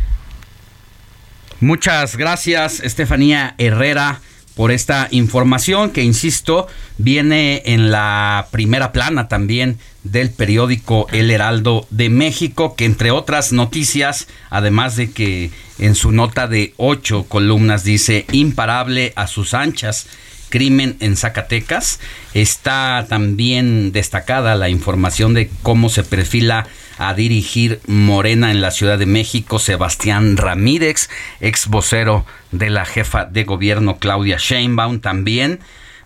[1.60, 4.22] Muchas gracias, Estefanía Herrera
[4.60, 6.68] por esta información que, insisto,
[6.98, 13.54] viene en la primera plana también del periódico El Heraldo de México, que entre otras
[13.54, 15.50] noticias, además de que
[15.80, 20.08] en su nota de ocho columnas dice imparable a sus anchas,
[20.50, 22.00] crimen en Zacatecas,
[22.34, 29.00] está también destacada la información de cómo se perfila a dirigir Morena en la Ciudad
[29.00, 35.60] de México, Sebastián Ramírez, ex vocero de la jefa de gobierno Claudia Sheinbaum, también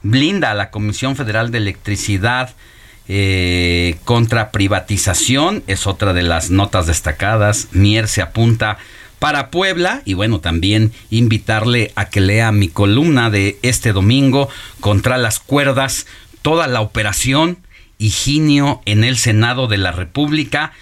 [0.04, 2.54] blinda a la Comisión Federal de Electricidad
[3.08, 7.70] eh, contra privatización, es otra de las notas destacadas.
[7.72, 8.78] Mier se apunta
[9.24, 14.50] para Puebla y bueno, también invitarle a que lea mi columna de este domingo
[14.82, 16.08] contra las cuerdas,
[16.41, 17.60] toda la operación
[18.00, 20.74] Higinio en el Senado de la República.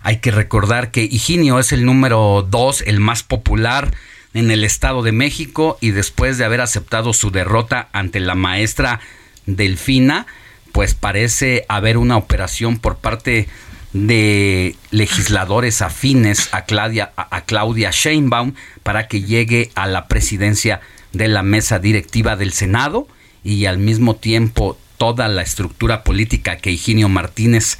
[0.00, 3.92] Hay que recordar que Higinio es el número dos, el más popular
[4.32, 9.00] en el Estado de México y después de haber aceptado su derrota ante la maestra
[9.44, 10.24] Delfina,
[10.72, 13.46] pues parece haber una operación por parte
[13.92, 20.80] de legisladores afines a Claudia, a Claudia Sheinbaum para que llegue a la presidencia
[21.12, 23.08] de la mesa directiva del Senado
[23.42, 27.78] y al mismo tiempo toda la estructura política que Higinio Martínez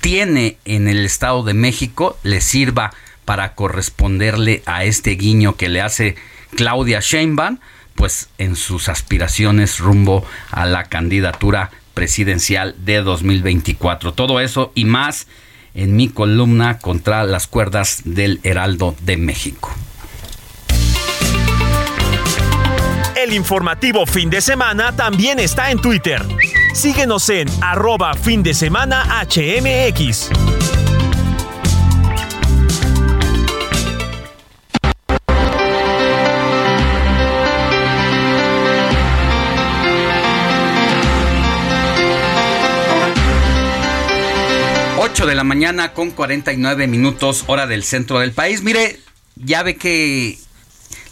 [0.00, 2.92] tiene en el Estado de México le sirva
[3.24, 6.16] para corresponderle a este guiño que le hace
[6.56, 7.58] Claudia Sheinbaum,
[7.94, 14.12] pues en sus aspiraciones rumbo a la candidatura presidencial de 2024.
[14.12, 15.26] Todo eso y más
[15.74, 19.70] en mi columna contra las cuerdas del Heraldo de México.
[23.16, 26.20] El informativo fin de semana también está en Twitter.
[26.74, 30.30] Síguenos en arroba fin de semana HMX.
[45.26, 48.62] De la mañana con 49 minutos hora del centro del país.
[48.62, 48.98] Mire,
[49.36, 50.38] ya ve que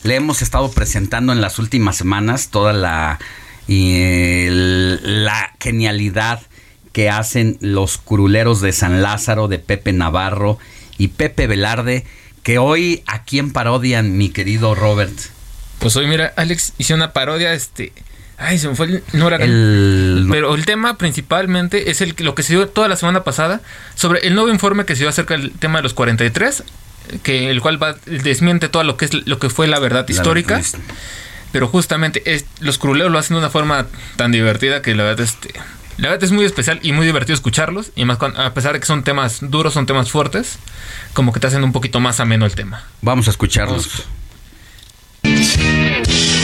[0.03, 3.19] le hemos estado presentando en las últimas semanas toda la,
[3.69, 6.41] la genialidad
[6.93, 10.59] que hacen los curuleros de San Lázaro, de Pepe Navarro
[10.99, 12.05] y Pepe Velarde,
[12.43, 15.17] que hoy a quién parodian, mi querido Robert.
[15.79, 17.93] Pues hoy, mira, Alex hizo una parodia, este.
[18.43, 19.03] Ay, se me fue el.
[19.13, 22.97] No era El- Pero el tema principalmente es el, lo que se dio toda la
[22.97, 23.61] semana pasada
[23.95, 26.65] sobre el nuevo informe que se dio acerca del tema de los 43,
[27.23, 30.15] que el cual va, desmiente todo lo que es lo que fue la verdad La
[30.15, 30.55] histórica.
[30.57, 30.79] verdad
[31.53, 33.87] Pero justamente es- los cruleros lo hacen de una forma
[34.17, 35.53] tan divertida que la verdad este,
[35.99, 37.91] la verdad es muy especial y muy divertido escucharlos.
[37.95, 40.59] Y más a pesar de que son temas duros, son temas fuertes,
[41.13, 42.85] como que te hacen un poquito más ameno el tema.
[43.03, 43.87] Vamos a escucharlos.
[45.23, 46.40] ¡Ajúa!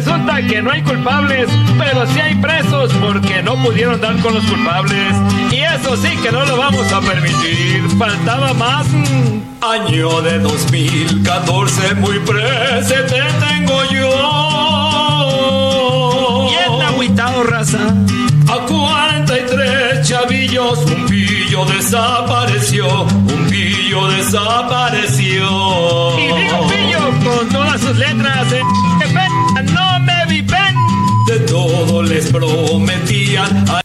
[0.00, 1.48] Resulta que no hay culpables,
[1.78, 5.14] pero sí hay presos porque no pudieron dar con los culpables.
[5.52, 7.82] Y eso sí que no lo vamos a permitir.
[7.98, 8.86] Faltaba más.
[8.88, 14.08] mm, Año de 2014, muy presente tengo yo.
[16.48, 17.78] Bien agüitado, raza.
[18.48, 26.18] A 43 chavillos, un pillo desapareció, un pillo desapareció.
[26.18, 28.62] Y digo pillo con todas sus letras, eh.
[32.02, 33.64] Les prometían.
[33.68, 33.80] a-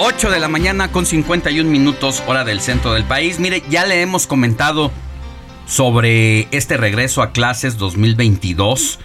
[0.00, 3.38] 8 de la mañana con 51 minutos hora del centro del país.
[3.38, 4.90] Mire, ya le hemos comentado
[5.66, 8.98] sobre este regreso a clases 2022.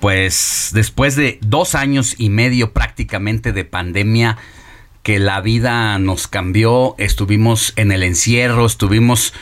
[0.00, 4.36] Pues después de dos años y medio prácticamente de pandemia,
[5.04, 9.34] que la vida nos cambió, estuvimos en el encierro, estuvimos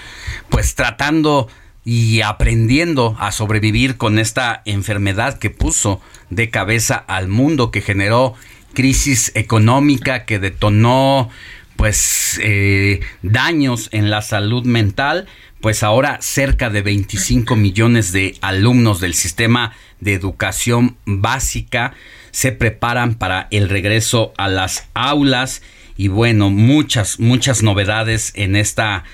[0.51, 1.49] pues tratando
[1.85, 8.35] y aprendiendo a sobrevivir con esta enfermedad que puso de cabeza al mundo, que generó
[8.75, 11.31] crisis económica, que detonó
[11.77, 15.29] pues eh, daños en la salud mental,
[15.61, 21.95] pues ahora cerca de 25 millones de alumnos del sistema de educación básica
[22.33, 25.63] se preparan para el regreso a las aulas
[25.97, 29.05] y bueno, muchas, muchas novedades en esta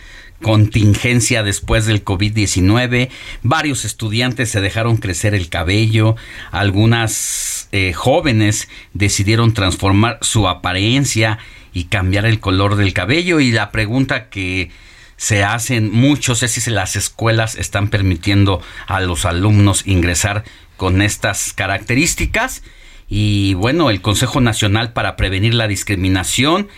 [0.42, 3.10] contingencia después del COVID-19.
[3.42, 6.16] Varios estudiantes se dejaron crecer el cabello.
[6.52, 11.38] Algunas eh, jóvenes decidieron transformar su apariencia
[11.72, 13.40] y cambiar el color del cabello.
[13.40, 14.70] Y la pregunta que
[15.16, 20.44] se hacen muchos es si las escuelas están permitiendo a los alumnos ingresar
[20.76, 22.62] con estas características.
[23.08, 26.68] Y bueno, el Consejo Nacional para Prevenir la Discriminación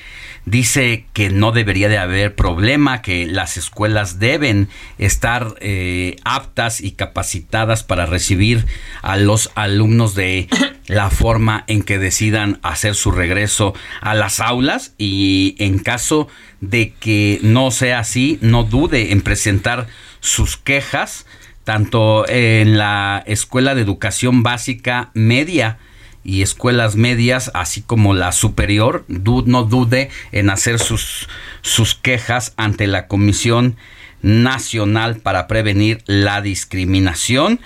[0.47, 6.93] dice que no debería de haber problema, que las escuelas deben estar eh, aptas y
[6.93, 8.66] capacitadas para recibir
[9.02, 10.48] a los alumnos de
[10.86, 14.94] la forma en que decidan hacer su regreso a las aulas.
[14.98, 16.28] Y en caso
[16.61, 19.89] de que no sea así, no dude en presentar
[20.20, 21.27] sus quejas
[21.65, 25.78] tanto en la Escuela de Educación Básica Media
[26.24, 31.28] y escuelas medias, así como la superior, no dude en hacer sus,
[31.62, 33.76] sus quejas ante la Comisión
[34.22, 37.60] Nacional para Prevenir la Discriminación.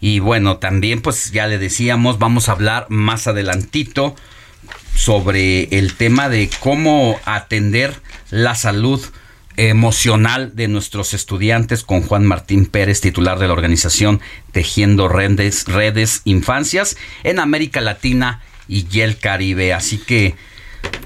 [0.00, 4.16] Y bueno, también pues ya le decíamos, vamos a hablar más adelantito
[4.94, 8.00] sobre el tema de cómo atender
[8.30, 9.00] la salud
[9.68, 14.22] emocional de nuestros estudiantes con Juan Martín Pérez, titular de la organización
[14.52, 19.74] Tejiendo Redes, Redes Infancias en América Latina y el Caribe.
[19.74, 20.34] Así que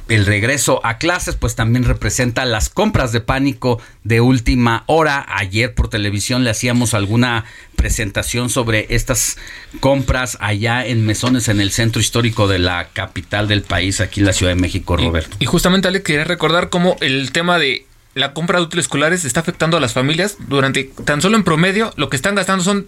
[0.09, 5.27] el regreso a clases pues también representa las compras de pánico de última hora.
[5.29, 9.37] Ayer por televisión le hacíamos alguna presentación sobre estas
[9.81, 14.27] compras allá en Mesones en el centro histórico de la capital del país, aquí en
[14.27, 15.39] la Ciudad de México, Roberto.
[15.41, 19.41] Y justamente Ale quería recordar cómo el tema de la compra de útiles escolares está
[19.41, 20.37] afectando a las familias.
[20.49, 22.87] Durante tan solo en promedio, lo que están gastando son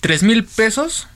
[0.00, 1.08] 3 mil pesos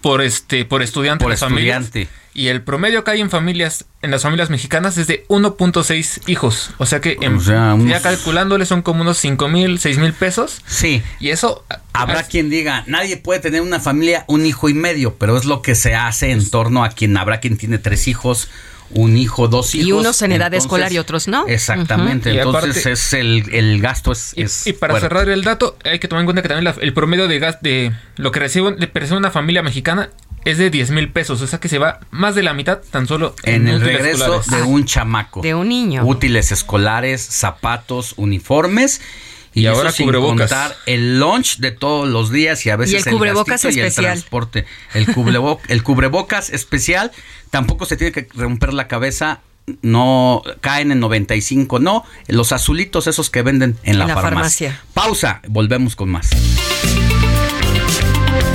[0.00, 1.24] por este por estudiante.
[1.24, 1.84] Por las familias.
[1.84, 2.12] estudiante.
[2.34, 6.70] Y el promedio que hay en familias, en las familias mexicanas, es de 1.6 hijos.
[6.78, 9.98] O sea que en- O sea, unos- ya calculándole son como unos 5 mil, 6
[9.98, 10.60] mil pesos.
[10.66, 11.02] Sí.
[11.18, 15.36] Y eso Habrá quien diga, nadie puede tener una familia, un hijo y medio, pero
[15.36, 18.48] es lo que se hace en torno a quien habrá quien tiene tres hijos,
[18.90, 19.86] un hijo, dos hijos.
[19.88, 21.46] Y unos en edad Entonces, escolar y otros no.
[21.46, 25.08] Exactamente, entonces aparte- es el, el gasto es, Y, es y para fuerte.
[25.08, 27.58] cerrar el dato, hay que tomar en cuenta que también la- el promedio de gas
[27.60, 30.10] de lo que recibe, de recibe una familia mexicana
[30.44, 31.42] es de 10 mil pesos.
[31.42, 34.50] O sea que se va más de la mitad tan solo en el regreso escolares.
[34.50, 35.40] de un chamaco.
[35.42, 36.04] De un niño.
[36.06, 39.00] Útiles escolares, zapatos, uniformes.
[39.58, 40.50] Y, Y ahora eso sin cubrebocas.
[40.50, 44.04] contar el lunch de todos los días y a veces el cubrebocas gastito y especial.
[44.06, 44.66] el transporte.
[44.94, 47.10] El, cubrebo- el cubrebocas especial
[47.50, 49.40] tampoco se tiene que romper la cabeza.
[49.82, 52.04] No caen en 95, no.
[52.26, 54.70] Los azulitos esos que venden en la, En la farmacia.
[54.70, 54.82] farmacia.
[54.94, 56.30] Pausa, volvemos con más.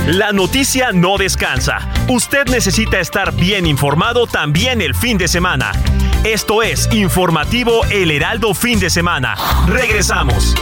[0.06, 1.88] La noticia no descansa.
[2.08, 5.72] Usted necesita estar bien informado también el fin de semana.
[6.24, 9.34] Esto es Informativo El Heraldo Fin de Semana.
[9.68, 10.54] Regresamos.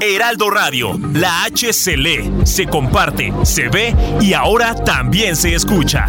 [0.00, 6.08] Heraldo Radio, la H se lee, se comparte, se ve y ahora también se escucha.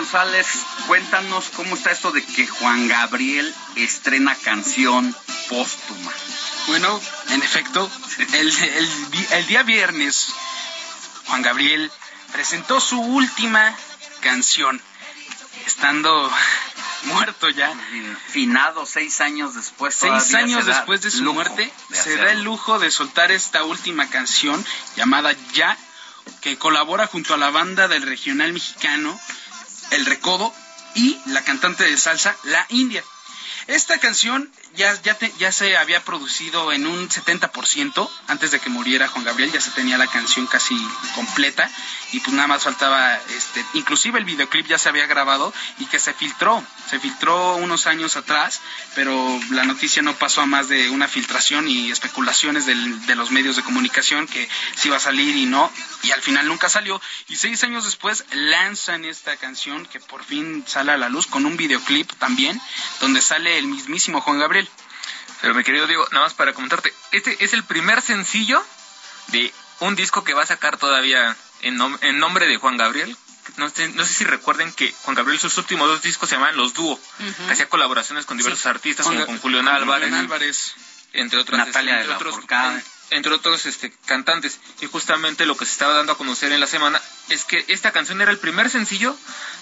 [0.00, 0.46] González,
[0.86, 5.16] cuéntanos cómo está esto de que Juan Gabriel estrena canción
[5.48, 6.12] póstuma.
[6.66, 7.00] Bueno,
[7.30, 7.90] en efecto,
[8.34, 10.34] el, el di- el día viernes,
[11.28, 11.90] Juan Gabriel
[12.30, 13.74] presentó su última
[14.20, 14.82] canción,
[15.66, 16.30] estando
[17.04, 17.72] muerto ya.
[18.28, 19.94] Finado seis años después.
[19.94, 24.10] Seis años después de su muerte, de se da el lujo de soltar esta última
[24.10, 24.62] canción
[24.94, 25.74] llamada Ya,
[26.42, 29.18] que colabora junto a la banda del regional mexicano
[29.90, 30.52] El Recodo
[30.94, 33.04] y la cantante de salsa La India.
[33.66, 38.68] Esta canción ya, ya, te- ya se había producido en un 70% antes de que
[38.70, 40.76] muriera Juan Gabriel, ya se tenía la canción casi
[41.14, 41.70] completa
[42.12, 45.98] y pues nada más faltaba, este, inclusive el videoclip ya se había grabado y que
[45.98, 48.60] se filtró, se filtró unos años atrás,
[48.94, 53.30] pero la noticia no pasó a más de una filtración y especulaciones del- de los
[53.32, 55.70] medios de comunicación que si iba a salir y no,
[56.04, 57.00] y al final nunca salió.
[57.28, 61.44] Y seis años después lanzan esta canción que por fin sale a la luz con
[61.44, 62.60] un videoclip también,
[63.00, 64.65] donde sale el mismísimo Juan Gabriel.
[65.46, 68.60] Pero mi querido Diego, nada más para comentarte, este es el primer sencillo
[69.28, 73.16] de un disco que va a sacar todavía en, nom- en nombre de Juan Gabriel.
[73.56, 76.56] No sé, no sé si recuerden que Juan Gabriel sus últimos dos discos se llamaban
[76.56, 76.98] Los Dúo,
[77.46, 78.68] que hacía colaboraciones con diversos Sí.
[78.68, 80.74] artistas, como con Julián Álvarez,
[81.12, 82.82] entre otros, Natalia entre otros, Forcade.
[83.10, 84.58] entre otros este, cantantes.
[84.80, 87.92] Y justamente lo que se estaba dando a conocer en la semana es que esta
[87.92, 89.16] canción era el primer sencillo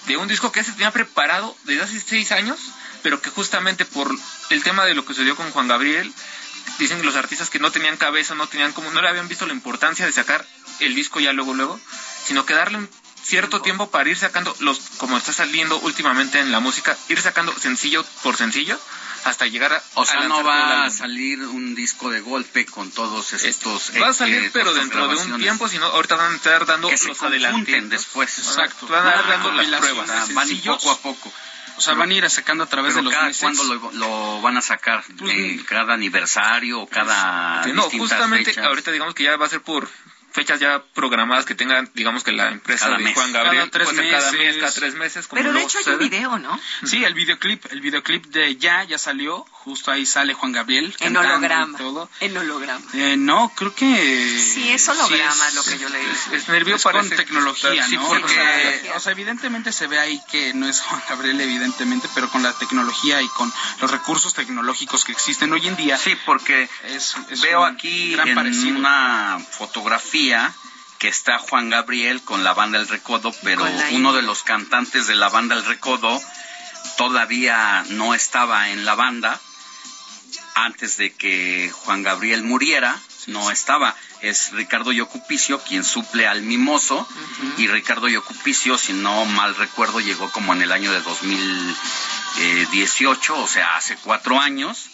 [0.07, 2.59] de un disco que se tenía preparado desde hace seis años,
[3.05, 4.09] pero que justamente por
[4.49, 6.11] el tema de lo que sucedió con Juan Gabriel,
[6.79, 9.45] dicen que los artistas que no tenían cabeza, no tenían como, no le habían visto
[9.45, 10.43] la importancia de sacar
[10.79, 11.79] el disco ya luego, luego,
[12.25, 12.89] sino que darle un
[13.21, 17.53] cierto tiempo para ir sacando los, como está saliendo últimamente en la música, ir sacando
[17.59, 18.75] sencillo por sencillo
[19.23, 22.89] hasta llegar a O sea, a no va a salir un disco de golpe con
[22.89, 23.91] todos estos.
[24.01, 26.35] Va a eh, salir, eh, pero dentro de un tiempo, si no, ahorita van a
[26.37, 28.35] estar dando Que se los adelantos después.
[28.39, 28.87] Exacto.
[28.87, 30.09] Van a dar dando las pruebas.
[30.09, 31.31] Ah, van poco a poco.
[31.77, 33.41] O sea, van a ir sacando a través Pero de los cada meses.
[33.41, 35.03] cuándo lo, lo van a sacar?
[35.21, 39.61] ¿En cada aniversario o cada Que no, justamente ahorita digamos que ya va a ser
[39.61, 39.89] por
[40.35, 43.13] fechas ya programadas que tengan, digamos que la empresa Cada de mes.
[43.15, 44.59] Juan Gabriel Cada tres ser cada mes, meses.
[44.59, 45.27] cada tres meses.
[45.27, 46.59] como Pero de hecho hay un video, ¿no?
[46.83, 51.15] Sí, el videoclip, el videoclip de Ya ya salió, justo ahí sale Juan Gabriel En
[51.17, 51.77] holograma.
[51.77, 52.09] todo.
[52.19, 52.85] En holograma.
[52.93, 56.05] Eh, no, creo que Sí, es holograma sí lo que yo leí.
[56.05, 58.01] Es, es nervio es parece con que tecnología, ¿no?
[58.07, 58.93] con Porque, tecnología.
[58.95, 62.51] o sea, evidentemente se ve ahí que no es Juan Gabriel, evidentemente, pero con la
[62.53, 63.51] tecnología y con
[63.81, 65.97] los recursos tecnológicos que existen hoy en día.
[65.97, 68.77] Sí, porque es, es Veo aquí gran en parecido.
[68.77, 70.24] una fotografía
[70.99, 75.15] que está Juan Gabriel con la banda El Recodo, pero uno de los cantantes de
[75.15, 76.21] la banda El Recodo
[76.97, 79.39] todavía no estaba en la banda
[80.55, 83.95] antes de que Juan Gabriel muriera, no estaba.
[84.21, 87.07] Es Ricardo Yocupicio quien suple al Mimoso
[87.57, 93.47] y Ricardo Yocupicio, si no mal recuerdo, llegó como en el año de 2018, o
[93.47, 94.89] sea, hace cuatro años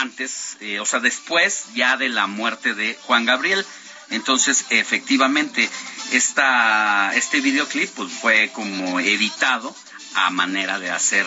[0.00, 3.64] antes, eh, o sea, después ya de la muerte de Juan Gabriel.
[4.12, 5.68] Entonces, efectivamente,
[6.12, 9.74] esta, este videoclip pues, fue como editado
[10.14, 11.26] a manera de hacer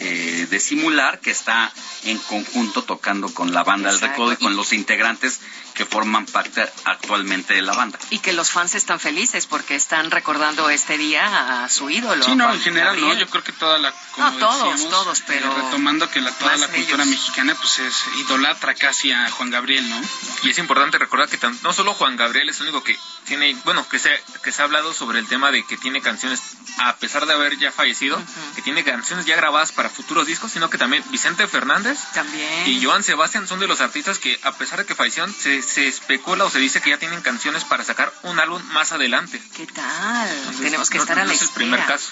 [0.00, 1.72] eh, de simular que está
[2.04, 5.40] en conjunto tocando con la banda del recodo y con los integrantes
[5.78, 7.96] que forman parte actualmente de la banda.
[8.10, 12.24] Y que los fans están felices porque están recordando este día a su ídolo.
[12.24, 13.14] Sí, no, en general, no.
[13.14, 13.92] Yo creo que toda la.
[14.12, 17.06] como No, todos, decíamos, todos, pero eh, retomando que la, toda la cultura ellos.
[17.06, 20.00] mexicana, pues es idolatra casi a Juan Gabriel, ¿no?
[20.42, 23.54] Y es importante recordar que tan- no solo Juan Gabriel es el único que tiene,
[23.64, 24.10] bueno, que se,
[24.42, 26.40] que se ha hablado sobre el tema de que tiene canciones,
[26.78, 28.20] a pesar de haber ya fallecido,
[28.56, 32.66] que tiene canciones ya grabadas para futuros discos, sino que también Vicente Fernández También.
[32.66, 35.86] y Joan Sebastián son de los artistas que, a pesar de que fallecieron, se, se
[35.86, 39.40] especula o se dice que ya tienen canciones para sacar un álbum más adelante.
[39.56, 40.28] ¿Qué tal?
[40.38, 42.10] Entonces, Tenemos que no- estar a no la es el primer caso.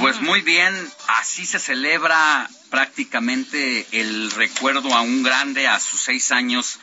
[0.00, 0.74] Pues muy bien,
[1.20, 6.78] así se celebra prácticamente el recuerdo a un grande a sus seis años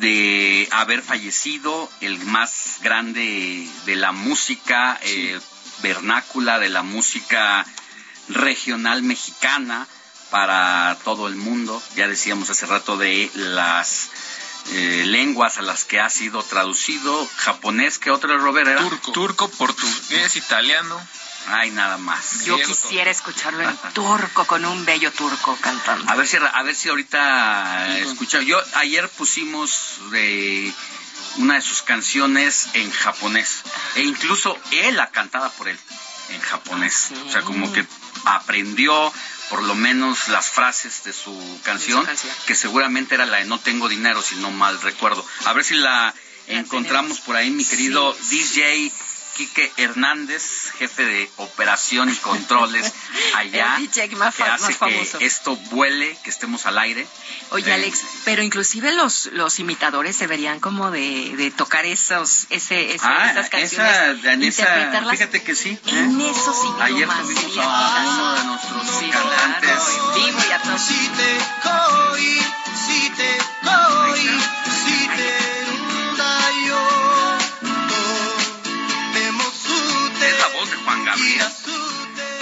[0.00, 5.40] de haber fallecido, el más grande de la música eh,
[5.82, 7.64] vernácula, de la música
[8.28, 9.86] regional mexicana
[10.30, 11.82] para todo el mundo.
[11.94, 14.10] Ya decíamos hace rato de las
[14.72, 18.80] eh, lenguas a las que ha sido traducido, japonés, ¿qué otro Robert era?
[18.80, 19.12] Turco.
[19.12, 21.00] Turco, portugués, italiano.
[21.48, 22.44] Ay, nada más.
[22.44, 26.10] Yo quisiera escucharlo en turco, con un bello turco cantando.
[26.10, 28.42] A ver si, a ver si ahorita escucha.
[28.42, 30.72] Yo ayer pusimos de
[31.36, 33.62] una de sus canciones en japonés
[33.94, 35.78] e incluso él la cantaba por él
[36.30, 37.12] en japonés.
[37.26, 37.86] O sea, como que
[38.24, 39.12] aprendió
[39.50, 42.32] por lo menos las frases de su canción, canción.
[42.46, 45.24] que seguramente era la de No tengo dinero, si no mal recuerdo.
[45.44, 46.14] A ver si la
[46.46, 48.92] encontramos por ahí, mi querido DJ
[49.36, 52.92] Quique Hernández, jefe de operación y controles
[53.36, 55.18] allá, El DJ más que hace más famoso.
[55.18, 57.06] que esto vuele, que estemos al aire.
[57.50, 62.94] Oye, Eh, Alex, pero inclusive los, los imitadores deberían como de, de tocar esos, ese,
[62.94, 65.70] ese- Ah, esas esa, canciones, en esa, interpretarlas fíjate que sí.
[65.70, 65.80] ¿eh?
[65.86, 66.80] en esos idiomas.
[66.80, 69.70] Ayer tuvimos a un uno de nuestros Sí, cantantes.
[69.70, 70.76] claro, en vivo y a todo.
[70.76, 71.36] Es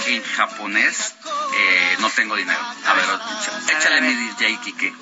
[0.07, 1.13] en japonés.
[1.57, 2.59] eh, no tengo dinero.
[2.59, 3.05] A ver,
[3.77, 4.93] échale mi DJ Quique.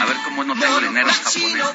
[0.00, 1.74] A ver cómo no tengo dinero en japonés.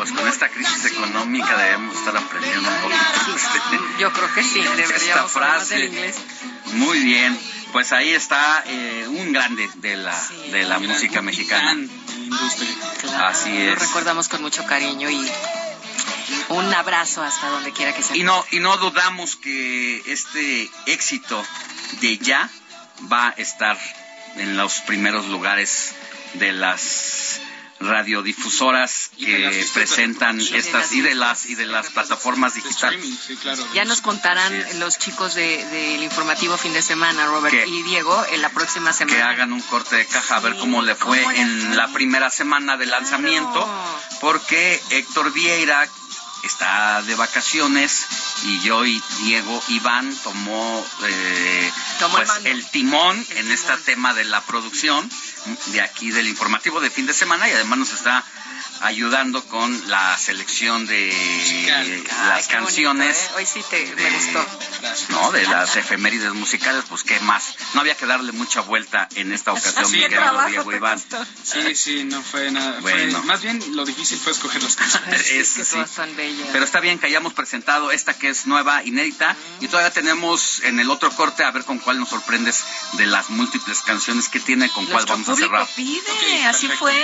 [0.00, 3.84] Pues con esta crisis económica debemos estar aprendiendo un poquito.
[3.98, 5.74] Yo creo que sí, esta deberíamos frase.
[5.74, 6.16] del inglés.
[6.72, 7.38] Muy bien,
[7.70, 10.18] pues ahí está eh, un grande de la,
[10.52, 11.76] de la música mexicana.
[13.26, 13.78] Así Lo es.
[13.78, 15.30] recordamos con mucho cariño y
[16.48, 18.16] un abrazo hasta donde quiera que sea.
[18.16, 21.44] Y no, y no dudamos que este éxito
[22.00, 22.48] de ya
[23.12, 23.78] va a estar
[24.36, 25.92] en los primeros lugares
[26.34, 27.19] de las
[27.80, 33.00] radiodifusoras que presentan de estas y de las y de las plataformas digitales.
[33.74, 38.42] Ya nos contarán los chicos de- del informativo fin de semana, Robert y Diego, en
[38.42, 39.30] la próxima que semana.
[39.30, 42.86] hagan un corte de caja a ver cómo le fue en la primera semana de
[42.86, 43.66] lanzamiento,
[44.20, 45.88] porque Héctor Vieira
[46.44, 48.06] está de vacaciones
[48.44, 54.24] y yo y Diego Iván tomó, eh, Tomó pues, el timón en este tema de
[54.24, 55.10] la producción
[55.66, 58.24] de aquí del informativo de fin de semana y además nos está
[58.80, 61.08] ayudando con la selección de
[62.06, 63.28] las bonito, canciones ¿eh?
[63.36, 64.46] Hoy sí te, me gustó.
[65.10, 65.32] ¿no?
[65.32, 67.54] De las efemérides musicales, pues qué más.
[67.74, 69.98] No había que darle mucha vuelta en esta ocasión, Sí,
[70.48, 71.02] Diego Iván.
[71.42, 72.80] Sí, sí, no fue nada.
[72.80, 73.22] fue- Bueno.
[73.24, 75.20] más bien lo difícil fue escoger las canciones.
[75.30, 75.72] Es- que sí.
[75.74, 76.48] todas son bellas.
[76.52, 80.80] Pero está bien que hayamos presentado esta que es nueva, inédita, y todavía tenemos en
[80.80, 82.64] el otro corte a ver con cuál nos sorprendes
[82.94, 85.68] de las múltiples canciones que tiene, con cuál vamos a público cerrar.
[85.76, 86.94] pide, así fue.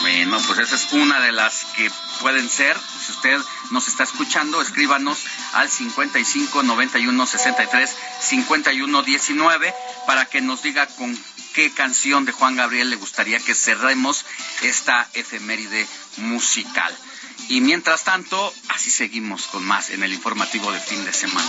[0.00, 1.90] Bueno, pues esa es una de las que
[2.20, 2.76] pueden ser.
[3.04, 3.38] Si usted
[3.70, 5.18] nos está escuchando, escríbanos
[5.52, 9.74] al 55 91 63 51 19
[10.06, 11.16] para que nos diga con
[11.54, 14.24] qué canción de Juan Gabriel le gustaría que cerremos
[14.62, 15.86] esta efeméride
[16.18, 16.96] musical.
[17.48, 21.48] Y mientras tanto, así seguimos con más en el informativo de fin de semana.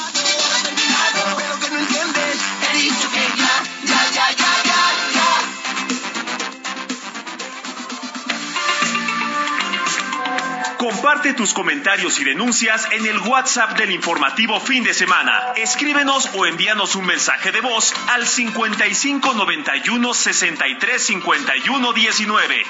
[10.80, 15.52] Comparte tus comentarios y denuncias en el WhatsApp del informativo fin de semana.
[15.58, 22.64] Escríbenos o envíanos un mensaje de voz al 55 91 63 51 19.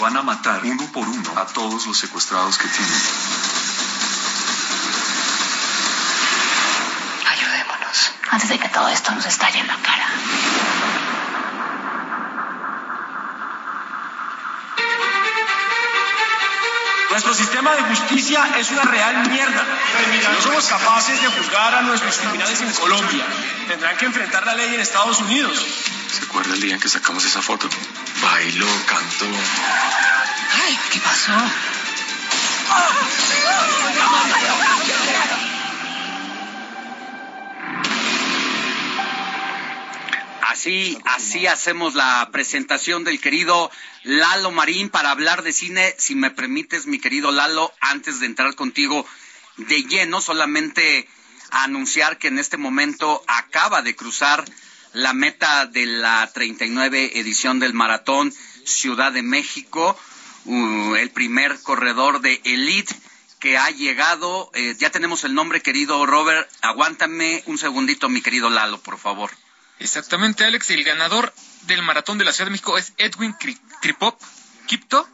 [0.00, 3.00] Van a matar uno por uno a todos los secuestrados que tienen.
[8.30, 10.99] antes de que todo esto nos estalle en la cara.
[17.10, 19.66] Nuestro sistema de justicia es una real mierda.
[20.32, 23.26] No somos capaces de juzgar a nuestros criminales en Colombia.
[23.66, 25.58] Tendrán que enfrentar la ley en Estados Unidos.
[26.08, 27.68] ¿Se acuerda el día en que sacamos esa foto?
[28.22, 29.26] Bailó, cantó.
[30.64, 31.32] Ay, ¿qué pasó?
[40.50, 43.70] Así, así hacemos la presentación del querido
[44.02, 45.94] Lalo Marín para hablar de cine.
[45.96, 49.06] Si me permites, mi querido Lalo, antes de entrar contigo
[49.58, 51.08] de lleno, solamente
[51.52, 54.44] anunciar que en este momento acaba de cruzar
[54.92, 59.96] la meta de la 39 edición del Maratón Ciudad de México,
[60.46, 62.92] uh, el primer corredor de Elite
[63.38, 64.50] que ha llegado.
[64.54, 66.50] Eh, ya tenemos el nombre, querido Robert.
[66.60, 69.30] Aguántame un segundito, mi querido Lalo, por favor.
[69.80, 70.70] Exactamente, Alex.
[70.70, 71.32] El ganador
[71.62, 74.20] del maratón de la Ciudad de México es Edwin Kri- Kripop
[74.66, 75.08] Kipto,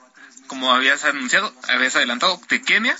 [0.48, 2.96] como habías anunciado, habías adelantado, de Kenia.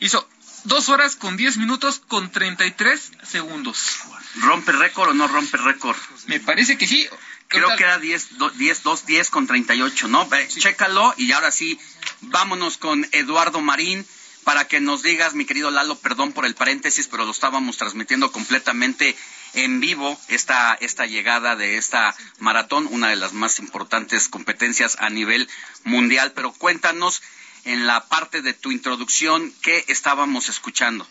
[0.00, 0.26] Hizo
[0.64, 3.96] dos horas con 10 minutos con 33 segundos.
[4.40, 5.96] ¿Rompe récord o no rompe récord?
[6.26, 7.06] Me parece que sí.
[7.48, 10.26] Creo que era 10, do- 10, 2, 10 con 38, ¿no?
[10.28, 11.78] Ve, Chécalo y ahora sí,
[12.20, 14.06] vámonos con Eduardo Marín
[14.44, 18.32] para que nos digas, mi querido Lalo, perdón por el paréntesis, pero lo estábamos transmitiendo
[18.32, 19.16] completamente
[19.54, 25.10] en vivo esta, esta llegada de esta maratón, una de las más importantes competencias a
[25.10, 25.48] nivel
[25.84, 26.32] mundial.
[26.34, 27.22] Pero cuéntanos
[27.64, 31.06] en la parte de tu introducción qué estábamos escuchando.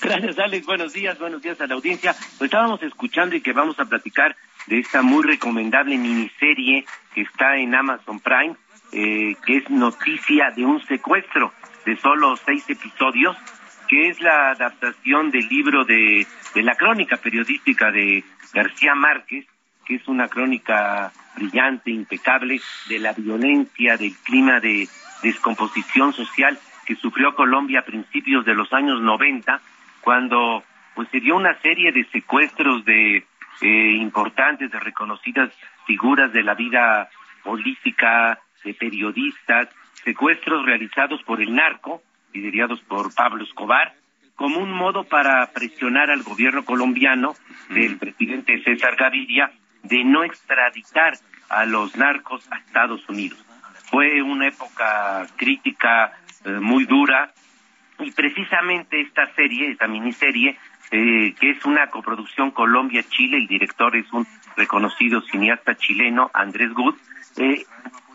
[0.00, 0.66] Gracias, Alex.
[0.66, 2.14] Buenos días, buenos días a la audiencia.
[2.38, 6.84] Pues estábamos escuchando y que vamos a platicar de esta muy recomendable miniserie
[7.14, 8.56] que está en Amazon Prime,
[8.92, 11.52] eh, que es noticia de un secuestro
[11.84, 13.36] de solo seis episodios,
[13.88, 19.46] que es la adaptación del libro de, de la crónica periodística de García Márquez,
[19.84, 24.88] que es una crónica brillante, impecable, de la violencia, del clima de
[25.22, 29.60] descomposición social que sufrió Colombia a principios de los años 90,
[30.00, 30.62] cuando
[30.94, 33.26] pues se dio una serie de secuestros de
[33.60, 35.50] eh, importantes, de reconocidas
[35.86, 37.08] figuras de la vida
[37.42, 39.68] política, de periodistas,
[40.02, 42.02] secuestros realizados por el narco,
[42.32, 43.94] liderados por Pablo Escobar,
[44.34, 47.34] como un modo para presionar al gobierno colombiano
[47.70, 49.52] del presidente César Gaviria
[49.82, 51.14] de no extraditar
[51.48, 53.38] a los narcos a Estados Unidos.
[53.90, 56.12] Fue una época crítica
[56.44, 57.32] eh, muy dura
[58.00, 60.58] y precisamente esta serie, esta miniserie,
[60.90, 64.26] eh, que es una coproducción Colombia-Chile, el director es un
[64.56, 66.96] reconocido cineasta chileno, Andrés Good,
[67.36, 67.64] eh,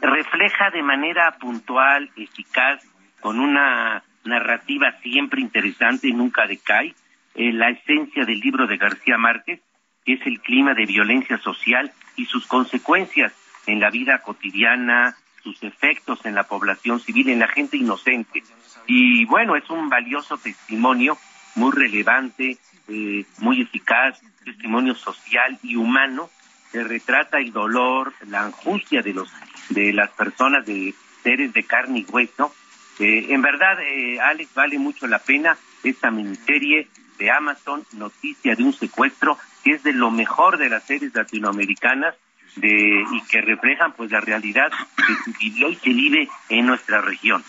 [0.02, 2.84] refleja de manera puntual, eficaz,
[3.20, 6.96] con una narrativa siempre interesante, nunca decae,
[7.36, 9.62] eh, la esencia del libro de García Márquez,
[10.06, 13.34] que es el clima de violencia social y sus consecuencias
[13.68, 18.44] en la vida cotidiana, sus efectos en la población civil, en la gente inocente.
[18.88, 21.18] Y bueno, es un valioso testimonio,
[21.56, 22.58] muy relevante,
[22.88, 26.30] eh, muy eficaz, testimonio social y humano,
[26.72, 29.30] que retrata el dolor, la angustia de los
[29.70, 30.94] de las personas, de
[31.24, 32.54] seres de carne y hueso.
[33.00, 36.88] En verdad, eh, Alex, vale mucho la pena esta miniserie
[37.18, 42.16] de Amazon, Noticia de un secuestro, que es de lo mejor de las series latinoamericanas
[42.56, 47.02] de, y que reflejan pues la realidad que se vivió y se vive en nuestra
[47.02, 47.44] región.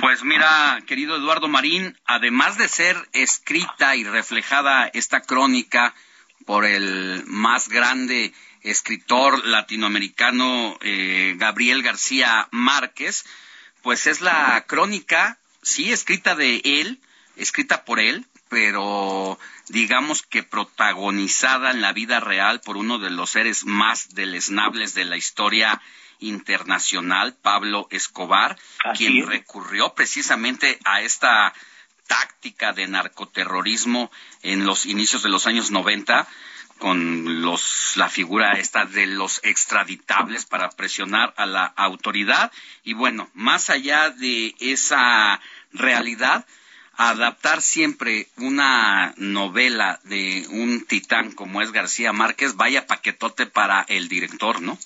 [0.00, 5.94] Pues mira, querido Eduardo Marín, además de ser escrita y reflejada esta crónica
[6.48, 13.26] por el más grande escritor latinoamericano eh, Gabriel García Márquez,
[13.82, 17.02] pues es la crónica, sí, escrita de él,
[17.36, 19.38] escrita por él, pero
[19.68, 25.04] digamos que protagonizada en la vida real por uno de los seres más deleznables de
[25.04, 25.82] la historia
[26.18, 29.26] internacional, Pablo Escobar, Así quien es.
[29.28, 31.52] recurrió precisamente a esta
[32.08, 34.10] táctica de narcoterrorismo
[34.42, 36.26] en los inicios de los años 90
[36.78, 42.50] con los la figura esta de los extraditables para presionar a la autoridad
[42.82, 45.40] y bueno, más allá de esa
[45.72, 46.46] realidad
[46.96, 54.08] adaptar siempre una novela de un titán como es García Márquez, vaya paquetote para el
[54.08, 54.76] director, ¿no?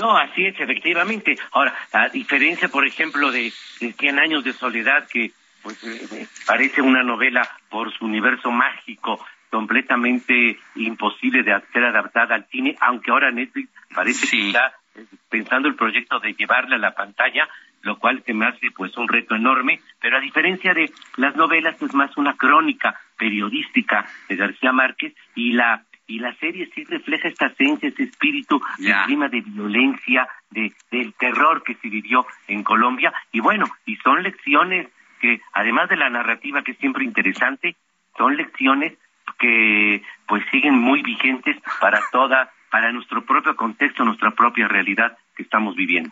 [0.00, 1.38] No, así es, efectivamente.
[1.52, 5.32] Ahora, a diferencia, por ejemplo, de, de 100 años de soledad, que
[5.64, 9.18] pues eh, eh, parece una novela por su universo mágico,
[9.50, 15.66] completamente imposible de ser adaptada al cine, aunque ahora Netflix parece que está eh, pensando
[15.68, 17.48] el proyecto de llevarla a la pantalla,
[17.82, 21.80] lo cual se me hace pues un reto enorme, pero a diferencia de las novelas
[21.80, 27.28] es más una crónica periodística de García Márquez y la y la serie sí refleja
[27.28, 32.62] esta esencia, ese espíritu, el clima de violencia, de, del terror que se vivió en
[32.62, 33.10] Colombia.
[33.32, 34.88] Y bueno, y son lecciones
[35.24, 37.76] que además de la narrativa que es siempre interesante,
[38.18, 38.92] son lecciones
[39.38, 45.44] que pues siguen muy vigentes para toda para nuestro propio contexto, nuestra propia realidad que
[45.44, 46.10] estamos viviendo.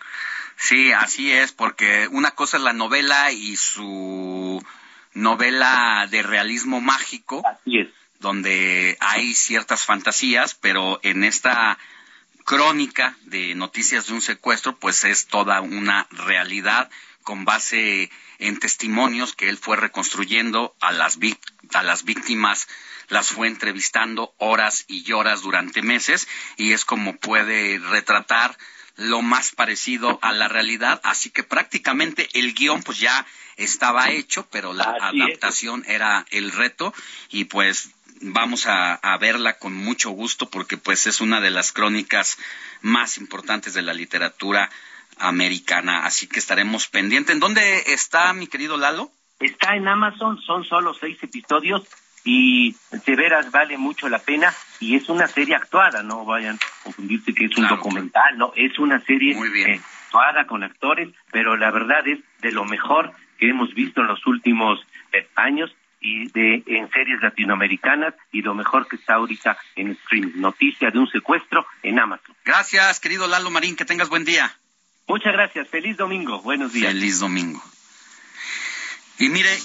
[0.56, 4.64] Sí, así es, porque una cosa es la novela y su
[5.12, 7.43] novela de realismo mágico.
[7.47, 7.89] Así es.
[8.20, 11.76] Donde hay ciertas fantasías, pero en esta
[12.44, 16.89] crónica de noticias de un secuestro, pues es toda una realidad
[17.23, 21.19] con base en testimonios que él fue reconstruyendo a las,
[21.73, 22.69] a las víctimas
[23.09, 28.57] las fue entrevistando horas y horas durante meses y es como puede retratar
[28.97, 33.27] lo más parecido a la realidad, así que prácticamente el guion pues ya
[33.57, 36.93] estaba hecho, pero la adaptación era el reto
[37.31, 37.90] y pues
[38.20, 42.39] vamos a, a, verla con mucho gusto porque pues es una de las crónicas
[42.81, 44.70] más importantes de la literatura
[45.18, 47.34] americana, así que estaremos pendientes.
[47.34, 49.10] ¿En dónde está mi querido Lalo?
[49.40, 51.82] Está en Amazon, son solo seis episodios
[52.24, 56.84] y de veras vale mucho la pena y es una serie actuada, no vayan a
[56.84, 61.70] confundirse que es un documental, no, es una serie eh, actuada con actores, pero la
[61.70, 64.78] verdad es de lo mejor que hemos visto en los últimos
[65.12, 70.40] eh, años y de en series latinoamericanas y lo mejor que está ahorita en streaming.
[70.40, 72.34] Noticia de un secuestro en Amazon.
[72.44, 74.52] Gracias, querido Lalo Marín, que tengas buen día.
[75.06, 76.92] Muchas gracias, feliz domingo, buenos días.
[76.92, 77.62] Feliz domingo.
[79.18, 79.58] Y mire,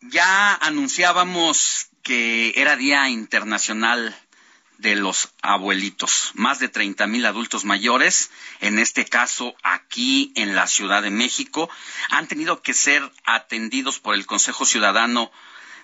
[0.00, 4.16] ya anunciábamos que era Día Internacional
[4.78, 6.32] de los abuelitos.
[6.34, 8.30] Más de 30 mil adultos mayores,
[8.60, 11.68] en este caso aquí en la Ciudad de México,
[12.10, 15.30] han tenido que ser atendidos por el Consejo Ciudadano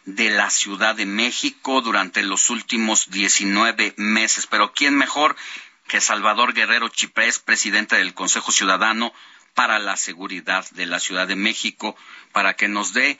[0.07, 4.47] de la Ciudad de México durante los últimos 19 meses.
[4.47, 5.37] Pero ¿quién mejor
[5.89, 9.13] que Salvador Guerrero Chiprés, presidente del Consejo Ciudadano
[9.55, 11.97] para la Seguridad de la Ciudad de México,
[12.33, 13.19] para que nos dé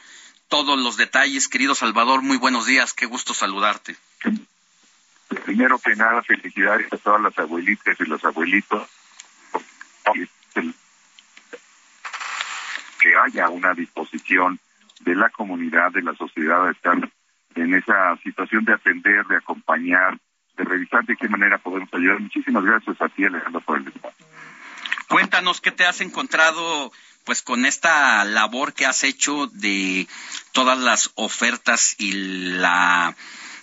[0.49, 1.49] todos los detalles.
[1.49, 3.97] Querido Salvador, muy buenos días, qué gusto saludarte.
[5.45, 8.89] Primero que nada, felicidades a todas las abuelitas y los abuelitos.
[13.01, 14.59] Que haya una disposición
[15.01, 17.11] de la comunidad, de la sociedad, a estar
[17.55, 20.19] en esa situación de atender, de acompañar,
[20.65, 22.21] revisar de qué manera podemos ayudar.
[22.21, 23.93] Muchísimas gracias a ti, Alejandro, por el.
[25.09, 26.93] Cuéntanos qué te has encontrado
[27.25, 30.07] pues con esta labor que has hecho de
[30.53, 33.15] todas las ofertas y la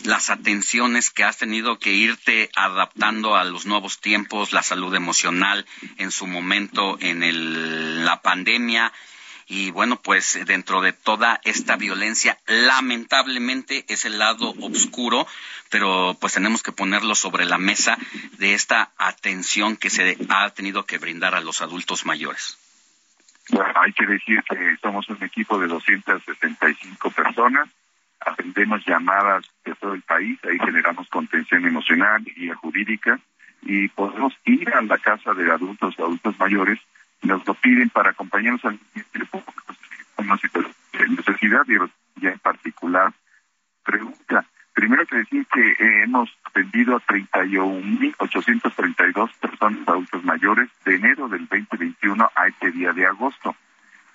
[0.03, 5.65] las atenciones que has tenido que irte adaptando a los nuevos tiempos, la salud emocional
[5.97, 8.91] en su momento en el, la pandemia
[9.47, 15.27] y bueno, pues dentro de toda esta violencia, lamentablemente es el lado oscuro,
[15.69, 17.97] pero pues tenemos que ponerlo sobre la mesa
[18.37, 22.57] de esta atención que se ha tenido que brindar a los adultos mayores.
[23.49, 27.67] Bueno, hay que decir que somos un equipo de 265 personas,
[28.19, 33.19] atendemos llamadas de todo el país, ahí generamos contención emocional y jurídica
[33.63, 36.79] y podemos ir a la casa de adultos o adultos mayores,
[37.23, 38.79] nos lo piden para acompañarnos al
[41.09, 41.75] necesidad y
[42.21, 43.13] ya en particular
[43.83, 44.45] pregunta.
[44.73, 51.47] Primero que decir que eh, hemos atendido a 31.832 personas adultos mayores de enero del
[51.47, 53.55] 2021 a este día de agosto.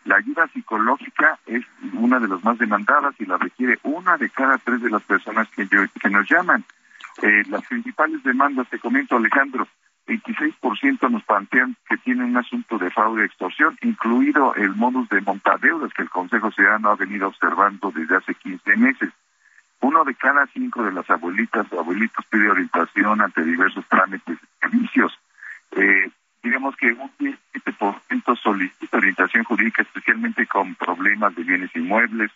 [0.05, 4.59] La ayuda psicológica es una de las más demandadas y la requiere una de cada
[4.59, 6.64] tres de las personas que, que nos llaman.
[7.22, 9.66] Eh, las principales demandas, te comento Alejandro,
[10.09, 15.20] 26% nos plantean que tienen un asunto de fraude y extorsión, incluido el modus de
[15.20, 19.10] montadeudas que el Consejo Ciudadano ha venido observando desde hace 15 meses.
[19.80, 24.60] Uno de cada cinco de las abuelitas o abuelitos pide orientación ante diversos trámites y
[24.60, 25.12] servicios.
[25.72, 26.10] Eh,
[26.43, 32.30] digamos que un 17% solicita orientación jurídica, especialmente con problemas de bienes inmuebles,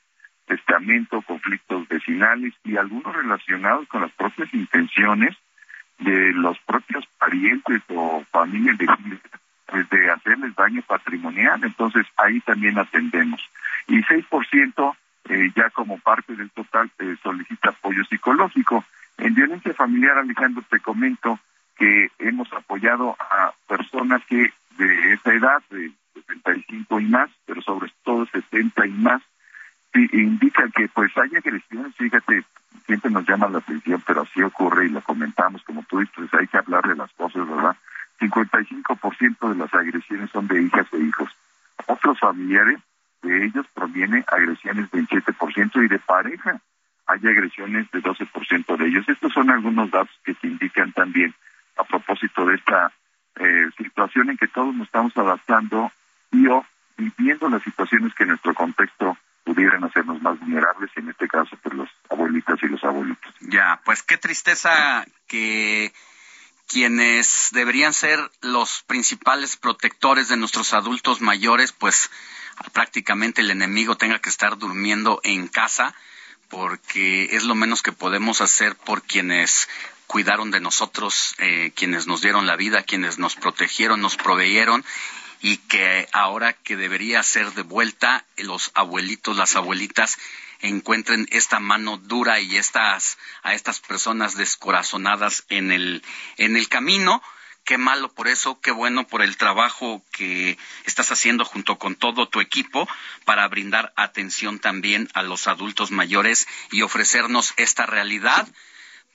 [0.47, 5.37] testamento, conflictos vecinales y algunos relacionados con las propias intenciones
[5.99, 8.87] de los propios parientes o familias de,
[9.91, 11.63] de hacerles daño patrimonial.
[11.65, 13.41] Entonces ahí también atendemos.
[13.87, 14.97] Y 6%
[15.29, 18.85] eh, ya como parte del total eh, solicita apoyo psicológico.
[19.19, 21.39] En violencia familiar, Alejandro, te comento
[21.77, 27.93] que hemos apoyado a personas que de esa edad, de 75 y más, pero sobre
[28.03, 29.23] todo 70 y más,
[29.95, 32.45] indican que pues hay agresiones, fíjate,
[32.87, 36.47] siempre nos llama la atención, pero así ocurre y lo comentamos, como tú dices, hay
[36.47, 37.77] que hablar de las cosas, ¿verdad?
[38.21, 41.29] 55% de las agresiones son de hijas e hijos
[41.87, 42.79] otros familiares
[43.23, 46.61] de ellos proviene agresiones del 7% y de pareja
[47.07, 49.09] hay agresiones de 12% de ellos.
[49.09, 51.35] Estos son algunos datos que te indican también
[51.77, 52.93] a propósito de esta
[53.37, 55.91] eh, situación en que todos nos estamos adaptando
[56.31, 56.65] y o
[56.97, 61.75] viviendo las situaciones que nuestro contexto pudieran hacernos más vulnerables, en este caso, por pues,
[61.75, 63.35] los abuelitas y los abuelitos.
[63.41, 65.93] Ya, pues qué tristeza que
[66.69, 72.11] quienes deberían ser los principales protectores de nuestros adultos mayores, pues
[72.73, 75.95] prácticamente el enemigo tenga que estar durmiendo en casa,
[76.49, 79.69] porque es lo menos que podemos hacer por quienes
[80.07, 84.85] cuidaron de nosotros, eh, quienes nos dieron la vida, quienes nos protegieron, nos proveyeron
[85.43, 90.17] y que ahora que debería ser de vuelta, los abuelitos, las abuelitas
[90.61, 96.03] encuentren esta mano dura y estas a estas personas descorazonadas en el
[96.39, 97.21] en el camino.
[97.65, 102.29] Qué malo por eso, qué bueno por el trabajo que estás haciendo junto con todo
[102.29, 102.89] tu equipo
[103.25, 108.49] para brindar atención también a los adultos mayores y ofrecernos esta realidad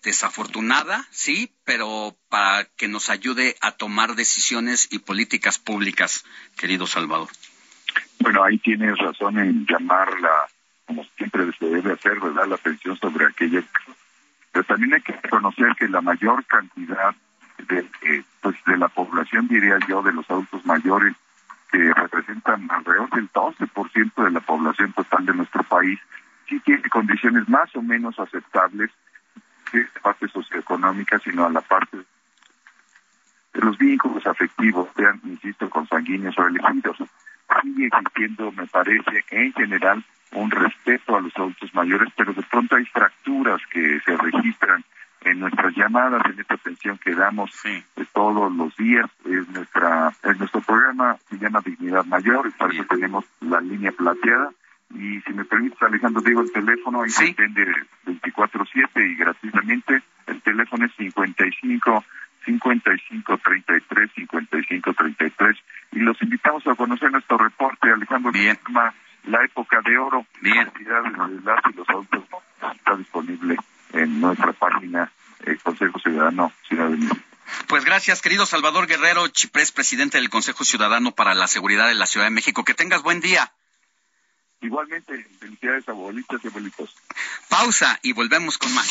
[0.08, 6.24] desafortunada, sí, pero para que nos ayude a tomar decisiones y políticas públicas,
[6.58, 7.28] querido Salvador.
[8.22, 10.48] Bueno, ahí tienes razón en llamarla,
[10.86, 13.62] como siempre se debe hacer, ¿verdad?, la atención sobre aquello.
[14.54, 17.14] Pero también hay que reconocer que la mayor cantidad
[17.68, 21.16] de, eh, pues de la población, diría yo, de los adultos mayores,
[21.70, 26.00] que representan alrededor del 12% de la población total de nuestro país,
[26.48, 28.90] sí tiene condiciones más o menos aceptables
[29.74, 36.48] la parte socioeconómica, sino a la parte de los vínculos afectivos, sean, insisto, consanguíneos o
[36.48, 36.98] elegidos.
[37.62, 40.04] Sigue existiendo, me parece, en general,
[40.34, 44.84] un respeto a los adultos mayores, pero de pronto hay fracturas que se registran
[45.22, 47.52] en nuestras llamadas, en esta atención que damos
[48.14, 49.10] todos los días.
[49.26, 53.92] Es nuestra, es nuestro programa se llama Dignidad Mayor, y para eso tenemos la línea
[53.92, 54.52] plateada
[54.90, 57.66] y si me permites, Alejandro, digo el teléfono, ahí se atiende
[58.06, 60.02] 24-7 y gratuitamente.
[60.28, 62.06] El teléfono es 55
[62.46, 65.58] 55 33 55 33
[65.92, 68.32] y los invitamos a conocer nuestro reporte, Alejandro.
[68.32, 68.58] Bien.
[69.26, 70.26] La época de oro.
[70.42, 70.72] Bien.
[70.80, 72.24] de las y los autos
[72.76, 73.58] está disponible
[73.94, 75.12] en nuestra página
[75.46, 77.18] el Consejo Ciudadano Ciudad de México.
[77.68, 82.06] Pues gracias, querido Salvador Guerrero Chiprés, presidente del Consejo Ciudadano para la Seguridad de la
[82.06, 82.64] Ciudad de México.
[82.64, 83.52] Que tengas buen día.
[84.62, 86.96] Igualmente, felicidades abuelitas y abuelitos.
[87.48, 88.88] Pausa y volvemos con más.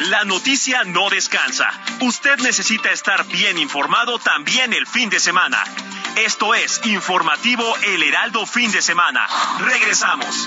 [0.00, 1.70] La noticia no descansa.
[2.00, 5.62] Usted necesita estar bien informado también el fin de semana.
[6.16, 9.26] Esto es Informativo El Heraldo Fin de Semana.
[9.60, 10.46] Regresamos.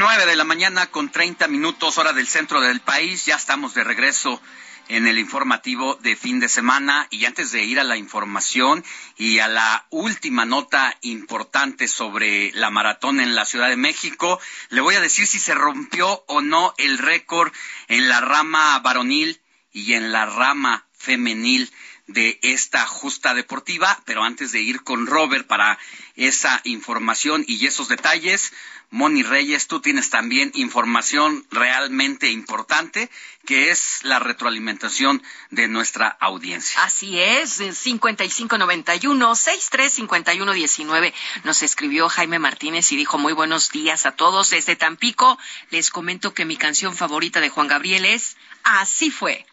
[0.00, 3.26] 9 de la mañana con 30 minutos hora del centro del país.
[3.26, 4.40] Ya estamos de regreso
[4.88, 8.82] en el informativo de fin de semana y antes de ir a la información
[9.18, 14.40] y a la última nota importante sobre la maratón en la Ciudad de México,
[14.70, 17.52] le voy a decir si se rompió o no el récord
[17.88, 19.38] en la rama varonil
[19.70, 21.70] y en la rama femenil
[22.12, 25.78] de esta justa deportiva, pero antes de ir con Robert para
[26.16, 28.52] esa información y esos detalles,
[28.92, 33.08] Moni Reyes, tú tienes también información realmente importante,
[33.46, 36.82] que es la retroalimentación de nuestra audiencia.
[36.82, 41.14] Así es, 5591 635119
[41.44, 45.38] nos escribió Jaime Martínez y dijo muy buenos días a todos desde Tampico.
[45.70, 49.46] Les comento que mi canción favorita de Juan Gabriel es Así fue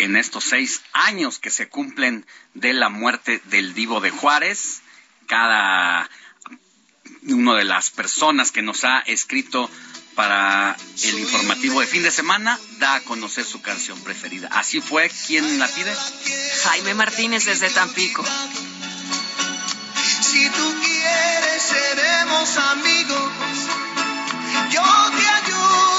[0.00, 4.82] en estos seis años que se cumplen de la muerte del Divo de Juárez.
[5.26, 6.08] Cada
[7.22, 9.70] una de las personas que nos ha escrito
[10.14, 14.48] para el informativo de fin de semana da a conocer su canción preferida.
[14.52, 15.94] Así fue, ¿quién la pide?
[16.64, 18.24] Jaime Martínez desde Tampico.
[20.22, 23.32] Si tú quieres, seremos amigos.
[24.70, 24.82] Yo
[25.16, 25.89] te ayudo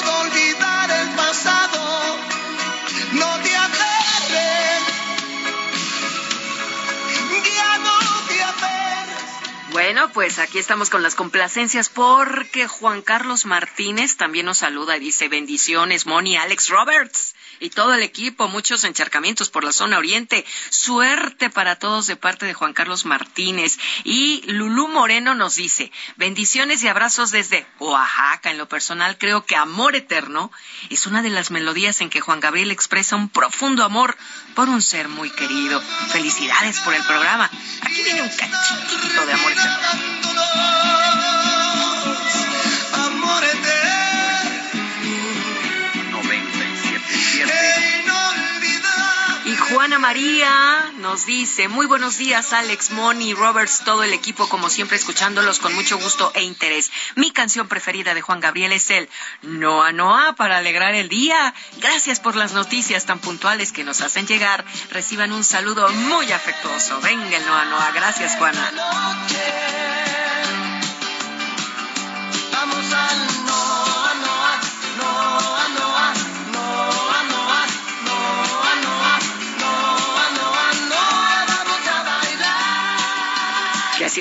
[9.72, 15.00] Bueno, pues aquí estamos con las complacencias porque Juan Carlos Martínez también nos saluda y
[15.00, 20.44] dice bendiciones, Moni, Alex Roberts y todo el equipo, muchos encharcamientos por la zona oriente.
[20.72, 23.78] Suerte para todos de parte de Juan Carlos Martínez.
[24.04, 28.52] Y Lulú Moreno nos dice, bendiciones y abrazos desde Oaxaca.
[28.52, 30.52] En lo personal creo que Amor Eterno
[30.90, 34.18] es una de las melodías en que Juan Gabriel expresa un profundo amor
[34.56, 35.80] por un ser muy querido.
[36.12, 37.50] Felicidades por el programa.
[37.84, 41.51] Aquí viene un cachitito de Amor Juana
[50.02, 55.60] María nos dice, muy buenos días Alex, Moni, Roberts, todo el equipo como siempre escuchándolos
[55.60, 56.92] con mucho gusto e interés.
[57.16, 59.08] Mi canción preferida de Juan Gabriel es el
[59.44, 61.54] Noa Noa para alegrar el día.
[61.78, 64.66] Gracias por las noticias tan puntuales que nos hacen llegar.
[64.90, 67.00] Reciban un saludo muy afectuoso.
[67.02, 67.92] Venga el Noa Noa.
[67.92, 68.72] Gracias Juana.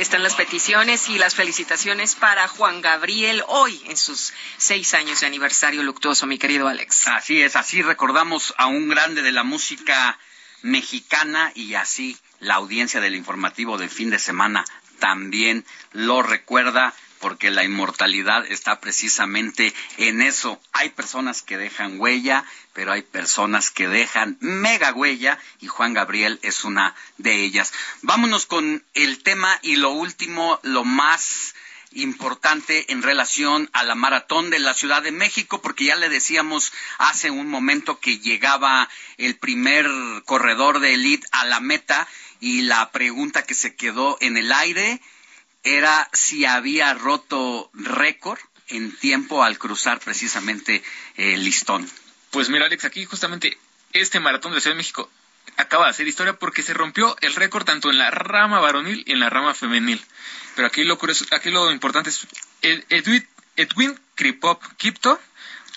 [0.00, 5.26] Están las peticiones y las felicitaciones para Juan Gabriel hoy en sus seis años de
[5.26, 7.06] aniversario luctuoso, mi querido Alex.
[7.08, 10.18] Así es, así recordamos a un grande de la música
[10.62, 14.64] mexicana y así la audiencia del informativo de fin de semana
[15.00, 20.60] también lo recuerda porque la inmortalidad está precisamente en eso.
[20.72, 26.40] Hay personas que dejan huella, pero hay personas que dejan mega huella y Juan Gabriel
[26.42, 27.72] es una de ellas.
[28.02, 31.54] Vámonos con el tema y lo último, lo más
[31.92, 36.72] importante en relación a la maratón de la Ciudad de México, porque ya le decíamos
[36.98, 38.88] hace un momento que llegaba
[39.18, 39.88] el primer
[40.24, 42.06] corredor de élite a la meta
[42.40, 45.00] y la pregunta que se quedó en el aire
[45.62, 48.38] era si había roto récord
[48.68, 50.82] en tiempo al cruzar precisamente
[51.16, 51.88] el listón.
[52.30, 53.58] Pues mira, Alex, aquí justamente
[53.92, 55.10] este maratón de Ciudad de México
[55.56, 59.12] acaba de hacer historia porque se rompió el récord tanto en la rama varonil y
[59.12, 60.00] en la rama femenil.
[60.54, 60.98] Pero aquí lo
[61.32, 62.26] aquí lo importante es
[62.62, 63.26] Ed- Edwin,
[63.56, 65.20] Edwin Kripop Kipto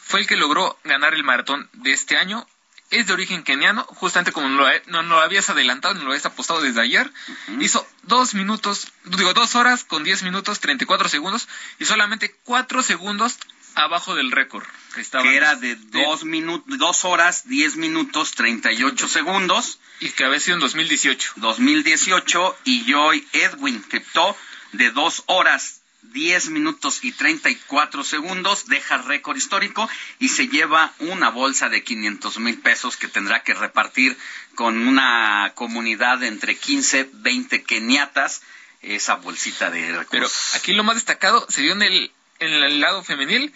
[0.03, 2.45] fue el que logró ganar el maratón de este año.
[2.93, 6.61] Es de origen keniano, justamente como no lo, no habías adelantado, no lo habías apostado
[6.61, 7.11] desde ayer.
[7.59, 11.47] Hizo dos minutos, digo, dos horas con diez minutos, 34 segundos
[11.79, 13.39] y solamente cuatro segundos
[13.73, 14.65] abajo del récord.
[14.93, 19.79] Que, estaba que era de dos, minutos, dos horas, diez minutos, 38 segundos.
[19.99, 21.33] Y que había sido en 2018.
[21.37, 24.37] 2018 y Joy Edwin Kripto
[24.73, 29.89] de dos horas, 10 minutos y 34 segundos, deja récord histórico
[30.19, 34.17] y se lleva una bolsa de 500 mil pesos que tendrá que repartir
[34.55, 38.41] con una comunidad entre 15, 20 keniatas,
[38.81, 40.49] esa bolsita de recursos.
[40.51, 43.53] Pero aquí lo más destacado se dio en el, en el lado femenil,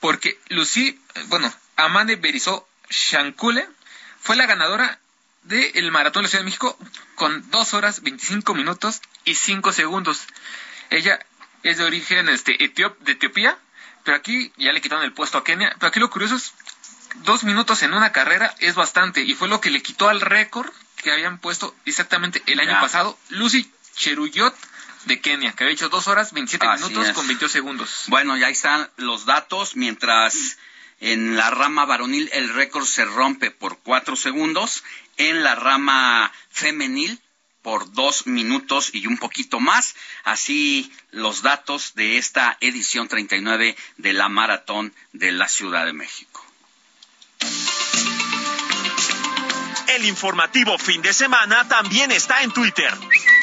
[0.00, 3.68] porque Lucy, eh, bueno, Amande Berizó Shankule
[4.20, 4.98] fue la ganadora
[5.42, 6.78] del Maratón de la Ciudad de México
[7.14, 10.26] con 2 horas 25 minutos y 5 segundos.
[10.90, 11.18] Ella
[11.68, 13.58] es de origen este, etiop- de Etiopía,
[14.04, 15.74] pero aquí ya le quitaron el puesto a Kenia.
[15.78, 16.52] Pero aquí lo curioso es,
[17.24, 20.70] dos minutos en una carrera es bastante, y fue lo que le quitó al récord
[21.02, 22.80] que habían puesto exactamente el año Ya.
[22.80, 24.54] pasado Lucy Cheruyot
[25.04, 27.14] de Kenia, que había hecho 2 horas 27 Así minutos es.
[27.14, 28.04] con 22 segundos.
[28.08, 30.58] Bueno, ya están los datos, mientras
[31.00, 34.82] en la rama varonil el récord se rompe por cuatro segundos,
[35.16, 37.20] en la rama femenil
[37.68, 39.94] por dos minutos y un poquito más.
[40.24, 46.42] Así los datos de esta edición 39 de la Maratón de la Ciudad de México.
[49.88, 52.90] El informativo fin de semana también está en Twitter.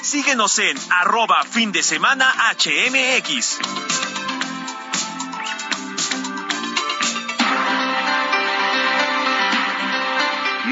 [0.01, 4.04] Síguenos en arroba fin de semana HMX.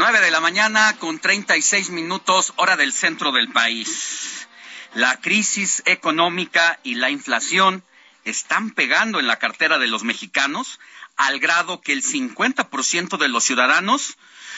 [0.06, 4.50] Nueve de la mañana con 36 minutos hora del centro del país.
[4.96, 7.86] La crisis económica y la inflación
[8.26, 10.82] están pegando en la cartera de los mexicanos
[11.16, 14.18] al grado que el 50% de los ciudadanos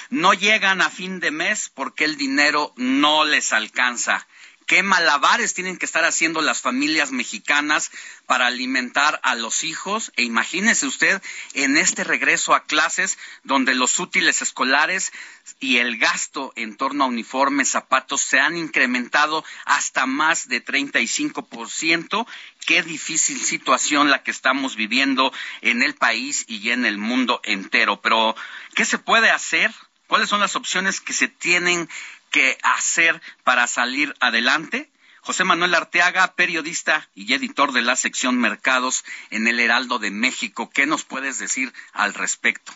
[0.09, 4.26] no llegan a fin de mes porque el dinero no les alcanza.
[4.66, 7.92] ¿Qué malabares tienen que estar haciendo las familias mexicanas
[8.26, 10.12] para alimentar a los hijos?
[10.16, 11.22] E imagínese usted
[11.54, 15.12] en este regreso a clases donde los útiles escolares
[15.60, 22.26] y el gasto en torno a uniformes, zapatos se han incrementado hasta más de 35%.
[22.66, 25.32] Qué difícil situación la que estamos viviendo
[25.62, 28.02] en el país y en el mundo entero.
[28.02, 28.36] Pero,
[28.74, 29.72] ¿qué se puede hacer?
[30.08, 31.90] ¿Cuáles son las opciones que se tienen
[32.36, 34.91] que hacer para salir adelante?
[35.22, 40.70] José Manuel Arteaga, periodista y editor de la sección Mercados en el Heraldo de México.
[40.70, 42.74] ¿Qué nos puedes decir al respecto?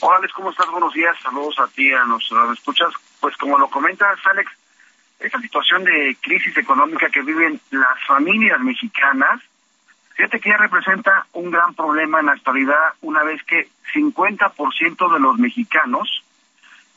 [0.00, 0.68] Hola Alex, ¿cómo estás?
[0.68, 2.92] Buenos días, saludos a ti, a nuestros escuchas.
[3.20, 4.50] Pues como lo comentas Alex,
[5.20, 9.40] esta situación de crisis económica que viven las familias mexicanas,
[10.16, 15.20] fíjate que ya representa un gran problema en la actualidad una vez que 50% de
[15.20, 16.24] los mexicanos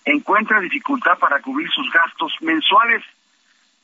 [0.05, 3.03] encuentra dificultad para cubrir sus gastos mensuales.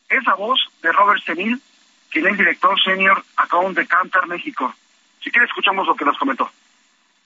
[0.10, 1.62] Esa voz de Robert Senil,
[2.10, 4.74] quien es director senior Account de Cantar México.
[5.22, 6.50] Si quieres escuchamos lo que nos comentó.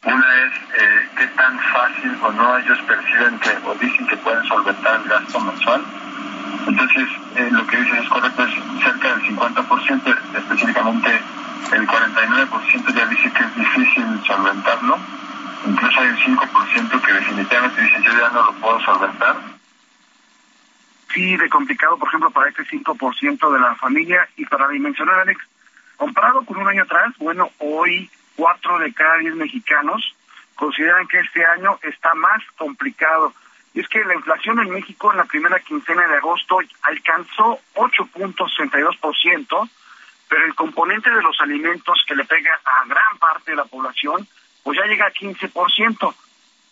[0.04, 4.44] Una es eh, qué tan fácil o no ellos perciben que o dicen que pueden
[4.46, 5.86] solventar el gasto mensual.
[6.68, 8.54] Entonces, eh, lo que dices es correcto, es
[8.84, 11.22] cerca del 50%, específicamente
[11.74, 14.98] el 49% ya dice que es difícil solventarlo.
[15.66, 19.36] Incluso hay un 5% que definitivamente dice yo ya no lo puedo solventar.
[21.14, 25.42] Sí, de complicado, por ejemplo, para este 5% de la familia y para dimensionar, Alex,
[25.98, 30.16] comparado con un año atrás, bueno, hoy cuatro de cada diez mexicanos
[30.56, 33.34] consideran que este año está más complicado.
[33.74, 39.70] Y es que la inflación en México en la primera quincena de agosto alcanzó 8.62%,
[40.30, 44.28] pero el componente de los alimentos que le pega a gran parte de la población,
[44.64, 46.16] pues ya llega a 15%.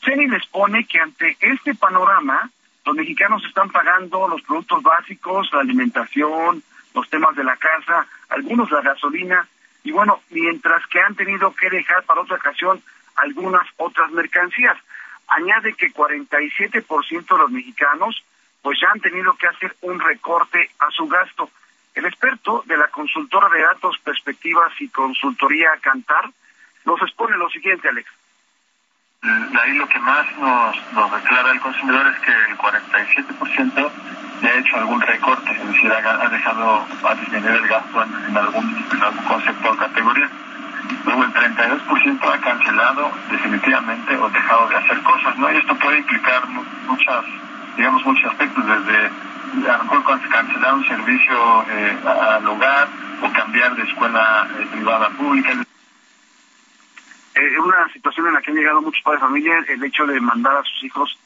[0.03, 2.49] CENI les pone que ante este panorama,
[2.85, 6.63] los mexicanos están pagando los productos básicos, la alimentación,
[6.93, 9.47] los temas de la casa, algunos la gasolina,
[9.83, 12.81] y bueno, mientras que han tenido que dejar para otra ocasión
[13.15, 14.77] algunas otras mercancías.
[15.27, 18.23] Añade que 47% de los mexicanos
[18.61, 21.49] pues ya han tenido que hacer un recorte a su gasto.
[21.95, 26.29] El experto de la consultora de datos, perspectivas y consultoría Cantar
[26.85, 28.09] nos expone lo siguiente, Alex.
[29.21, 33.91] Mm, Ahí lo que más nos, nos declara el consumidor es que el 47%
[34.41, 38.65] ya ha hecho algún recorte, es decir, ha, dejado, ha disminuido el gasto en, algún,
[38.91, 40.29] en concepto o categoría.
[41.05, 45.51] Luego el 32% ha cancelado definitivamente o dejado de hacer cosas, ¿no?
[45.51, 47.25] Y esto puede implicar mu- muchas,
[47.75, 49.05] digamos, muchos aspectos, desde
[49.69, 52.87] a lo mejor can- cancelar un servicio eh, al hogar
[53.21, 55.51] o cambiar de escuela eh, privada a pública.
[57.35, 60.19] Eh, una situación en la que han llegado muchos padres de familia, el hecho de
[60.19, 61.17] mandar a sus hijos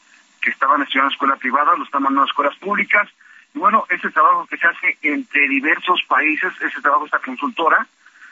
[0.41, 3.09] que estaban estudiando en escuela privada, los están mandando a escuelas públicas.
[3.53, 7.88] Y bueno, ese trabajo que se hace entre diversos países, ese trabajo esta consultora,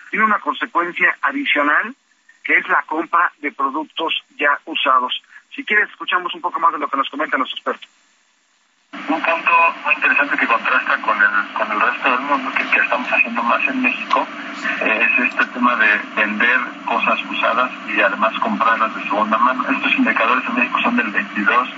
[0.09, 1.95] tiene una consecuencia adicional,
[2.43, 5.21] que es la compra de productos ya usados.
[5.55, 7.89] Si quieres, escuchamos un poco más de lo que nos comentan los expertos.
[8.93, 9.51] Un punto
[9.85, 13.43] muy interesante que contrasta con el, con el resto del mundo, que, que estamos haciendo
[13.43, 14.27] más en México,
[14.81, 19.63] es este tema de vender cosas usadas y además comprarlas de segunda mano.
[19.69, 21.69] Estos indicadores en México son del 22.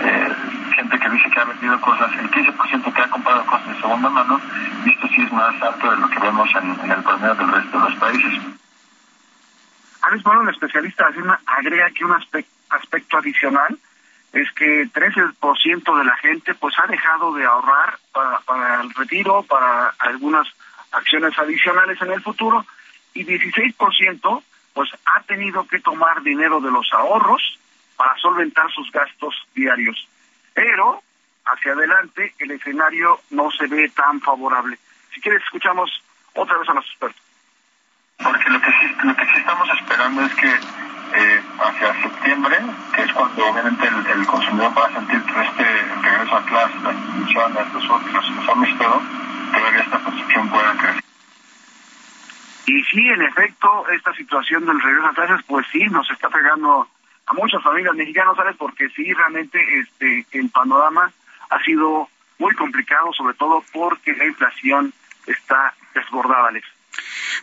[0.00, 0.34] eh,
[0.76, 4.08] gente que dice que ha vendido cosas, el 15% que ha comprado cosas de segunda
[4.10, 4.40] mano,
[4.84, 7.78] y esto sí es más alto de lo que vemos en, el promedio del resto
[7.78, 8.32] de los países.
[10.02, 11.06] Alex Bueno, el especialista
[11.46, 13.78] agrega que un aspe- aspecto adicional
[14.32, 19.44] es que 13% de la gente pues ha dejado de ahorrar para, para el retiro,
[19.44, 20.48] para algunas
[20.94, 22.64] acciones adicionales en el futuro
[23.12, 24.42] y 16%
[24.72, 27.58] pues ha tenido que tomar dinero de los ahorros
[27.96, 30.08] para solventar sus gastos diarios.
[30.52, 31.02] Pero
[31.44, 34.78] hacia adelante el escenario no se ve tan favorable.
[35.14, 35.90] Si quieres escuchamos
[36.34, 37.22] otra vez a los expertos.
[38.18, 40.48] Porque lo que sí, lo que sí estamos esperando es que
[41.16, 42.58] eh, hacia septiembre,
[42.94, 45.64] que es cuando obviamente el, consumidor va a sentir este
[46.02, 49.02] regreso a clases, las instituciones, los, los uniformes y todo,
[49.80, 51.04] esta percepción pueda crecer.
[52.66, 56.88] Y sí, en efecto, esta situación del regreso a clases, pues sí, nos está pegando
[57.26, 58.56] a muchas familias mexicanas, ¿sabes?
[58.56, 61.12] Porque sí, realmente este el panorama
[61.50, 62.08] ha sido
[62.38, 64.92] muy complicado, sobre todo porque la inflación
[65.26, 66.66] está desbordada, Alex.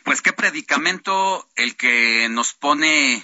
[0.03, 3.23] Pues qué predicamento el que nos pone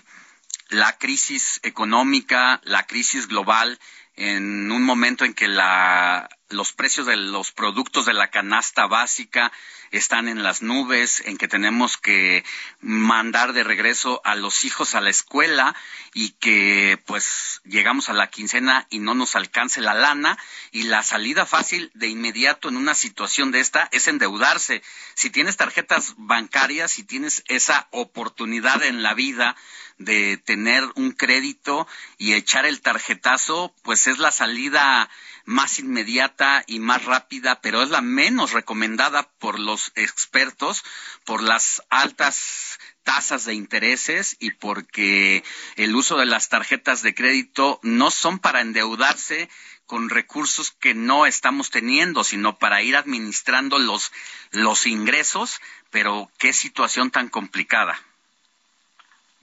[0.69, 3.79] la crisis económica, la crisis global,
[4.15, 9.51] en un momento en que la, los precios de los productos de la canasta básica
[9.91, 12.43] están en las nubes, en que tenemos que
[12.81, 15.75] mandar de regreso a los hijos a la escuela
[16.13, 20.37] y que pues llegamos a la quincena y no nos alcance la lana
[20.71, 24.81] y la salida fácil de inmediato en una situación de esta es endeudarse.
[25.15, 29.55] Si tienes tarjetas bancarias, si tienes esa oportunidad en la vida
[29.97, 31.87] de tener un crédito
[32.17, 35.09] y echar el tarjetazo, pues es la salida
[35.47, 40.83] más inmediata y más rápida, pero es la menos recomendada por los expertos
[41.25, 45.45] por las altas tasas de intereses y porque
[45.77, 49.49] el uso de las tarjetas de crédito no son para endeudarse
[49.85, 54.11] con recursos que no estamos teniendo, sino para ir administrando los,
[54.51, 55.61] los ingresos,
[55.91, 57.97] pero qué situación tan complicada.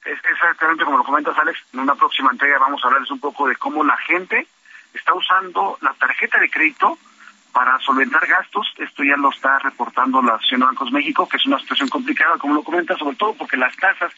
[0.05, 1.59] Exactamente como lo comentas, Alex.
[1.72, 4.47] En una próxima entrega vamos a hablarles un poco de cómo la gente
[4.94, 6.98] está usando la tarjeta de crédito
[7.52, 8.72] para solventar gastos.
[8.78, 12.38] Esto ya lo está reportando la Asociación de Bancos México, que es una situación complicada,
[12.38, 14.12] como lo comentas, sobre todo porque las tasas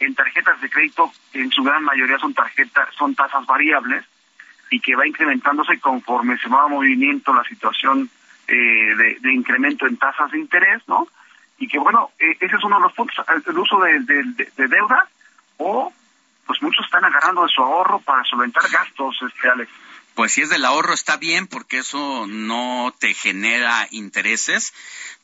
[0.00, 4.04] en tarjetas de crédito en su gran mayoría son tarjetas, son tasas variables
[4.70, 8.10] y que va incrementándose conforme se va movimiento la situación
[8.48, 11.06] eh, de, incremento en tasas de interés, ¿no?
[11.58, 15.06] Y que bueno, eh, ese es uno de los puntos, el uso de, de, deuda
[15.58, 15.92] o
[16.46, 19.70] pues muchos están agarrando de su ahorro para solventar gastos, este Alex.
[20.14, 24.72] Pues si es del ahorro está bien porque eso no te genera intereses,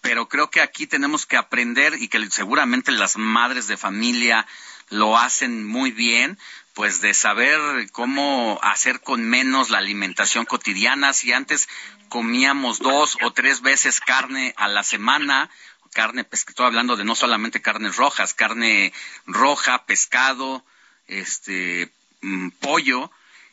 [0.01, 4.47] pero creo que aquí tenemos que aprender y que seguramente las madres de familia
[4.89, 6.39] lo hacen muy bien,
[6.75, 7.61] pues de saber
[7.93, 11.13] cómo hacer con menos la alimentación cotidiana.
[11.13, 11.69] Si antes
[12.09, 15.51] comíamos dos o tres veces carne a la semana,
[15.93, 18.93] carne, estoy hablando de no solamente carnes rojas, carne
[19.27, 20.65] roja, pescado,
[21.07, 21.93] este,
[22.23, 23.13] mm, pollo,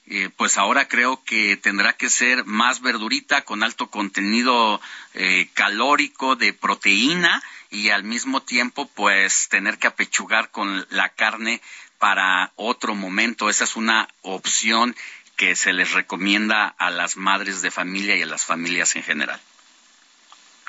[0.10, 4.80] eh, pues ahora creo que tendrá que ser más verdurita con alto contenido
[5.14, 11.62] eh, calórico de proteína y al mismo tiempo pues tener que apechugar con la carne
[12.00, 13.50] para otro momento.
[13.50, 14.96] Esa es una opción
[15.36, 19.40] que se les recomienda a las madres de familia y a las familias en general.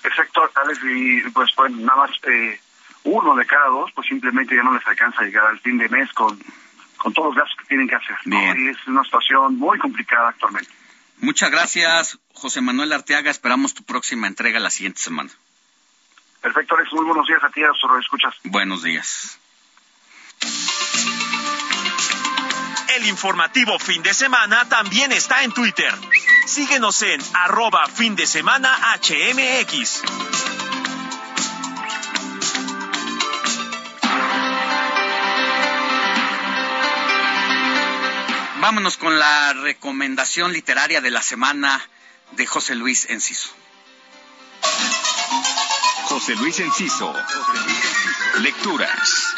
[0.02, 2.60] Exacto, Alex, y pues, pues nada más eh,
[3.05, 5.89] uno de cada dos, pues simplemente ya no les alcanza a llegar al fin de
[5.89, 6.39] mes con,
[6.99, 8.16] con todos los gastos que tienen que hacer.
[8.27, 10.70] Y es una situación muy complicada actualmente.
[11.20, 13.31] Muchas gracias, José Manuel Arteaga.
[13.31, 15.31] Esperamos tu próxima entrega la siguiente semana.
[16.41, 16.93] Perfecto, Alex.
[16.93, 18.35] Muy buenos días a ti, a los escuchas.
[18.45, 19.39] Buenos días.
[22.97, 25.93] El informativo fin de semana también está en Twitter.
[26.47, 30.57] Síguenos en arroba fin de semana HMX.
[38.60, 41.80] Vámonos con la recomendación literaria de la semana
[42.32, 43.51] de José Luis Enciso.
[46.06, 47.14] José Luis Enciso.
[48.40, 49.35] Lecturas.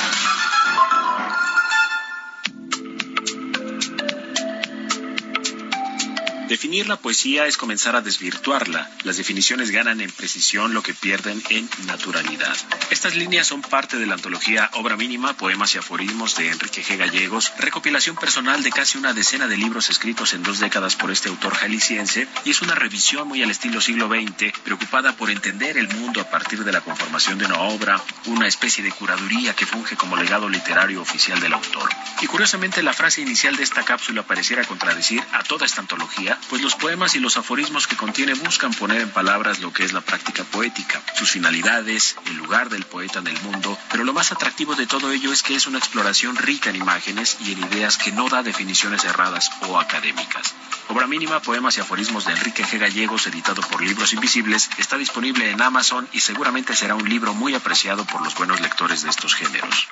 [6.51, 8.91] Definir la poesía es comenzar a desvirtuarla.
[9.05, 12.57] Las definiciones ganan en precisión lo que pierden en naturalidad.
[12.91, 16.97] Estas líneas son parte de la antología Obra Mínima, Poemas y Aforismos de Enrique G.
[16.97, 21.29] Gallegos, recopilación personal de casi una decena de libros escritos en dos décadas por este
[21.29, 25.87] autor jalisciense, y es una revisión muy al estilo siglo XX, preocupada por entender el
[25.87, 29.95] mundo a partir de la conformación de una obra, una especie de curaduría que funge
[29.95, 31.89] como legado literario oficial del autor.
[32.23, 36.63] Y curiosamente la frase inicial de esta cápsula pareciera contradecir a toda esta antología, pues
[36.63, 40.01] los poemas y los aforismos que contiene buscan poner en palabras lo que es la
[40.01, 44.75] práctica poética, sus finalidades, el lugar del poeta en el mundo, pero lo más atractivo
[44.75, 48.13] de todo ello es que es una exploración rica en imágenes y en ideas que
[48.13, 50.55] no da definiciones erradas o académicas.
[50.89, 52.79] Obra mínima, poemas y aforismos de Enrique G.
[52.79, 57.55] Gallegos, editado por Libros Invisibles, está disponible en Amazon y seguramente será un libro muy
[57.55, 59.89] apreciado por los buenos lectores de estos géneros.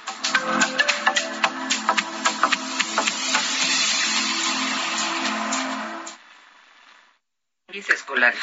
[7.89, 8.41] Escolares.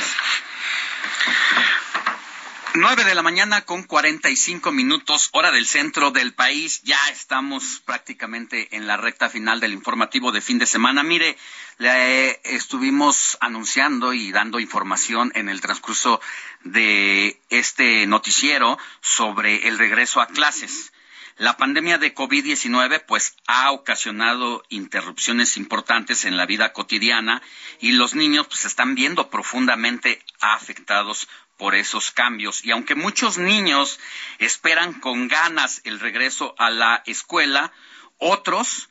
[2.78, 6.82] 9 de la mañana con 45 minutos, hora del centro del país.
[6.84, 11.02] Ya estamos prácticamente en la recta final del informativo de fin de semana.
[11.02, 11.38] Mire,
[11.78, 16.20] le estuvimos anunciando y dando información en el transcurso
[16.66, 20.92] de este noticiero sobre el regreso a clases.
[21.38, 27.42] La pandemia de COVID-19 pues ha ocasionado interrupciones importantes en la vida cotidiana
[27.82, 32.64] y los niños pues están viendo profundamente afectados por esos cambios.
[32.64, 34.00] Y aunque muchos niños
[34.40, 37.74] esperan con ganas el regreso a la escuela,
[38.18, 38.88] otros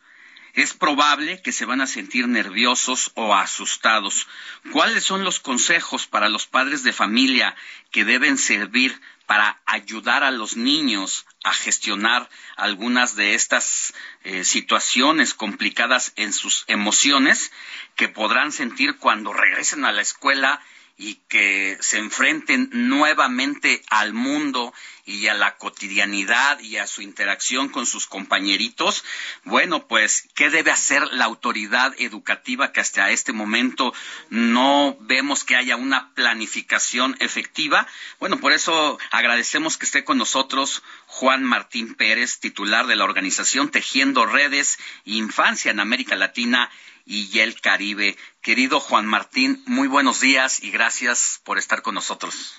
[0.53, 4.29] es probable que se van a sentir nerviosos o asustados.
[4.71, 7.57] ¿Cuáles son los consejos para los padres de familia
[7.91, 15.35] que deben servir para ayudar a los niños a gestionar algunas de estas eh, situaciones
[15.35, 17.53] complicadas en sus emociones
[17.97, 20.61] que podrán sentir cuando regresen a la escuela
[20.97, 24.73] y que se enfrenten nuevamente al mundo
[25.07, 29.05] y a la cotidianidad y a su interacción con sus compañeritos,
[29.45, 33.93] bueno, pues, ¿qué debe hacer la autoridad educativa que hasta este momento
[34.31, 37.87] no vemos que haya una planificación efectiva?
[38.21, 43.71] Bueno, por eso agradecemos que esté con nosotros Juan Martín Pérez, titular de la organización
[43.71, 46.71] Tejiendo Redes Infancia en América Latina
[47.05, 48.17] y el Caribe.
[48.43, 52.59] Querido Juan Martín, muy buenos días y gracias por estar con nosotros.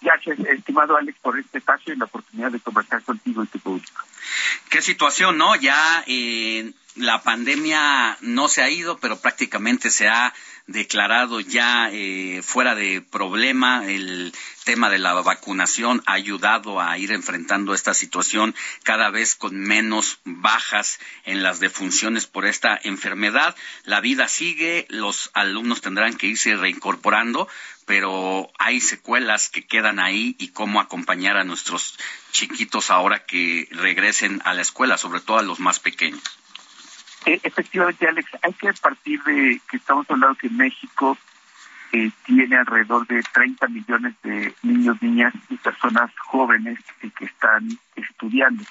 [0.00, 4.02] Gracias, estimado Alex, por este espacio y la oportunidad de conversar contigo y tu público.
[4.70, 5.56] Qué situación, ¿no?
[5.56, 10.34] Ya eh, la pandemia no se ha ido, pero prácticamente se ha
[10.66, 13.86] declarado ya eh, fuera de problema.
[13.86, 14.32] El
[14.64, 20.18] tema de la vacunación ha ayudado a ir enfrentando esta situación cada vez con menos
[20.24, 23.54] bajas en las defunciones por esta enfermedad.
[23.84, 27.48] La vida sigue, los alumnos tendrán que irse reincorporando,
[27.86, 31.98] pero hay secuelas que quedan ahí y cómo acompañar a nuestros
[32.32, 36.22] chiquitos ahora que regresen a la escuela, sobre todo a los más pequeños.
[37.26, 41.18] Eh, efectivamente, Alex, hay que partir de que estamos hablando que México
[41.92, 48.64] eh, tiene alrededor de 30 millones de niños, niñas y personas jóvenes que están estudiando.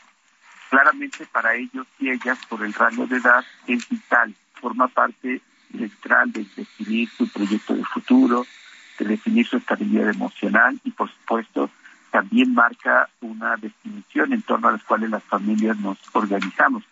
[0.70, 6.32] Claramente para ellos y ellas, por el rango de edad, es vital, forma parte central
[6.32, 8.46] de definir su proyecto de futuro,
[8.98, 11.70] de definir su estabilidad emocional y, por supuesto,
[12.12, 16.84] también marca una definición en torno a las cuales las familias nos organizamos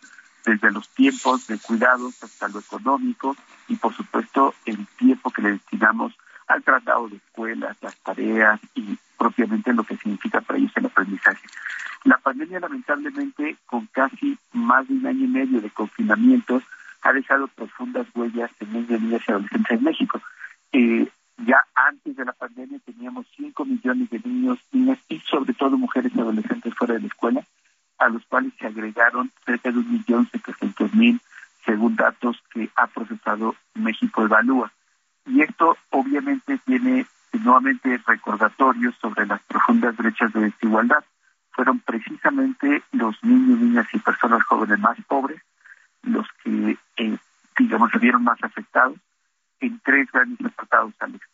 [0.48, 3.36] desde los tiempos de cuidados hasta lo económico
[3.68, 6.14] y por supuesto el tiempo que le destinamos
[6.48, 11.46] al tratado de escuelas, las tareas y propiamente lo que significa para ellos el aprendizaje.
[12.06, 16.64] La pandemia lamentablemente con casi más de un año y medio de confinamientos
[17.02, 20.22] ha dejado profundas huellas en niños, niñas y adolescentes en México.
[20.72, 21.10] Eh,
[21.46, 26.14] ya antes de la pandemia teníamos 5 millones de niños, niñas y sobre todo mujeres
[26.16, 27.46] y adolescentes fuera de la escuela
[28.00, 31.20] a los cuales se agregaron cerca de un millón setecientos mil
[31.66, 34.72] según datos que ha procesado México Evalúa.
[35.26, 41.04] Y esto obviamente tiene nuevamente recordatorios sobre las profundas brechas de desigualdad.
[41.52, 45.42] Fueron precisamente los niños, niñas y personas jóvenes más pobres
[46.04, 47.18] los que, eh,
[47.58, 48.98] digamos, se vieron más afectados
[49.60, 51.28] en tres grandes apartados, Alex.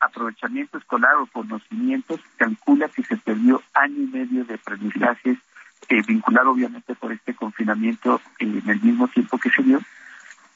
[0.00, 5.38] Aprovechamiento escolar o conocimientos, calcula que se perdió año y medio de aprendizajes
[5.88, 9.80] eh, vinculado obviamente por este confinamiento eh, en el mismo tiempo que se dio,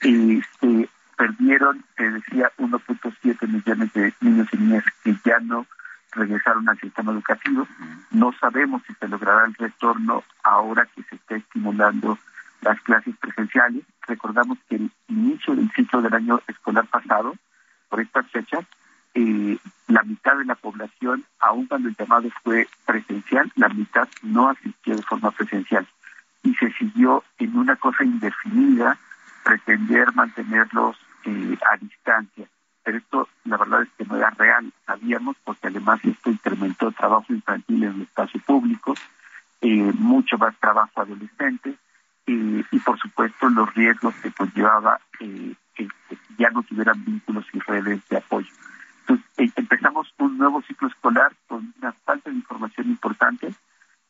[0.00, 5.66] se perdieron, te decía, 1.7 millones de niños y niñas que ya no
[6.12, 7.66] regresaron al sistema educativo.
[8.10, 12.18] No sabemos si se logrará el retorno ahora que se está estimulando
[12.60, 13.82] las clases presenciales.
[14.06, 17.34] Recordamos que el inicio del ciclo del año escolar pasado,
[17.88, 18.64] por estas fechas,
[19.16, 24.50] eh, la mitad de la población, aun cuando el llamado fue presencial, la mitad no
[24.50, 25.86] asistió de forma presencial.
[26.42, 28.98] Y se siguió en una cosa indefinida,
[29.42, 32.46] pretender mantenerlos eh, a distancia.
[32.84, 34.70] Pero esto, la verdad es que no era real.
[34.84, 38.94] Sabíamos, porque además esto incrementó trabajo infantil en el espacio público,
[39.62, 41.74] eh, mucho más trabajo adolescente,
[42.26, 45.88] eh, y por supuesto los riesgos que conllevaba eh, que
[46.38, 48.52] ya no tuvieran vínculos y redes de apoyo.
[49.08, 53.54] Entonces, eh, empezamos un nuevo ciclo escolar con una falta de información importante,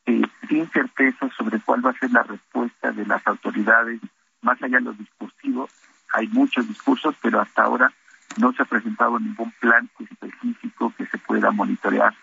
[0.07, 4.01] eh, sin certeza sobre cuál va a ser la respuesta de las autoridades,
[4.41, 5.71] más allá de los discursivos.
[6.15, 7.93] Hay muchos discursos, pero hasta ahora
[8.39, 12.15] no se ha presentado ningún plan específico que se pueda monitorear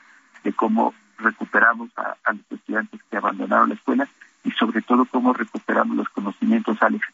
[0.44, 4.08] de cómo recuperamos a, los estudiantes que abandonaron la escuela
[4.44, 7.06] y sobre todo cómo recuperamos los conocimientos, Alex.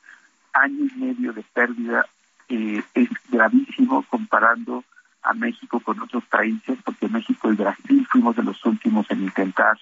[0.53, 2.05] Año y medio de pérdida
[2.47, 4.83] eh, es gravísimo comparando
[5.21, 9.77] a México con otros países, porque México y Brasil fuimos de los últimos en intentar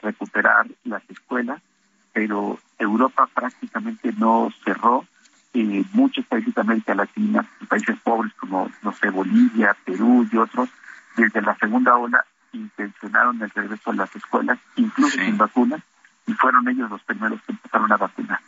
[0.00, 1.62] recuperar las escuelas,
[2.12, 5.06] pero Europa prácticamente no cerró.
[5.54, 10.70] Eh, muchos países de América Latina, países pobres como, no sé, Bolivia, Perú y otros,
[11.16, 15.82] desde la segunda ola intencionaron el regreso a las escuelas, incluso sin vacunas,
[16.26, 18.40] y fueron ellos los primeros que empezaron a vacunar.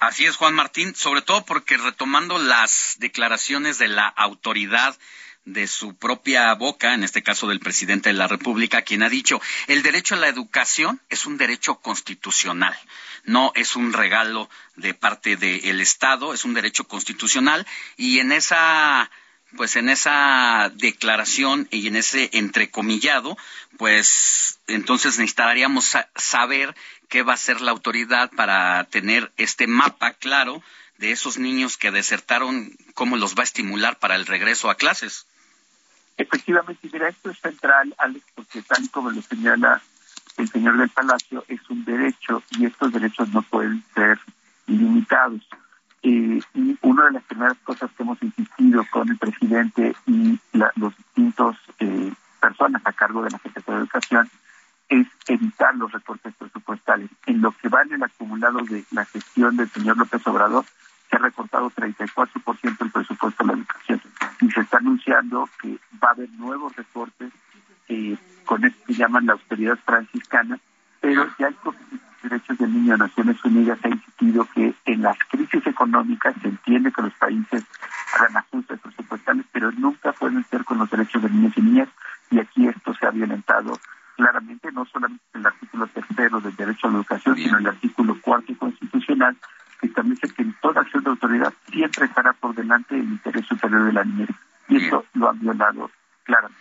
[0.00, 4.96] Así es, Juan Martín, sobre todo porque retomando las declaraciones de la autoridad
[5.44, 9.40] de su propia boca, en este caso del presidente de la República, quien ha dicho,
[9.66, 12.76] el derecho a la educación es un derecho constitucional,
[13.24, 19.10] no es un regalo de parte del Estado, es un derecho constitucional y en esa
[19.56, 23.36] pues en esa declaración y en ese entrecomillado,
[23.78, 26.74] pues entonces necesitaríamos sa saber
[27.08, 30.62] qué va a hacer la autoridad para tener este mapa claro
[30.98, 35.26] de esos niños que desertaron, cómo los va a estimular para el regreso a clases.
[36.20, 39.80] Efectivamente, mira, esto es central, Alex, porque tal como lo señala
[40.36, 44.18] el señor del Palacio, es un derecho y estos derechos no pueden ser
[44.66, 45.40] limitados.
[46.02, 50.70] Eh, y una de las primeras cosas que hemos insistido con el presidente y la,
[50.76, 54.30] los distintos eh, personas a cargo de la Secretaría de Educación
[54.90, 57.08] es evitar los recortes presupuestales.
[57.24, 60.66] En lo que va en el acumulado de la gestión del señor López Obrador,
[61.10, 64.00] se recortado 34% el presupuesto de la educación.
[64.40, 67.32] Y se está anunciando que va a haber nuevos recortes
[67.88, 70.58] eh, con esto que llaman la austeridad franciscana,
[71.00, 71.84] pero ya el Comité
[72.22, 76.48] de Derechos del Niño de Naciones Unidas ha insistido que en las crisis económicas se
[76.48, 77.64] entiende que los países
[78.14, 81.88] hagan ajustes presupuestales, pero nunca pueden ser con los derechos de niños y niñas,
[82.30, 83.78] y aquí esto se ha violentado
[84.16, 87.68] claramente, no solamente en el artículo tercero del derecho a la educación, sino en el
[87.68, 89.36] artículo cuarto constitucional,
[89.80, 93.84] que establece que en toda acción de autoridad siempre estará por delante el interés superior
[93.84, 94.28] de la niñez.
[94.68, 95.90] Y esto lo han violado
[96.24, 96.60] claramente.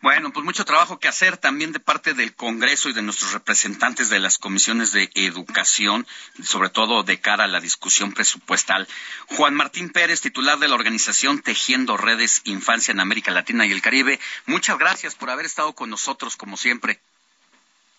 [0.00, 4.08] Bueno, pues mucho trabajo que hacer también de parte del Congreso y de nuestros representantes
[4.08, 6.06] de las comisiones de educación,
[6.44, 8.86] sobre todo de cara a la discusión presupuestal.
[9.26, 13.82] Juan Martín Pérez, titular de la organización Tejiendo Redes Infancia en América Latina y el
[13.82, 17.00] Caribe, muchas gracias por haber estado con nosotros como siempre.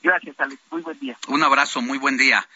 [0.02, 0.62] Gracias, Alex.
[0.72, 1.18] Muy buen día.
[1.28, 2.48] Un abrazo, muy buen día.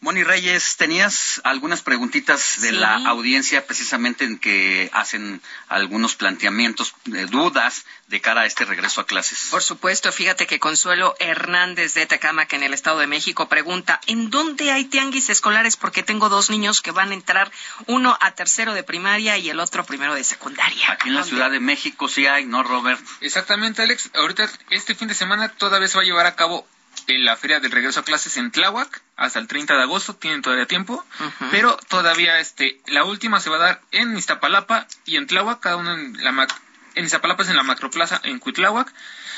[0.00, 2.74] Moni Reyes, tenías algunas preguntitas de Sí.
[2.76, 9.00] la audiencia precisamente en que hacen algunos planteamientos, eh, dudas de cara a este regreso
[9.00, 9.48] a clases.
[9.50, 14.28] Por supuesto, fíjate que Consuelo Hernández de Tecamac en el Estado de México pregunta, ¿en
[14.30, 15.76] dónde hay tianguis escolares?
[15.78, 17.50] Porque tengo dos niños que van a entrar,
[17.86, 20.92] uno a tercero de primaria y el otro primero de secundaria.
[20.92, 23.00] Aquí en la Ciudad de México sí hay, ¿no, Robert?
[23.22, 24.10] Exactamente, Alex.
[24.14, 26.68] Ahorita, este fin de semana todavía se va a llevar a cabo
[27.06, 30.42] en la feria del regreso a clases en Tláhuac hasta el 30 de agosto, tienen
[30.42, 31.04] todavía tiempo,
[31.50, 35.76] pero todavía este la última se va a dar en Iztapalapa y en Tláhuac, cada
[35.76, 36.60] uno en la mac-
[36.94, 38.92] en Iztapalapa es en la Macroplaza en Cuitláhuac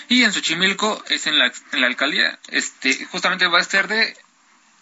[0.09, 2.39] y en Xochimilco es en la, en la alcaldía.
[2.49, 4.17] Este justamente va a estar de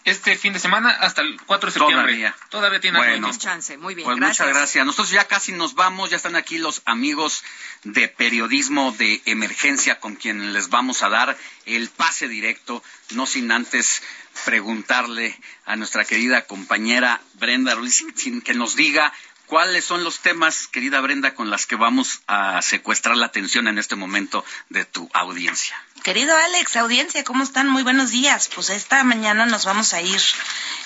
[0.07, 2.07] este fin de semana hasta el 4 de septiembre.
[2.07, 2.37] Todavía.
[2.49, 3.27] Todavía tiene Bueno.
[3.27, 3.39] algo.
[3.39, 3.77] chance.
[3.77, 4.47] Muy bien, Pues gracias.
[4.47, 4.87] muchas gracias.
[4.87, 7.43] Nosotros ya casi nos vamos, ya están aquí los amigos
[7.83, 11.37] de periodismo de emergencia con quien les vamos a dar
[11.67, 14.01] el pase directo, no sin antes
[14.45, 19.13] preguntarle a nuestra querida compañera Brenda Ruiz sin que nos diga
[19.47, 23.79] cuáles son los temas, querida Brenda, con las que vamos a secuestrar la atención en
[23.79, 25.77] este momento de tu audiencia.
[26.07, 27.69] Querido Alex, audiencia, ¿cómo están?
[27.69, 28.49] Muy buenos días.
[28.55, 30.21] Pues esta mañana nos vamos a ir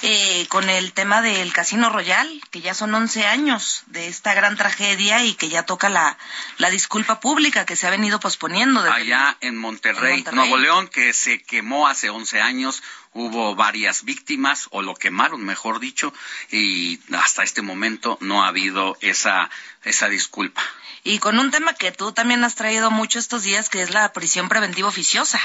[0.00, 4.56] eh, con el tema del Casino Royal, que ya son 11 años de esta gran
[4.56, 6.16] tragedia y que ya toca la,
[6.56, 8.82] la disculpa pública que se ha venido posponiendo.
[8.82, 10.36] Desde Allá en Monterrey, En Monterrey.
[10.36, 12.82] Nuevo León, que se quemó hace 11 años,
[13.12, 16.12] hubo varias víctimas, o lo quemaron, mejor dicho,
[16.50, 19.50] y hasta este momento no ha habido esa,
[19.84, 20.62] esa disculpa.
[21.02, 24.12] Y con un tema que tú también has traído mucho estos días, que es la
[24.12, 25.40] prisión preventiva oficiosa.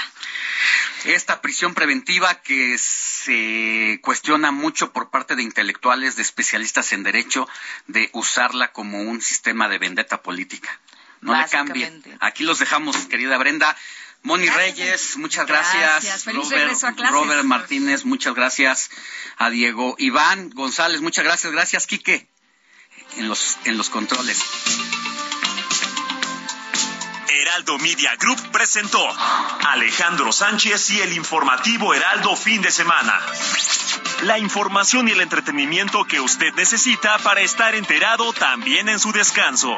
[1.06, 7.48] Esta prisión preventiva que se cuestiona mucho por parte de intelectuales, de especialistas en derecho,
[7.88, 10.80] de usarla como un sistema de vendetta política.
[11.22, 11.40] No le.
[11.40, 12.18] Básicamente.
[12.20, 13.78] Aquí los dejamos, querida Brenda.
[14.26, 15.82] Moni Reyes, muchas gracias.
[15.82, 16.24] Gracias.
[16.24, 17.14] Feliz regreso a clases.
[17.14, 18.90] Robert Martínez, muchas gracias.
[19.38, 21.54] A Diego Iván González, muchas gracias.
[21.54, 22.28] Gracias, Quique,
[23.18, 24.44] en los, en los controles.
[27.30, 29.00] Heraldo Media Group presentó
[29.68, 33.22] Alejandro Sánchez y el informativo Heraldo fin de semana.
[34.24, 39.78] La información y el entretenimiento que usted necesita para estar enterado también en su descanso.